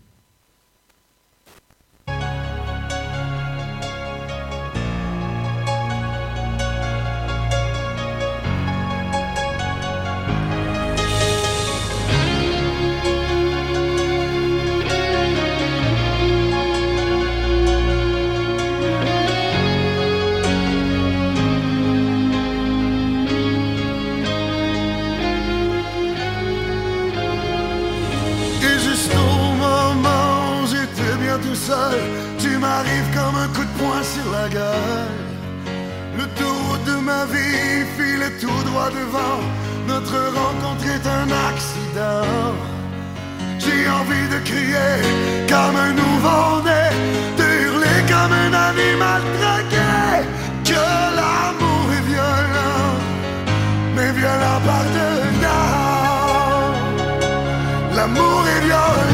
Le 34.44 36.24
tour 36.36 36.78
de 36.84 37.00
ma 37.00 37.24
vie 37.26 37.86
file 37.96 38.28
tout 38.40 38.62
droit 38.68 38.90
devant. 38.90 39.38
Notre 39.86 40.18
rencontre 40.34 40.84
est 40.84 41.06
un 41.06 41.28
accident. 41.48 42.26
J'ai 43.60 43.88
envie 43.88 44.28
de 44.34 44.38
crier 44.44 44.98
comme 45.48 45.76
un 45.76 45.92
nouveau-né, 45.92 46.90
de 47.38 47.44
hurler 47.62 48.02
comme 48.08 48.32
un 48.32 48.52
animal 48.52 49.22
traqué. 49.38 50.26
Que 50.64 50.84
l'amour 51.18 51.86
est 51.98 52.06
violent, 52.10 52.90
mais 53.94 54.10
violent 54.10 54.60
par 54.66 54.84
dedans. 54.98 55.62
L'amour 57.94 58.42
est 58.56 58.64
violent. 58.66 59.11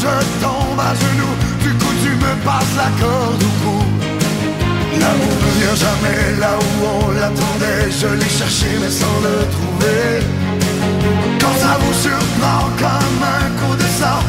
je 0.00 0.14
tombe 0.42 0.80
à 0.80 0.94
genoux, 0.94 1.34
du 1.60 1.70
coup 1.74 1.94
tu 2.02 2.10
me 2.24 2.32
passes 2.44 2.74
la 2.76 2.90
corde 3.00 3.42
au 3.42 3.52
cou. 3.62 3.78
L'amour 4.98 5.36
ne 5.44 5.50
vient 5.58 5.78
jamais 5.86 6.40
là 6.40 6.52
où 6.58 6.86
on 7.04 7.10
l'attendait, 7.12 7.90
je 7.90 8.06
l'ai 8.06 8.32
cherché 8.40 8.68
mais 8.80 8.90
sans 8.90 9.18
le 9.26 9.36
trouver. 9.56 10.04
Quand 11.40 11.56
ça 11.62 11.76
vous 11.80 11.96
surprend 12.04 12.64
comme 12.82 13.22
un 13.38 13.46
coup 13.58 13.76
de 13.76 13.88
sort, 14.00 14.24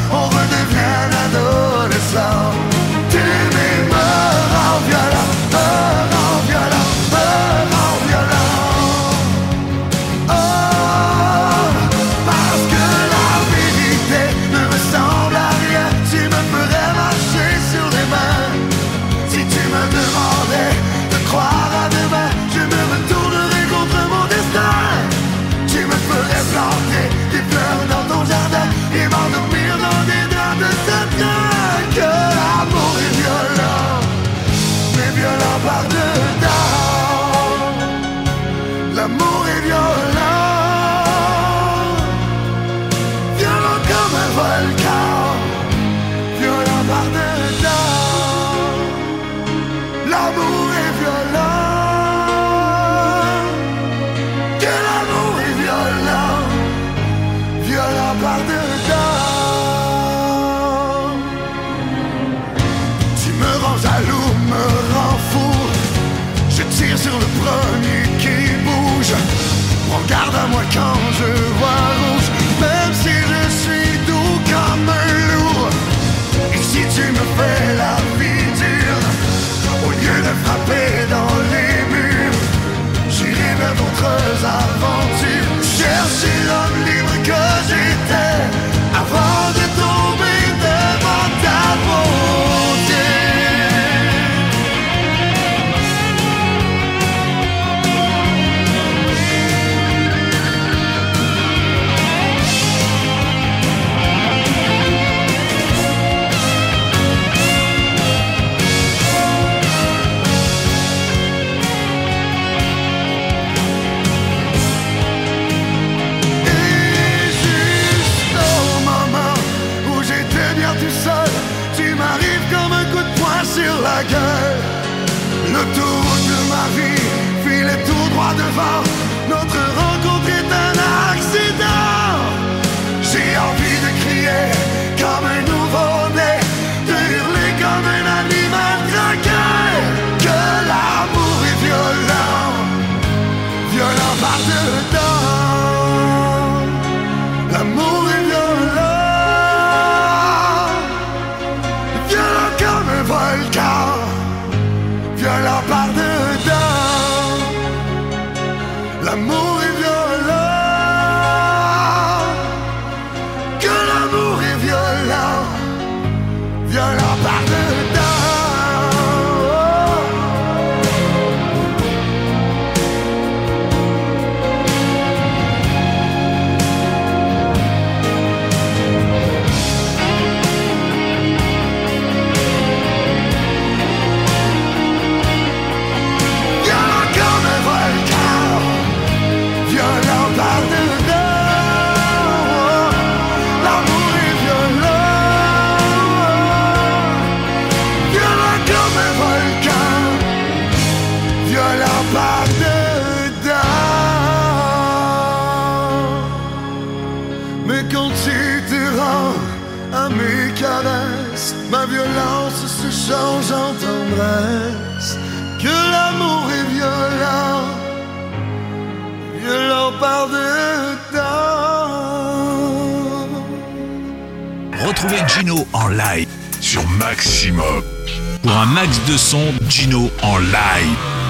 son 229.18 229.54
Gino 229.68 230.10
en 230.22 230.38
live. 230.38 231.22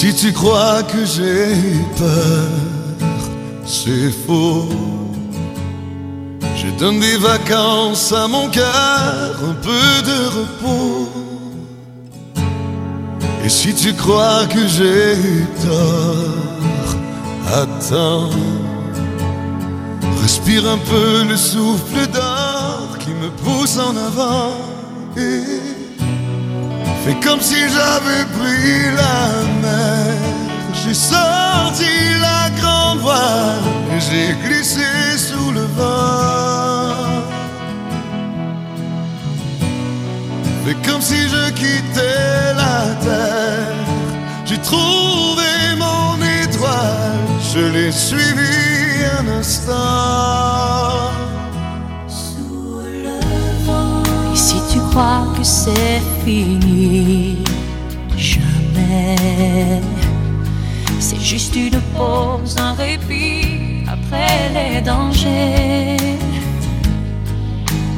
si 0.00 0.14
tu 0.14 0.32
crois 0.32 0.82
que 0.84 1.04
j'ai 1.04 1.59
à 8.12 8.26
mon 8.26 8.48
cœur 8.48 9.36
un 9.50 9.54
peu 9.62 10.02
de 10.10 10.26
repos. 10.38 11.08
Et 13.44 13.48
si 13.48 13.74
tu 13.74 13.94
crois 13.94 14.46
que 14.46 14.66
j'ai 14.66 15.14
eu 15.14 15.46
tort, 15.62 16.96
attends. 17.46 18.30
Respire 20.22 20.68
un 20.68 20.78
peu 20.78 21.24
le 21.28 21.36
souffle 21.36 22.06
d'or 22.12 22.98
qui 22.98 23.10
me 23.10 23.30
pousse 23.42 23.78
en 23.78 23.96
avant. 23.96 24.54
Et 25.16 25.42
fais 27.04 27.16
comme 27.22 27.40
si 27.40 27.60
j'avais 27.74 28.24
pris 28.38 28.96
la 28.96 29.20
mer. 29.62 30.16
J'ai 30.82 30.94
sorti 30.94 31.92
la 32.20 32.50
grande 32.60 32.98
voile 32.98 33.62
et 33.94 34.00
j'ai 34.00 34.48
glissé 34.48 34.86
sous 35.16 35.39
je 41.50 41.54
quittais 41.54 42.54
la 42.54 42.94
terre, 43.02 43.74
j'ai 44.44 44.58
trouvé 44.58 45.50
mon 45.76 46.16
étoile, 46.42 47.26
je 47.52 47.60
l'ai 47.72 47.92
suivi 47.92 49.04
un 49.18 49.26
instant. 49.38 51.10
Et 54.32 54.36
si 54.36 54.56
tu 54.72 54.78
crois 54.90 55.26
que 55.36 55.44
c'est 55.44 56.00
fini, 56.24 57.38
jamais. 58.16 59.80
C'est 60.98 61.20
juste 61.20 61.56
une 61.56 61.80
pause, 61.96 62.56
un 62.58 62.74
répit 62.74 63.84
après 63.88 64.50
les 64.54 64.80
dangers. 64.80 65.96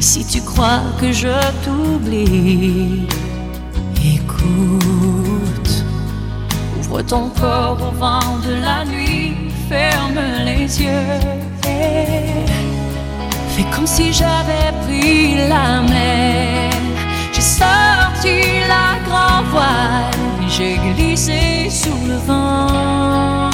Si 0.00 0.24
tu 0.24 0.40
crois 0.40 0.82
que 1.00 1.12
je 1.12 1.28
t'oublie, 1.64 3.06
Ouvre 6.78 7.02
ton 7.02 7.28
corps 7.30 7.78
au 7.80 7.96
vent 7.96 8.38
de 8.46 8.54
la 8.60 8.84
nuit, 8.84 9.34
ferme 9.68 10.20
les 10.44 10.82
yeux. 10.82 11.20
et 11.66 12.46
Fais 13.54 13.66
comme 13.74 13.86
si 13.86 14.12
j'avais 14.12 14.72
pris 14.84 15.36
la 15.48 15.82
mer. 15.82 16.70
J'ai 17.32 17.40
sorti 17.40 18.36
la 18.68 18.98
grand 19.06 19.42
voile, 19.50 20.10
j'ai 20.48 20.78
glissé 20.94 21.68
sous 21.70 22.06
le 22.06 22.16
vent. 22.28 23.50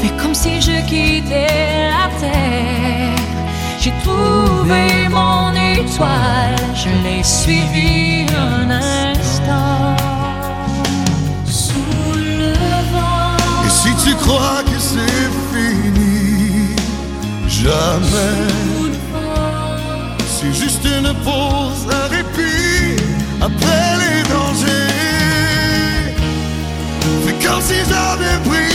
Fais 0.00 0.14
comme 0.20 0.34
si 0.34 0.60
je 0.60 0.76
quittais 0.86 1.90
la 1.94 2.08
terre. 2.20 3.16
J'ai 3.80 3.92
trouvé 4.02 5.08
mon 5.10 5.45
étoile, 5.86 6.56
je 6.74 6.88
l'ai 7.04 7.22
suivi 7.22 8.26
un 8.34 8.70
instant. 8.70 9.96
Sous 11.44 12.14
le 12.14 12.52
vent. 12.92 13.36
Et 13.66 13.70
si 13.70 13.90
tu 14.04 14.14
crois 14.16 14.62
que 14.64 14.78
c'est 14.78 15.28
fini, 15.52 16.76
jamais. 17.48 18.46
C'est 20.28 20.52
juste 20.52 20.84
une 20.84 21.12
pause, 21.24 21.86
un 21.90 22.08
répit 22.14 23.02
après 23.40 23.88
les 24.02 24.22
dangers. 24.32 24.94
C'est 27.24 27.38
comme 27.46 27.62
si 27.62 27.78
j'avais 27.88 28.38
pris 28.48 28.65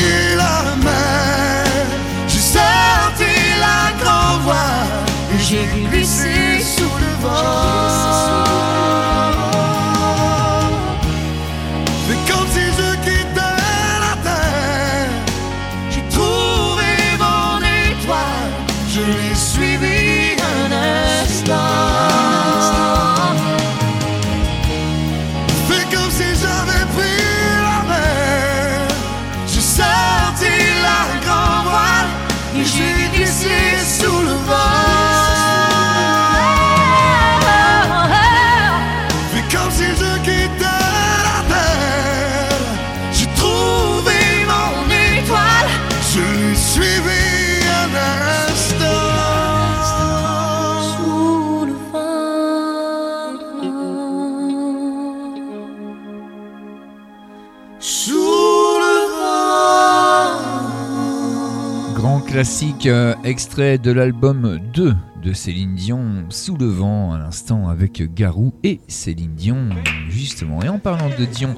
euh, 62.85 63.15
extrait 63.23 63.79
de 63.79 63.91
l'album 63.91 64.59
2 64.73 64.93
de 65.23 65.33
Céline 65.33 65.73
Dion, 65.73 66.25
Sous 66.29 66.55
le 66.57 66.67
vent 66.67 67.11
à 67.11 67.17
l'instant 67.17 67.67
avec 67.67 68.13
Garou 68.13 68.53
et 68.63 68.79
Céline 68.87 69.33
Dion 69.33 69.69
justement. 70.09 70.61
Et 70.61 70.69
en 70.69 70.77
parlant 70.77 71.09
de 71.09 71.25
Dion, 71.25 71.55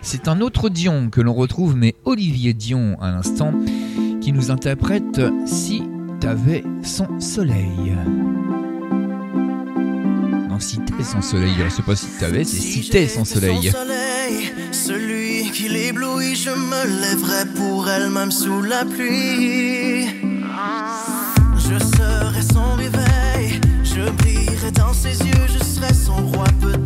c'est 0.00 0.28
un 0.28 0.40
autre 0.40 0.70
Dion 0.70 1.10
que 1.10 1.20
l'on 1.20 1.34
retrouve, 1.34 1.76
mais 1.76 1.94
Olivier 2.04 2.54
Dion 2.54 2.96
à 3.02 3.10
l'instant, 3.10 3.52
qui 4.22 4.32
nous 4.32 4.50
interprète 4.50 5.20
Si 5.46 5.82
t'avais 6.20 6.64
son 6.82 7.20
soleil. 7.20 7.94
Non, 10.48 10.58
si 10.58 10.78
t'es 10.78 11.04
son 11.04 11.20
soleil, 11.20 11.52
c'est 11.68 11.84
pas 11.84 11.96
si 11.96 12.06
t'avais, 12.18 12.44
c'est 12.44 12.56
si 12.56 12.88
t'es 12.88 13.08
son 13.08 13.26
soleil. 13.26 13.58
Je. 13.62 13.72
Je 21.56 21.78
serai 21.78 22.42
son 22.42 22.74
réveil, 22.76 23.60
je 23.82 24.10
brillerai 24.10 24.70
dans 24.72 24.92
ses 24.92 25.18
yeux, 25.18 25.46
je 25.48 25.62
serai 25.64 25.92
son 25.92 26.26
roi, 26.28 26.44
peut-être 26.60 26.85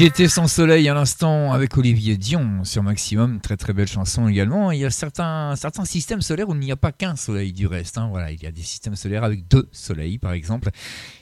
J'étais 0.00 0.28
sans 0.28 0.46
soleil 0.46 0.88
à 0.88 0.94
l'instant 0.94 1.52
avec 1.52 1.76
Olivier 1.76 2.16
Dion 2.16 2.64
sur 2.64 2.82
Maximum, 2.82 3.38
très 3.38 3.58
très 3.58 3.74
belle 3.74 3.86
chanson 3.86 4.28
également. 4.28 4.70
Il 4.70 4.80
y 4.80 4.86
a 4.86 4.90
certains, 4.90 5.56
certains 5.56 5.84
systèmes 5.84 6.22
solaires 6.22 6.48
où 6.48 6.54
il 6.54 6.60
n'y 6.60 6.72
a 6.72 6.76
pas 6.76 6.90
qu'un 6.90 7.16
soleil 7.16 7.52
du 7.52 7.66
reste. 7.66 7.98
Hein. 7.98 8.08
Voilà, 8.08 8.32
il 8.32 8.42
y 8.42 8.46
a 8.46 8.50
des 8.50 8.62
systèmes 8.62 8.96
solaires 8.96 9.24
avec 9.24 9.46
deux 9.46 9.68
soleils 9.72 10.16
par 10.16 10.32
exemple. 10.32 10.70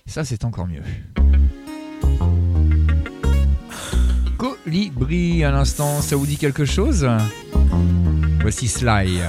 Ça 0.06 0.24
c'est 0.24 0.44
encore 0.44 0.68
mieux. 0.68 0.84
Colibri 4.36 5.42
à 5.42 5.50
l'instant, 5.50 6.00
ça 6.00 6.14
vous 6.14 6.26
dit 6.26 6.36
quelque 6.36 6.64
chose? 6.64 7.04
Voici 8.42 8.68
Sly. 8.68 9.22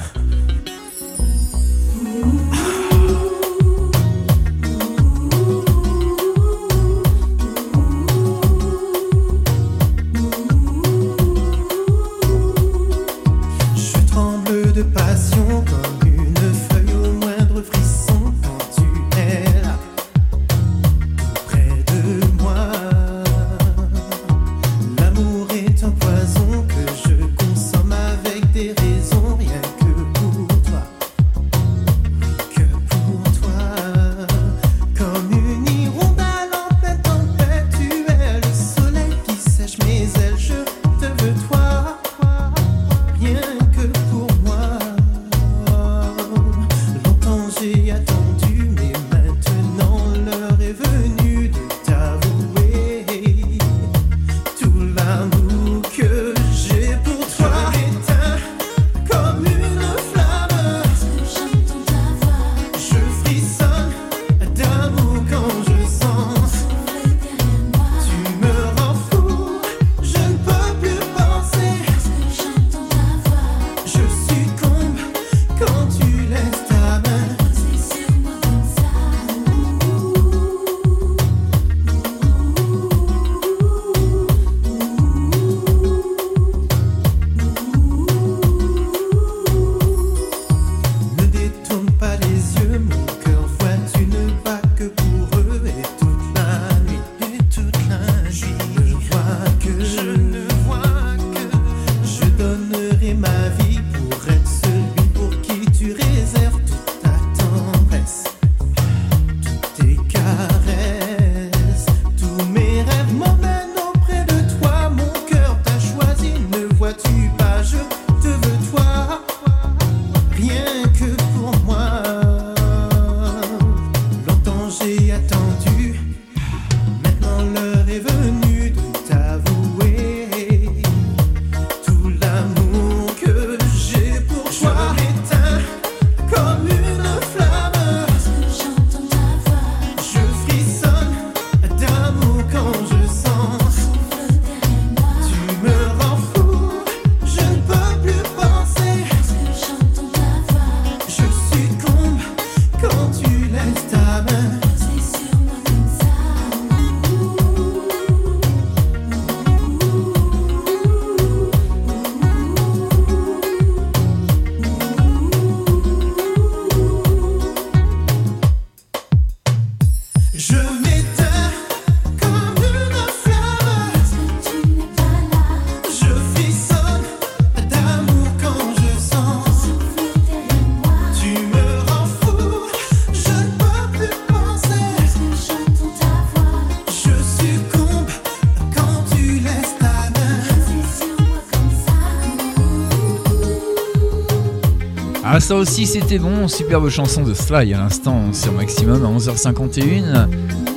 ça 195.49 195.55
aussi 195.55 195.87
c'était 195.87 196.19
bon, 196.19 196.47
superbe 196.47 196.89
chanson 196.89 197.23
de 197.23 197.33
Sly 197.33 197.73
à 197.73 197.79
l'instant 197.79 198.31
sur 198.33 198.53
Maximum 198.53 199.03
à 199.03 199.09
11h51. 199.09 200.29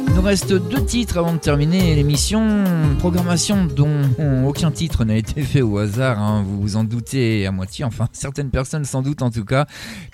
Il 0.08 0.14
nous 0.14 0.22
reste 0.22 0.50
deux 0.54 0.82
titres 0.82 1.18
avant 1.18 1.34
de 1.34 1.38
terminer 1.38 1.94
l'émission, 1.94 2.64
programmation 2.98 3.66
dont 3.66 4.00
aucun 4.46 4.70
titre 4.70 5.04
n'a 5.04 5.16
été 5.16 5.42
fait 5.42 5.60
au 5.60 5.76
hasard, 5.76 6.18
hein. 6.18 6.42
vous 6.46 6.58
vous 6.62 6.76
en 6.76 6.84
doutez 6.84 7.46
à 7.46 7.52
moitié, 7.52 7.84
enfin 7.84 8.08
certaines 8.12 8.48
personnes 8.48 8.86
sans 8.86 9.02
doute 9.02 9.20
en 9.20 9.30
tout 9.30 9.44
cas. 9.44 9.66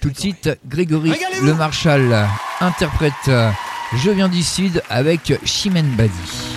Tout 0.02 0.10
de 0.10 0.18
suite, 0.18 0.50
Grégory 0.66 1.12
Le 1.44 1.54
Marshall 1.54 2.12
interprète 2.60 3.30
Je 3.94 4.10
viens 4.10 4.28
du 4.28 4.42
Sud 4.42 4.82
avec 4.90 5.38
Chimène 5.44 5.94
Badi. 5.96 6.47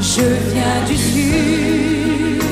Je 0.00 0.22
viens 0.52 0.80
du 0.88 0.96
sud 0.96 2.42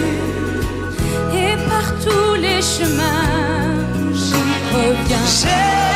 et 1.33 1.55
par 1.69 1.87
tous 2.05 2.35
les 2.35 2.61
chemins 2.61 3.73
j'y 4.13 4.43
reviens. 4.75 5.96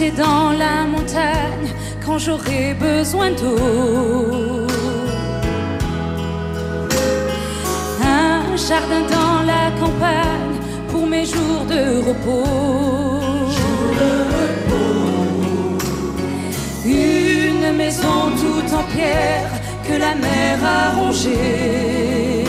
Dans 0.00 0.50
la 0.50 0.84
montagne 0.86 1.68
quand 2.04 2.18
j'aurai 2.18 2.74
besoin 2.74 3.30
d'eau. 3.30 4.66
Un 8.02 8.56
jardin 8.56 9.02
dans 9.08 9.42
la 9.46 9.70
campagne 9.80 10.58
pour 10.90 11.06
mes 11.06 11.24
jours 11.24 11.64
de 11.68 11.82
repos. 12.08 13.20
Une 16.84 17.76
maison 17.76 18.32
toute 18.42 18.72
en 18.72 18.82
pierre 18.94 19.50
que 19.86 19.92
la 19.92 20.14
mer 20.16 20.58
a 20.64 20.90
rongée. 20.98 22.44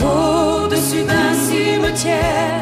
Au-dessus 0.00 1.02
d'un 1.02 1.34
cimetière 1.34 2.53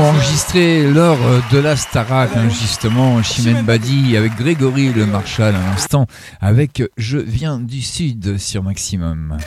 chanson 0.00 0.16
enregistrée 0.16 0.90
lors 0.90 1.18
de 1.52 1.58
la 1.58 1.76
Starac, 1.76 2.30
hein, 2.36 2.48
justement, 2.48 3.22
Chimène 3.22 3.62
Badi 3.62 4.16
avec 4.16 4.36
Grégory 4.36 4.92
Le 4.92 5.06
Marchal 5.06 5.54
à 5.54 5.70
l'instant, 5.70 6.06
avec 6.40 6.82
Je 6.96 7.18
viens 7.18 7.58
du 7.58 7.82
Sud 7.82 8.38
sur 8.38 8.62
Maximum. 8.62 9.38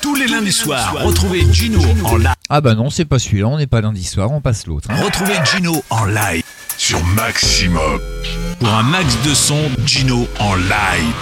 Tous 0.00 0.14
les 0.14 0.26
lundis 0.26 0.52
soirs, 0.52 0.94
retrouvez 1.02 1.50
Gino 1.52 1.80
en 2.04 2.16
live. 2.16 2.34
Ah 2.50 2.60
bah 2.60 2.74
non, 2.74 2.90
c'est 2.90 3.04
pas 3.06 3.18
celui-là, 3.18 3.48
on 3.48 3.56
n'est 3.58 3.66
pas 3.66 3.80
lundi 3.80 4.04
soir, 4.04 4.30
on 4.30 4.40
passe 4.40 4.66
l'autre. 4.66 4.88
hein. 4.90 4.96
Retrouvez 5.02 5.34
Gino 5.50 5.82
en 5.90 6.04
live 6.04 6.42
sur 6.76 7.02
Maximum. 7.06 8.00
Pour 8.58 8.68
un 8.68 8.82
max 8.82 9.16
de 9.24 9.32
son, 9.32 9.58
Gino 9.86 10.28
en 10.38 10.54
live. 10.56 11.14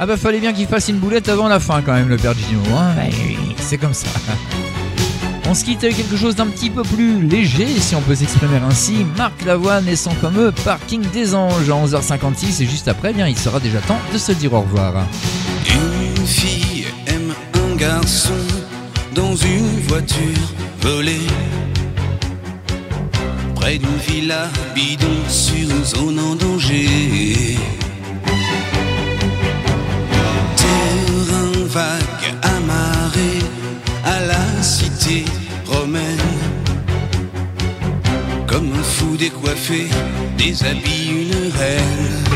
Ah 0.00 0.06
bah 0.06 0.16
fallait 0.16 0.40
bien 0.40 0.52
qu'il 0.52 0.66
fasse 0.66 0.88
une 0.88 0.98
boulette 0.98 1.28
avant 1.28 1.48
la 1.48 1.60
fin 1.60 1.82
quand 1.82 1.92
même, 1.94 2.08
le 2.08 2.16
père 2.16 2.34
Gino. 2.34 2.60
Hein 2.76 2.94
Bah 2.96 3.02
oui, 3.26 3.36
c'est 3.58 3.78
comme 3.78 3.94
ça. 3.94 4.08
On 5.50 5.54
se 5.54 5.64
quitte 5.64 5.82
avec 5.82 5.96
quelque 5.96 6.16
chose 6.18 6.36
d'un 6.36 6.46
petit 6.48 6.68
peu 6.68 6.82
plus 6.82 7.26
léger, 7.26 7.66
si 7.80 7.94
on 7.94 8.02
peut 8.02 8.14
s'exprimer 8.14 8.58
ainsi. 8.68 9.06
Marc 9.16 9.46
Lavoine 9.46 9.88
et 9.88 9.96
son 9.96 10.10
fameux 10.10 10.52
Parking 10.52 11.00
des 11.10 11.34
Anges 11.34 11.70
à 11.70 11.86
11h56 11.86 12.62
et 12.62 12.66
juste 12.66 12.86
après, 12.86 13.14
bien, 13.14 13.26
il 13.26 13.38
sera 13.38 13.58
déjà 13.58 13.80
temps 13.80 13.98
de 14.12 14.18
se 14.18 14.32
dire 14.32 14.52
au 14.52 14.60
revoir. 14.60 15.06
Une 15.66 16.26
fille 16.26 16.84
aime 17.06 17.32
un 17.54 17.76
garçon 17.76 18.34
dans 19.14 19.34
une 19.36 19.80
voiture 19.88 20.52
volée. 20.82 21.26
Près 23.54 23.78
d'une 23.78 23.96
villa 24.06 24.48
bidon 24.74 25.06
sur 25.30 25.56
une 25.56 25.84
zone 25.84 26.20
en 26.20 26.34
danger. 26.34 27.56
Terrain 30.56 31.66
vague 31.68 32.37
décoiffé, 39.18 39.88
déshabille 40.36 41.22
une 41.22 41.50
reine. 41.52 42.27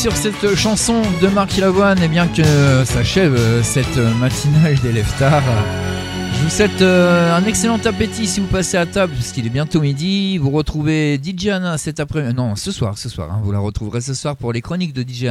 Sur 0.00 0.16
cette 0.16 0.54
chanson 0.54 1.02
de 1.20 1.28
Marc 1.28 1.58
Lavoine 1.58 1.98
eh 2.02 2.08
bien, 2.08 2.26
que 2.26 2.42
s'achève 2.86 3.34
euh, 3.34 3.62
cette 3.62 3.98
matinale 4.18 4.78
des 4.78 4.92
Leftards. 4.92 5.42
Je 6.32 6.44
vous 6.44 6.48
souhaite 6.48 6.80
euh, 6.80 7.36
un 7.36 7.44
excellent 7.44 7.78
appétit 7.84 8.26
si 8.26 8.40
vous 8.40 8.46
passez 8.46 8.78
à 8.78 8.86
table, 8.86 9.12
puisqu'il 9.12 9.46
est 9.46 9.50
bientôt 9.50 9.82
midi. 9.82 10.38
Vous 10.38 10.48
retrouvez 10.48 11.20
DJ 11.22 11.48
Anna 11.48 11.76
cet 11.76 12.00
après-midi. 12.00 12.34
Non, 12.34 12.56
ce 12.56 12.72
soir, 12.72 12.96
ce 12.96 13.10
soir. 13.10 13.30
hein. 13.30 13.40
vous 13.44 13.52
la 13.52 13.58
retrouverez 13.58 14.00
ce 14.00 14.14
soir 14.14 14.36
pour 14.36 14.54
les 14.54 14.62
chroniques 14.62 14.94
de 14.94 15.02
DJ. 15.02 15.26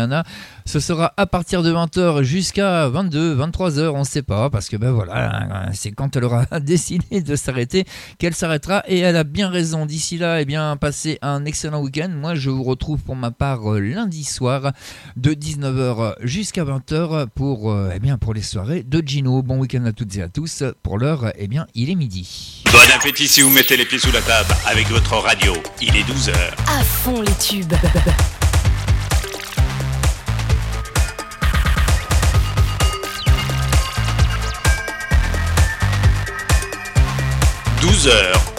Ce 0.70 0.80
sera 0.80 1.14
à 1.18 1.26
partir 1.26 1.64
de 1.64 1.74
20h 1.74 2.22
jusqu'à 2.22 2.90
22, 2.90 3.36
23h, 3.36 3.88
on 3.88 4.02
ne 4.02 4.04
sait 4.04 4.22
pas, 4.22 4.52
parce 4.52 4.70
que 4.70 4.78
ben 4.78 4.91
voilà, 4.91 5.72
c'est 5.74 5.90
quand 5.90 6.16
elle 6.16 6.26
aura 6.26 6.46
décidé 6.60 7.22
de 7.22 7.36
s'arrêter 7.36 7.86
qu'elle 8.20 8.36
s'arrêtera. 8.36 8.84
Et 8.88 9.00
elle 9.00 9.16
a 9.16 9.24
bien 9.24 9.50
raison. 9.50 9.88
D'ici 9.88 10.20
là, 10.20 10.41
eh 10.41 10.46
bien, 10.46 10.78
passez 10.78 11.18
un 11.24 11.44
excellent 11.46 11.82
week-end. 11.82 12.10
Moi, 12.10 12.36
je 12.36 12.52
vous 12.52 12.62
retrouve 12.62 13.02
pour 13.02 13.16
ma 13.16 13.32
part 13.32 13.74
euh, 13.74 13.80
lundi 13.80 14.24
soir 14.24 14.72
de 15.18 15.34
19h 15.34 16.14
jusqu'à 16.22 16.66
20h 16.66 17.30
pour, 17.34 17.72
euh, 17.72 17.90
eh 17.96 17.98
bien, 17.98 18.20
pour 18.20 18.36
les 18.36 18.44
soirées 18.44 18.84
de 18.84 19.02
Gino. 19.04 19.41
Bon 19.41 19.58
week-end 19.58 19.86
à 19.86 19.91
toutes 19.91 20.18
et 20.18 20.22
à 20.22 20.30
tous. 20.30 20.64
Pour 20.84 21.00
l'heure, 21.00 21.32
eh 21.40 21.48
bien, 21.48 21.66
il 21.74 21.90
est 21.90 21.96
midi. 21.96 22.64
Bon 22.72 22.78
appétit 22.96 23.28
si 23.28 23.41
vous 23.41 23.50
mettez 23.50 23.76
les 23.76 23.86
pieds 23.86 23.98
sous 23.98 24.12
la 24.12 24.22
table 24.22 24.54
avec 24.68 24.88
votre 24.90 25.16
radio. 25.16 25.52
Il 25.82 25.96
est 25.96 26.04
12h. 26.04 26.36
À 26.68 26.84
fond 26.84 27.24
les 27.24 27.34
tubes. 27.40 27.74
12h. 37.80 38.59